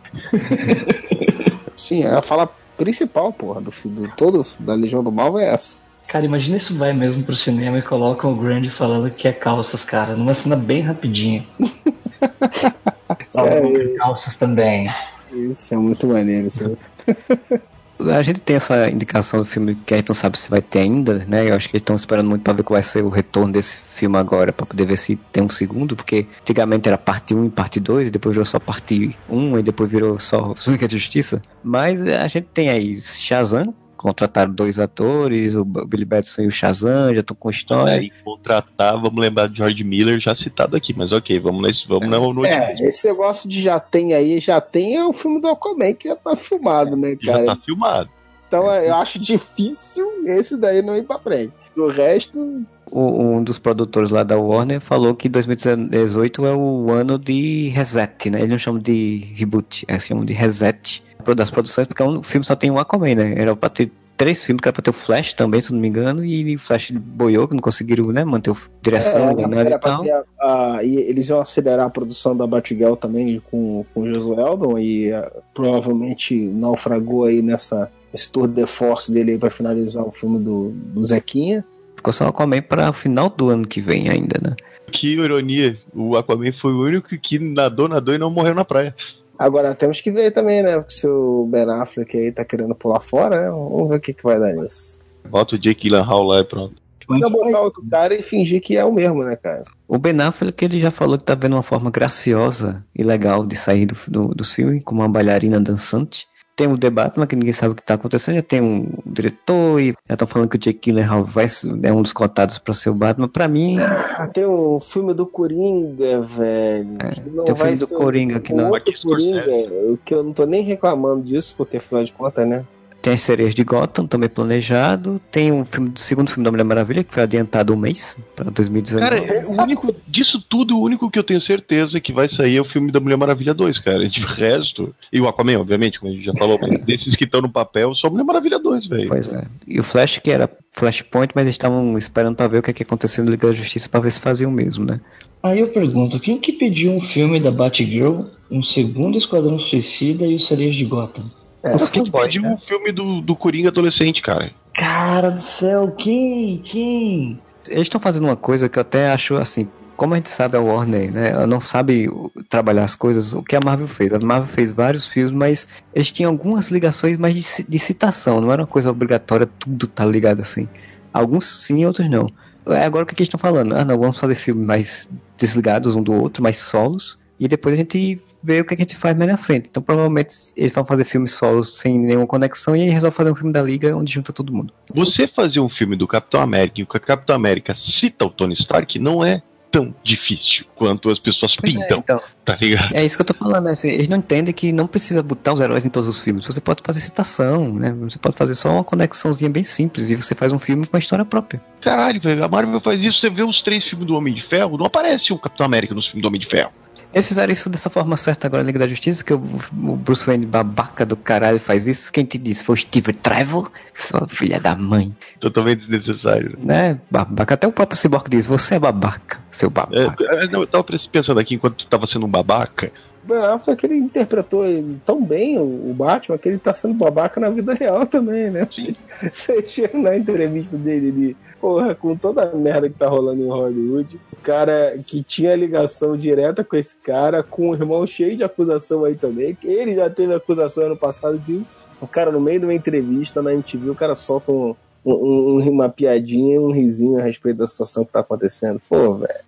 [1.76, 5.76] Sim, é a fala principal, porra, do, do todo da Legião do Mal é essa.
[6.10, 9.84] Cara, imagina isso vai mesmo pro cinema e colocam o Grande falando que é calças,
[9.84, 10.16] cara.
[10.16, 11.46] Numa cena bem rapidinha.
[13.32, 14.88] Quer calças também.
[15.32, 16.48] Isso é muito maneiro.
[16.48, 16.76] Isso
[17.06, 17.60] é-
[18.16, 20.78] A gente tem essa indicação do filme que a gente não sabe se vai ter
[20.78, 21.50] ainda, né?
[21.50, 23.76] Eu acho que eles estão esperando muito pra ver qual vai ser o retorno desse
[23.76, 27.50] filme agora, pra poder ver se tem um segundo, porque antigamente era parte 1 e
[27.50, 31.42] parte 2, e depois virou só parte 1, e depois virou só Liga da Justiça.
[31.62, 37.14] Mas a gente tem aí Shazam, contrataram dois atores, o Billy Batson e o Shazam,
[37.14, 38.00] já estão com história.
[38.00, 42.08] Aí contratar, vamos lembrar de George Miller já citado aqui, mas ok, vamos nesse, vamos
[42.08, 45.48] na no É, esse negócio de já tem aí, já tem é o filme do
[45.48, 47.44] Aquaman que já tá filmado, né, já cara?
[47.44, 48.08] tá filmado.
[48.48, 51.52] Então é, eu acho difícil esse daí não ir pra frente.
[51.76, 57.18] O resto, O- um dos produtores lá da Warner falou que 2018 é o ano
[57.18, 58.38] de reset, né?
[58.40, 61.02] Eles não chamam de reboot, eles chamam de reset
[61.36, 63.34] das produções, porque um- o filme só tem um Aquaman, né?
[63.36, 65.86] Era pra ter três filmes, que era pra ter o Flash também, se não me
[65.88, 69.78] engano, e o Flash boiou, que não conseguiram, né, manter a direção, é, era e
[69.78, 70.02] tal.
[70.40, 74.42] a- a- e eles iam acelerar a produção da Batgirl também com, com o Josué
[74.42, 80.04] Eldon e ah, provavelmente naufragou aí nessa esse tour de force dele aí pra finalizar
[80.04, 81.64] o filme do, do Zequinha.
[82.00, 84.56] Ficou só o Aquaman pra final do ano que vem ainda, né?
[84.90, 88.94] Que ironia, o Aquaman foi o único que nadou, nadou e não morreu na praia.
[89.38, 90.82] Agora temos que ver também, né?
[90.88, 93.50] Se o Ben Affleck aí tá querendo pular fora, né?
[93.50, 94.98] Vamos ver o que, que vai dar nisso.
[95.28, 96.74] Bota o Jake Gyllenhaal lá e pronto.
[97.10, 99.62] Ainda botar outro cara e fingir que é o mesmo, né, cara?
[99.86, 103.56] O Ben Affleck, ele já falou que tá vendo uma forma graciosa e legal de
[103.56, 106.26] sair do, do- dos filmes, como uma bailarina dançante.
[106.60, 109.80] Tem o The Batman, que ninguém sabe o que tá acontecendo, já tem um diretor
[109.80, 112.74] e já estão falando que o Jake Gyllenhaal vai ser é um dos cotados pra
[112.74, 113.28] ser o Batman.
[113.28, 116.98] Pra mim, Ah, tem o filme do Coringa, velho.
[117.32, 118.70] não tem o vai filme do ser Coringa que não...
[119.02, 119.42] Coringa,
[119.90, 122.62] o que eu não tô nem reclamando disso, porque afinal de contas, né?
[123.02, 125.20] Tem as sereias de Gotham, também planejado.
[125.30, 128.50] Tem o filme, o segundo filme da Mulher Maravilha, que foi adiantado um mês, pra
[128.50, 129.02] 2019.
[129.02, 132.60] Cara, o único, disso tudo, o único que eu tenho certeza que vai sair é
[132.60, 134.06] o filme da Mulher Maravilha 2, cara.
[134.06, 137.40] De resto, e o Aquaman, obviamente, como a gente já falou, mas desses que estão
[137.40, 139.08] no papel, só Mulher Maravilha 2, velho.
[139.08, 139.46] Pois é.
[139.66, 142.74] E o Flash, que era Flashpoint, mas eles estavam esperando pra ver o que, é
[142.74, 145.00] que ia acontecer no Liga da Justiça pra ver se faziam mesmo, né?
[145.42, 150.34] Aí eu pergunto, quem que pediu um filme da Batgirl, um segundo Esquadrão Suicida e
[150.34, 151.24] o Sereias de Gotham?
[151.62, 152.54] É, Quem fanboys, pediu né?
[152.54, 154.50] o filme do, do Coringa adolescente, cara?
[154.74, 156.58] Cara do céu, quem?
[156.58, 157.40] Quem?
[157.68, 159.68] Eles estão fazendo uma coisa que eu até acho assim.
[159.96, 161.28] Como a gente sabe, a Warner, né?
[161.30, 164.10] Ela não sabe o- trabalhar as coisas, o que a Marvel fez.
[164.14, 168.50] A Marvel fez vários filmes, mas eles tinham algumas ligações mais de, de citação, não
[168.50, 170.66] era uma coisa obrigatória, tudo tá ligado assim.
[171.12, 172.30] Alguns sim, outros não.
[172.68, 173.74] É agora o que que eles estão falando?
[173.76, 177.78] Ah, não, vamos fazer filmes mais desligados um do outro, mais solos, e depois a
[177.78, 179.68] gente vê o que a gente faz mais na frente.
[179.70, 183.34] Então provavelmente eles vão fazer filmes solos sem nenhuma conexão, e aí resolve fazer um
[183.34, 184.72] filme da Liga onde junta todo mundo.
[184.94, 188.98] Você fazer um filme do Capitão América e o Capitão América cita o Tony Stark
[188.98, 192.94] não é tão difícil quanto as pessoas Pois é, pintam, então, tá ligado?
[192.94, 193.74] É isso que eu tô falando, né?
[193.84, 196.44] Eles não entendem que não precisa botar os heróis em todos os filmes.
[196.44, 197.92] Você pode fazer citação, né?
[198.00, 201.00] Você pode fazer só uma conexãozinha bem simples e você faz um filme com uma
[201.00, 201.62] história própria.
[201.80, 204.76] Caralho, velho, a Marvel faz isso, você vê os três filmes do Homem de Ferro,
[204.76, 206.72] não aparece o Capitão América nos filmes do Homem de Ferro.
[207.12, 210.24] Eles fizeram isso dessa forma certa agora na Liga da Justiça, que o, o Bruce
[210.24, 212.12] Wayne babaca do caralho faz isso.
[212.12, 212.62] Quem te disse?
[212.62, 216.56] Foi o Steve Trevor, sua filha da mãe, Totalmente desnecessário.
[216.62, 217.00] né?
[217.10, 217.54] Babaca.
[217.54, 220.24] Até o próprio Cyborg diz, você é babaca, seu É, babaca.
[220.24, 222.92] é, não, eu tava pensando aqui enquanto tu tava sendo um babaca.
[223.22, 224.64] Ben Affleck ele interpretou
[225.04, 228.66] tão bem o Batman que ele tá sendo babaca na vida real também, né?
[228.70, 228.96] Sim.
[229.30, 233.48] Você chega na entrevista dele ali, porra, com toda a merda que tá rolando em
[233.48, 238.42] Hollywood, o cara que tinha ligação direta com esse cara, com o irmão cheio de
[238.44, 241.66] acusação aí também, que ele já teve acusação ano passado disso.
[242.00, 244.74] O cara, no meio de uma entrevista na MTV, o cara solta um,
[245.04, 248.80] um- um- uma piadinha, um risinho a respeito da situação que tá acontecendo.
[248.88, 249.40] Pô, velho.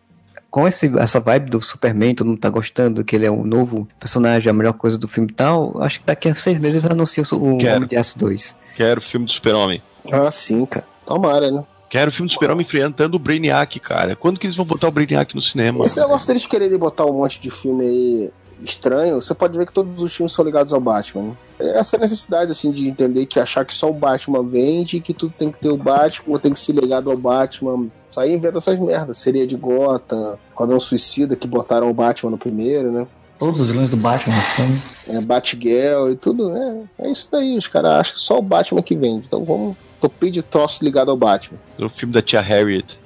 [0.50, 3.88] Com esse, essa vibe do Superman, todo mundo tá gostando, que ele é um novo
[3.98, 7.22] personagem, a melhor coisa do filme e tal, acho que daqui a seis meses anuncia
[7.22, 7.76] o Quero.
[7.76, 8.54] Homem de Aço 2.
[8.76, 9.82] Quero o filme do Super-Homem.
[10.12, 10.86] Ah, sim, cara.
[11.06, 11.64] Tomara, né?
[11.92, 14.16] Quero o filme do Super-Homem enfrentando o Brainiac, cara.
[14.16, 15.84] Quando que eles vão botar o Brainiac no cinema?
[15.84, 18.30] Esse negócio deles quererem botar um monte de filme aí
[18.62, 21.22] estranho, você pode ver que todos os filmes são ligados ao Batman.
[21.22, 21.36] Né?
[21.74, 25.52] Essa necessidade, assim, de entender que achar que só o Batman vende, que tudo tem
[25.52, 27.88] que ter o Batman, ou tem que ser ligado ao Batman.
[28.10, 29.18] Isso aí inventa essas merdas.
[29.18, 33.06] Seria de Gotham, Quadrão Suicida, que botaram o Batman no primeiro, né?
[33.38, 34.82] Todos os vilões do Batman no filme.
[35.08, 36.84] É, Batgirl e tudo, né?
[37.00, 39.26] É isso daí, os caras acham que só o Batman que vende.
[39.26, 41.58] Então vamos topir de troço ligado ao Batman.
[41.78, 42.98] O filme da tia Harriet.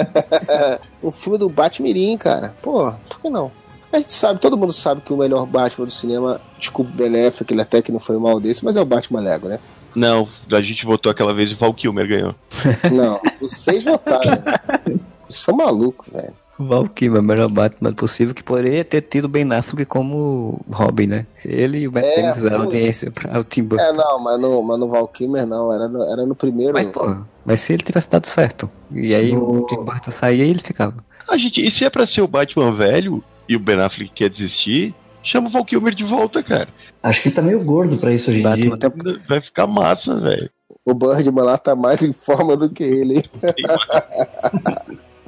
[1.02, 2.54] o filme do Batmirim, cara.
[2.62, 3.52] Pô, por que não?
[3.92, 7.26] A gente sabe, todo mundo sabe que o melhor Batman do cinema, desculpa o Ben
[7.26, 9.58] Affleck, ele até que não foi mal desse, mas é o Batman Lego, né?
[9.94, 12.34] Não, a gente votou aquela vez e o Val Kilmer ganhou.
[12.90, 14.30] Não, vocês votaram.
[14.30, 14.60] né?
[15.28, 16.34] Vocês são malucos, velho.
[16.66, 21.26] Val Kilmer, o melhor Batman possível, que poderia ter tido Ben Affleck como Robin, né?
[21.44, 23.84] Ele e o Matt É, fizeram audiência pra o Tim Burton.
[23.84, 26.72] É, não, mas no, mas no Val Kilmer não, era no, era no primeiro.
[26.72, 30.50] Mas, pô, mas se ele tivesse dado certo, e aí o Tim Burton saía e
[30.50, 30.96] ele ficava.
[31.28, 34.28] Ah, gente, e se é pra ser o Batman velho e o Ben Affleck quer
[34.28, 36.68] desistir, chama o Val Kilmer de volta, cara.
[37.02, 38.90] Acho que ele tá meio gordo pra isso hoje em Batman dia.
[38.90, 40.50] tem Vai ficar massa, velho.
[40.84, 43.24] O Birdman lá tá mais em forma do que ele.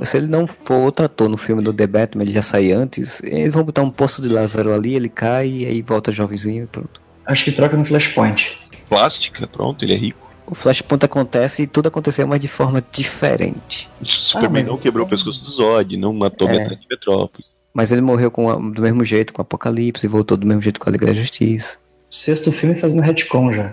[0.05, 3.23] Se ele não for outro ator no filme do The Batman, ele já sai antes,
[3.23, 6.66] eles vão botar um poço de Lázaro ali, ele cai e aí volta jovenzinho e
[6.66, 7.01] pronto.
[7.27, 8.59] Acho que troca no Flashpoint.
[8.89, 10.31] Plástica, pronto, ele é rico.
[10.47, 13.89] O Flashpoint acontece e tudo aconteceu, mas de forma diferente.
[14.01, 16.59] O Superman mas- não quebrou o pescoço do Zod, não matou É.
[16.59, 17.47] metade de Metrópolis.
[17.73, 20.61] Mas ele morreu com a- do mesmo jeito com o Apocalipse e voltou do mesmo
[20.61, 21.79] jeito com a Liga da Justiça.
[22.11, 23.73] Sexto filme fazendo retcon já.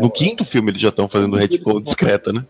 [0.00, 2.44] No quinto filme eles já estão fazendo retcon discreta, né?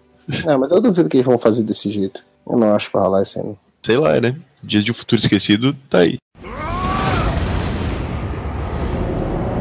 [0.46, 2.24] Ah, mas eu duvido que eles vão fazer desse jeito.
[2.48, 3.56] Eu não acho que vai rolar isso aí.
[3.84, 4.36] Sei lá, né?
[4.62, 6.18] Dias de um futuro esquecido, tá aí.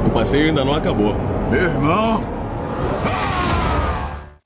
[0.05, 1.15] O passeio ainda não acabou.
[1.49, 2.21] Meu irmão,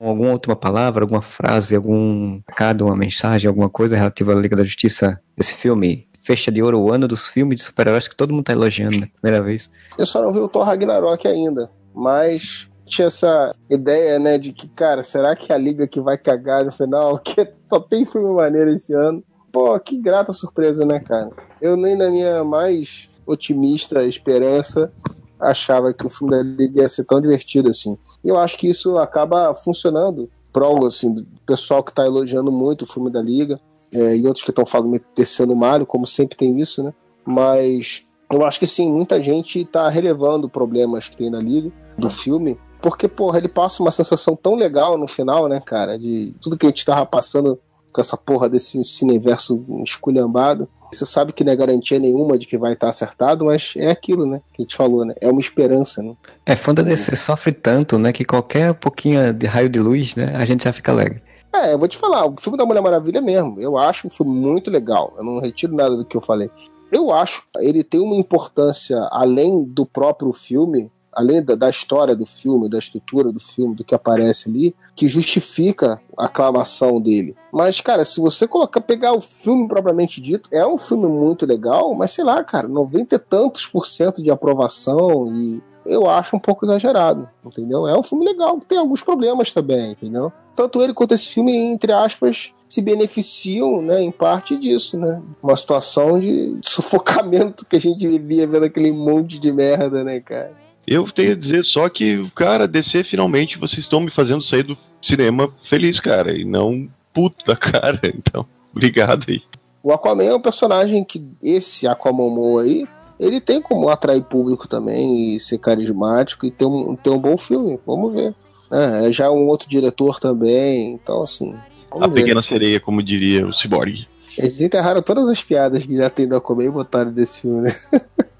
[0.00, 4.62] Alguma última palavra, alguma frase, algum recado, uma mensagem, alguma coisa relativa à Liga da
[4.62, 6.06] Justiça desse filme?
[6.22, 9.06] Fecha de ouro o ano dos filmes de super-heróis que todo mundo tá elogiando na
[9.06, 9.70] primeira vez.
[9.98, 14.68] Eu só não vi o Thor Ragnarok ainda, mas tinha essa ideia, né, de que,
[14.68, 17.18] cara, será que é a liga que vai cagar no final?
[17.24, 19.22] Que só tem filme maneiro esse ano.
[19.50, 21.30] Pô, que grata surpresa, né, cara?
[21.60, 24.92] Eu nem na minha mais otimista esperança
[25.38, 27.96] achava que o filme da liga ia ser tão divertido assim.
[28.22, 32.82] E eu acho que isso acaba funcionando prol, assim, do pessoal que tá elogiando muito
[32.82, 33.60] o filme da liga
[33.92, 36.92] é, e outros que estão falando descendo o Mario, como sempre tem isso, né?
[37.24, 42.10] Mas eu acho que sim, muita gente tá relevando problemas que tem na liga do
[42.10, 46.58] filme, porque, porra, ele passa uma sensação tão legal no final, né, cara, de tudo
[46.58, 47.58] que a gente tava passando
[47.90, 50.68] com essa porra desse cineverso esculhambado.
[50.92, 54.26] Você sabe que não é garantia nenhuma de que vai estar acertado, mas é aquilo,
[54.26, 55.14] né, que a gente falou, né?
[55.18, 56.14] É uma esperança, né?
[56.44, 60.34] É, fã da DC sofre tanto, né, que qualquer pouquinho de raio de luz, né,
[60.36, 61.22] a gente já fica alegre.
[61.54, 64.30] É, eu vou te falar, o filme da Mulher Maravilha mesmo, eu acho um filme
[64.30, 65.14] muito legal.
[65.16, 66.50] Eu não retiro nada do que eu falei.
[66.92, 72.26] Eu acho ele tem uma importância além do próprio filme, além da, da história do
[72.26, 77.34] filme, da estrutura do filme, do que aparece ali, que justifica a aclamação dele.
[77.52, 81.94] Mas, cara, se você colocar, pegar o filme propriamente dito, é um filme muito legal,
[81.94, 86.40] mas sei lá, cara, 90 e tantos por cento de aprovação e eu acho um
[86.40, 87.86] pouco exagerado, entendeu?
[87.86, 90.32] É um filme legal, que tem alguns problemas também, entendeu?
[90.56, 95.22] Tanto ele quanto esse filme, entre aspas, se beneficiam, né, em parte disso, né?
[95.42, 100.63] Uma situação de sufocamento que a gente vivia vendo aquele monte de merda, né, cara?
[100.86, 104.76] Eu tenho a dizer só que, cara, DC finalmente vocês estão me fazendo sair do
[105.00, 108.00] cinema feliz, cara, e não puto da cara.
[108.04, 109.42] Então, obrigado aí.
[109.82, 112.86] O Aquaman é um personagem que esse Aquaman aí,
[113.20, 117.36] ele tem como atrair público também e ser carismático e ter um, ter um bom
[117.36, 117.78] filme.
[117.86, 118.34] Vamos ver.
[118.72, 121.54] É, é já um outro diretor também, então assim.
[121.90, 122.14] A ver.
[122.14, 124.06] pequena sereia, como diria o Cyborg.
[124.36, 127.74] Eles enterraram todas as piadas que já tem do Aquaman e botaram desse filme, né?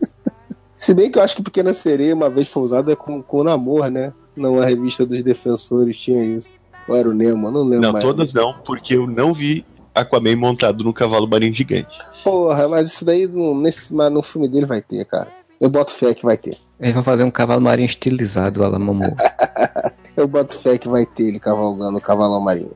[0.77, 3.45] Se bem que eu acho que Pequena Sereia uma vez foi usada com, com o
[3.45, 4.13] Namor, né?
[4.37, 6.53] Numa revista dos defensores tinha isso.
[6.89, 8.05] Ou era o Nemo, não lembro Não, mais.
[8.05, 9.65] todas não, porque eu não vi
[9.95, 11.97] Aquaman montado no cavalo marinho gigante.
[12.23, 15.29] Porra, mas isso daí no, nesse, mas no filme dele vai ter, cara.
[15.61, 16.59] Eu boto fé que vai ter.
[16.81, 19.17] Eles vão fazer um cavalo marinho estilizado, Alamamu.
[20.17, 22.73] Eu boto fé que vai ter ele cavalgando o cavalão marinho.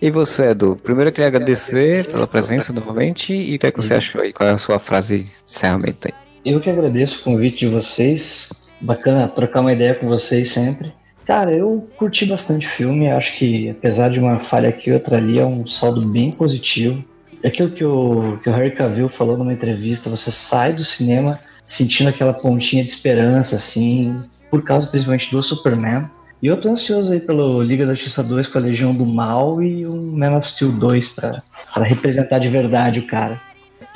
[0.00, 0.76] E você, Edu?
[0.76, 4.32] Primeiro eu queria agradecer pela presença novamente e o que, é que você achou aí?
[4.32, 6.14] Qual é a sua frase de encerramento aí?
[6.44, 8.52] Eu que agradeço o convite de vocês.
[8.80, 10.92] Bacana trocar uma ideia com vocês sempre.
[11.24, 13.10] Cara, eu curti bastante o filme.
[13.10, 17.04] Acho que, apesar de uma falha aqui e outra ali, é um saldo bem positivo.
[17.42, 21.38] É aquilo que o, que o Harry Cavill falou numa entrevista: você sai do cinema
[21.66, 26.08] sentindo aquela pontinha de esperança, assim, por causa principalmente do Superman.
[26.42, 29.62] E eu tô ansioso aí pelo Liga da Justiça 2 com a Legião do Mal
[29.62, 31.42] e um Man of Steel 2 pra,
[31.74, 33.40] pra representar de verdade o cara.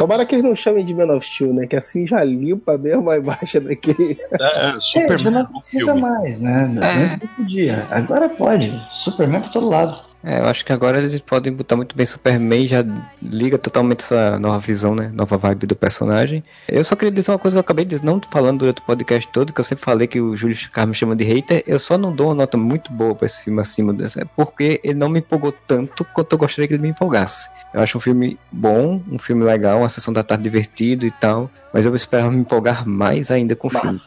[0.03, 1.65] Tomara que eles não chamem de Man of Steel, né?
[1.65, 4.19] Que assim já limpa mesmo a imagem daquele.
[4.41, 6.75] É, É, Superman já não no precisa mais, né?
[6.83, 7.05] É.
[7.05, 7.87] Antes não podia.
[7.89, 8.73] Agora pode.
[8.91, 9.97] Superman pra todo lado.
[10.25, 12.85] É, eu acho que agora eles podem botar muito bem Superman já
[13.21, 15.11] liga totalmente essa nova visão, né?
[15.13, 16.45] Nova vibe do personagem.
[16.69, 19.29] Eu só queria dizer uma coisa que eu acabei de não falando durante o podcast
[19.33, 21.65] todo, que eu sempre falei que o Júlio Carlos me chama de hater.
[21.67, 24.95] Eu só não dou uma nota muito boa pra esse filme acima dessa, porque ele
[24.95, 27.49] não me empolgou tanto quanto eu gostaria que ele me empolgasse.
[27.75, 31.51] Eu acho um filme bom, um filme legal, uma sessão da tarde divertido e tal,
[31.73, 34.01] mas eu esperava me empolgar mais ainda com o filme.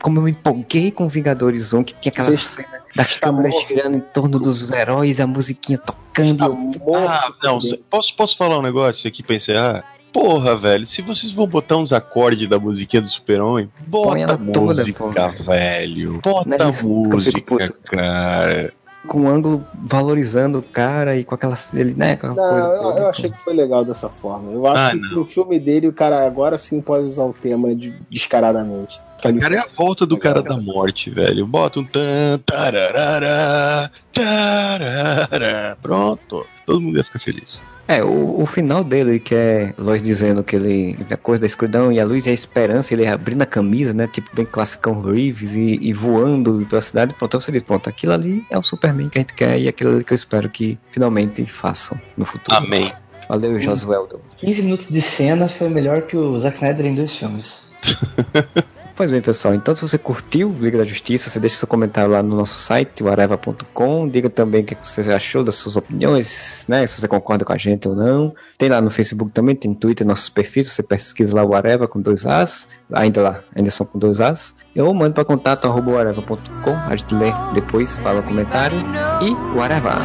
[0.00, 3.68] Como eu me empolguei com Vingadores 1, que tinha aquela Vocês- cena das câmeras morto.
[3.68, 6.44] girando em torno dos heróis, a musiquinha tocando.
[6.44, 7.60] Eu- morto Ah, não,
[7.90, 9.84] posso, posso falar um negócio aqui pra encerrar?
[10.12, 14.38] Porra, velho, se vocês vão botar uns acordes da musiquinha do Super-Homem, bota Põe ela
[14.38, 15.28] toda, música, porra.
[15.44, 16.20] velho.
[16.22, 18.72] Bota é música, cara.
[19.06, 22.66] Com o ângulo valorizando o cara e com aquela ele, né, com aquela Não, coisa
[22.76, 23.00] eu, toda.
[23.00, 24.52] eu achei que foi legal dessa forma.
[24.52, 25.10] Eu acho Ah, que não.
[25.20, 29.00] no filme dele o cara agora sim pode usar o tema de, descaradamente.
[29.22, 31.46] Cara, é a volta do cara da morte, velho.
[31.46, 35.78] Bota um tan, tararara, tararara.
[35.80, 36.46] Pronto.
[36.66, 37.60] Todo mundo ia ficar feliz.
[37.88, 41.92] É, o, o final dele, que é Lois dizendo que ele a coisa da escuridão
[41.92, 45.54] e a luz e a esperança, ele abrindo a camisa, né, tipo bem classicão Reeves
[45.54, 49.08] e, e voando pela cidade, pronto, aí você diz, pronto, aquilo ali é o Superman
[49.08, 52.56] que a gente quer e aquilo ali que eu espero que finalmente façam no futuro.
[52.56, 52.92] Amém.
[53.28, 54.20] Valeu, Josueldo.
[54.36, 57.72] 15 minutos de cena foi melhor que o Zack Snyder em dois filmes.
[58.96, 62.22] Pois bem, pessoal, então se você curtiu Liga da Justiça, você deixa seu comentário lá
[62.22, 64.08] no nosso site, areva.com.
[64.08, 66.86] Diga também o que você achou das suas opiniões, né?
[66.86, 68.34] Se você concorda com a gente ou não.
[68.56, 72.00] Tem lá no Facebook também, tem Twitter, nossos perfis, você pesquisa lá o Areva com
[72.00, 74.54] dois As, ainda lá, ainda são com dois As.
[74.74, 78.78] Eu mando para contato arroba areva.com, a gente lê depois, fala o comentário.
[79.20, 80.00] E o Areva.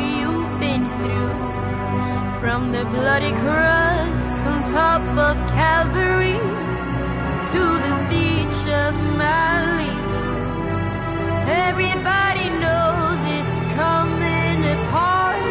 [2.42, 6.40] From the bloody cross on top of Calvary
[7.54, 8.41] to the
[8.92, 10.22] of Malibu.
[11.68, 15.46] Everybody knows it's coming apart.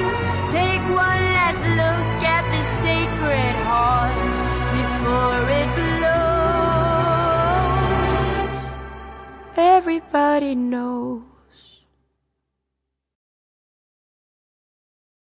[0.57, 4.21] Take one last look at the sacred heart
[4.79, 7.35] before it blows.
[9.57, 11.30] Everybody knows.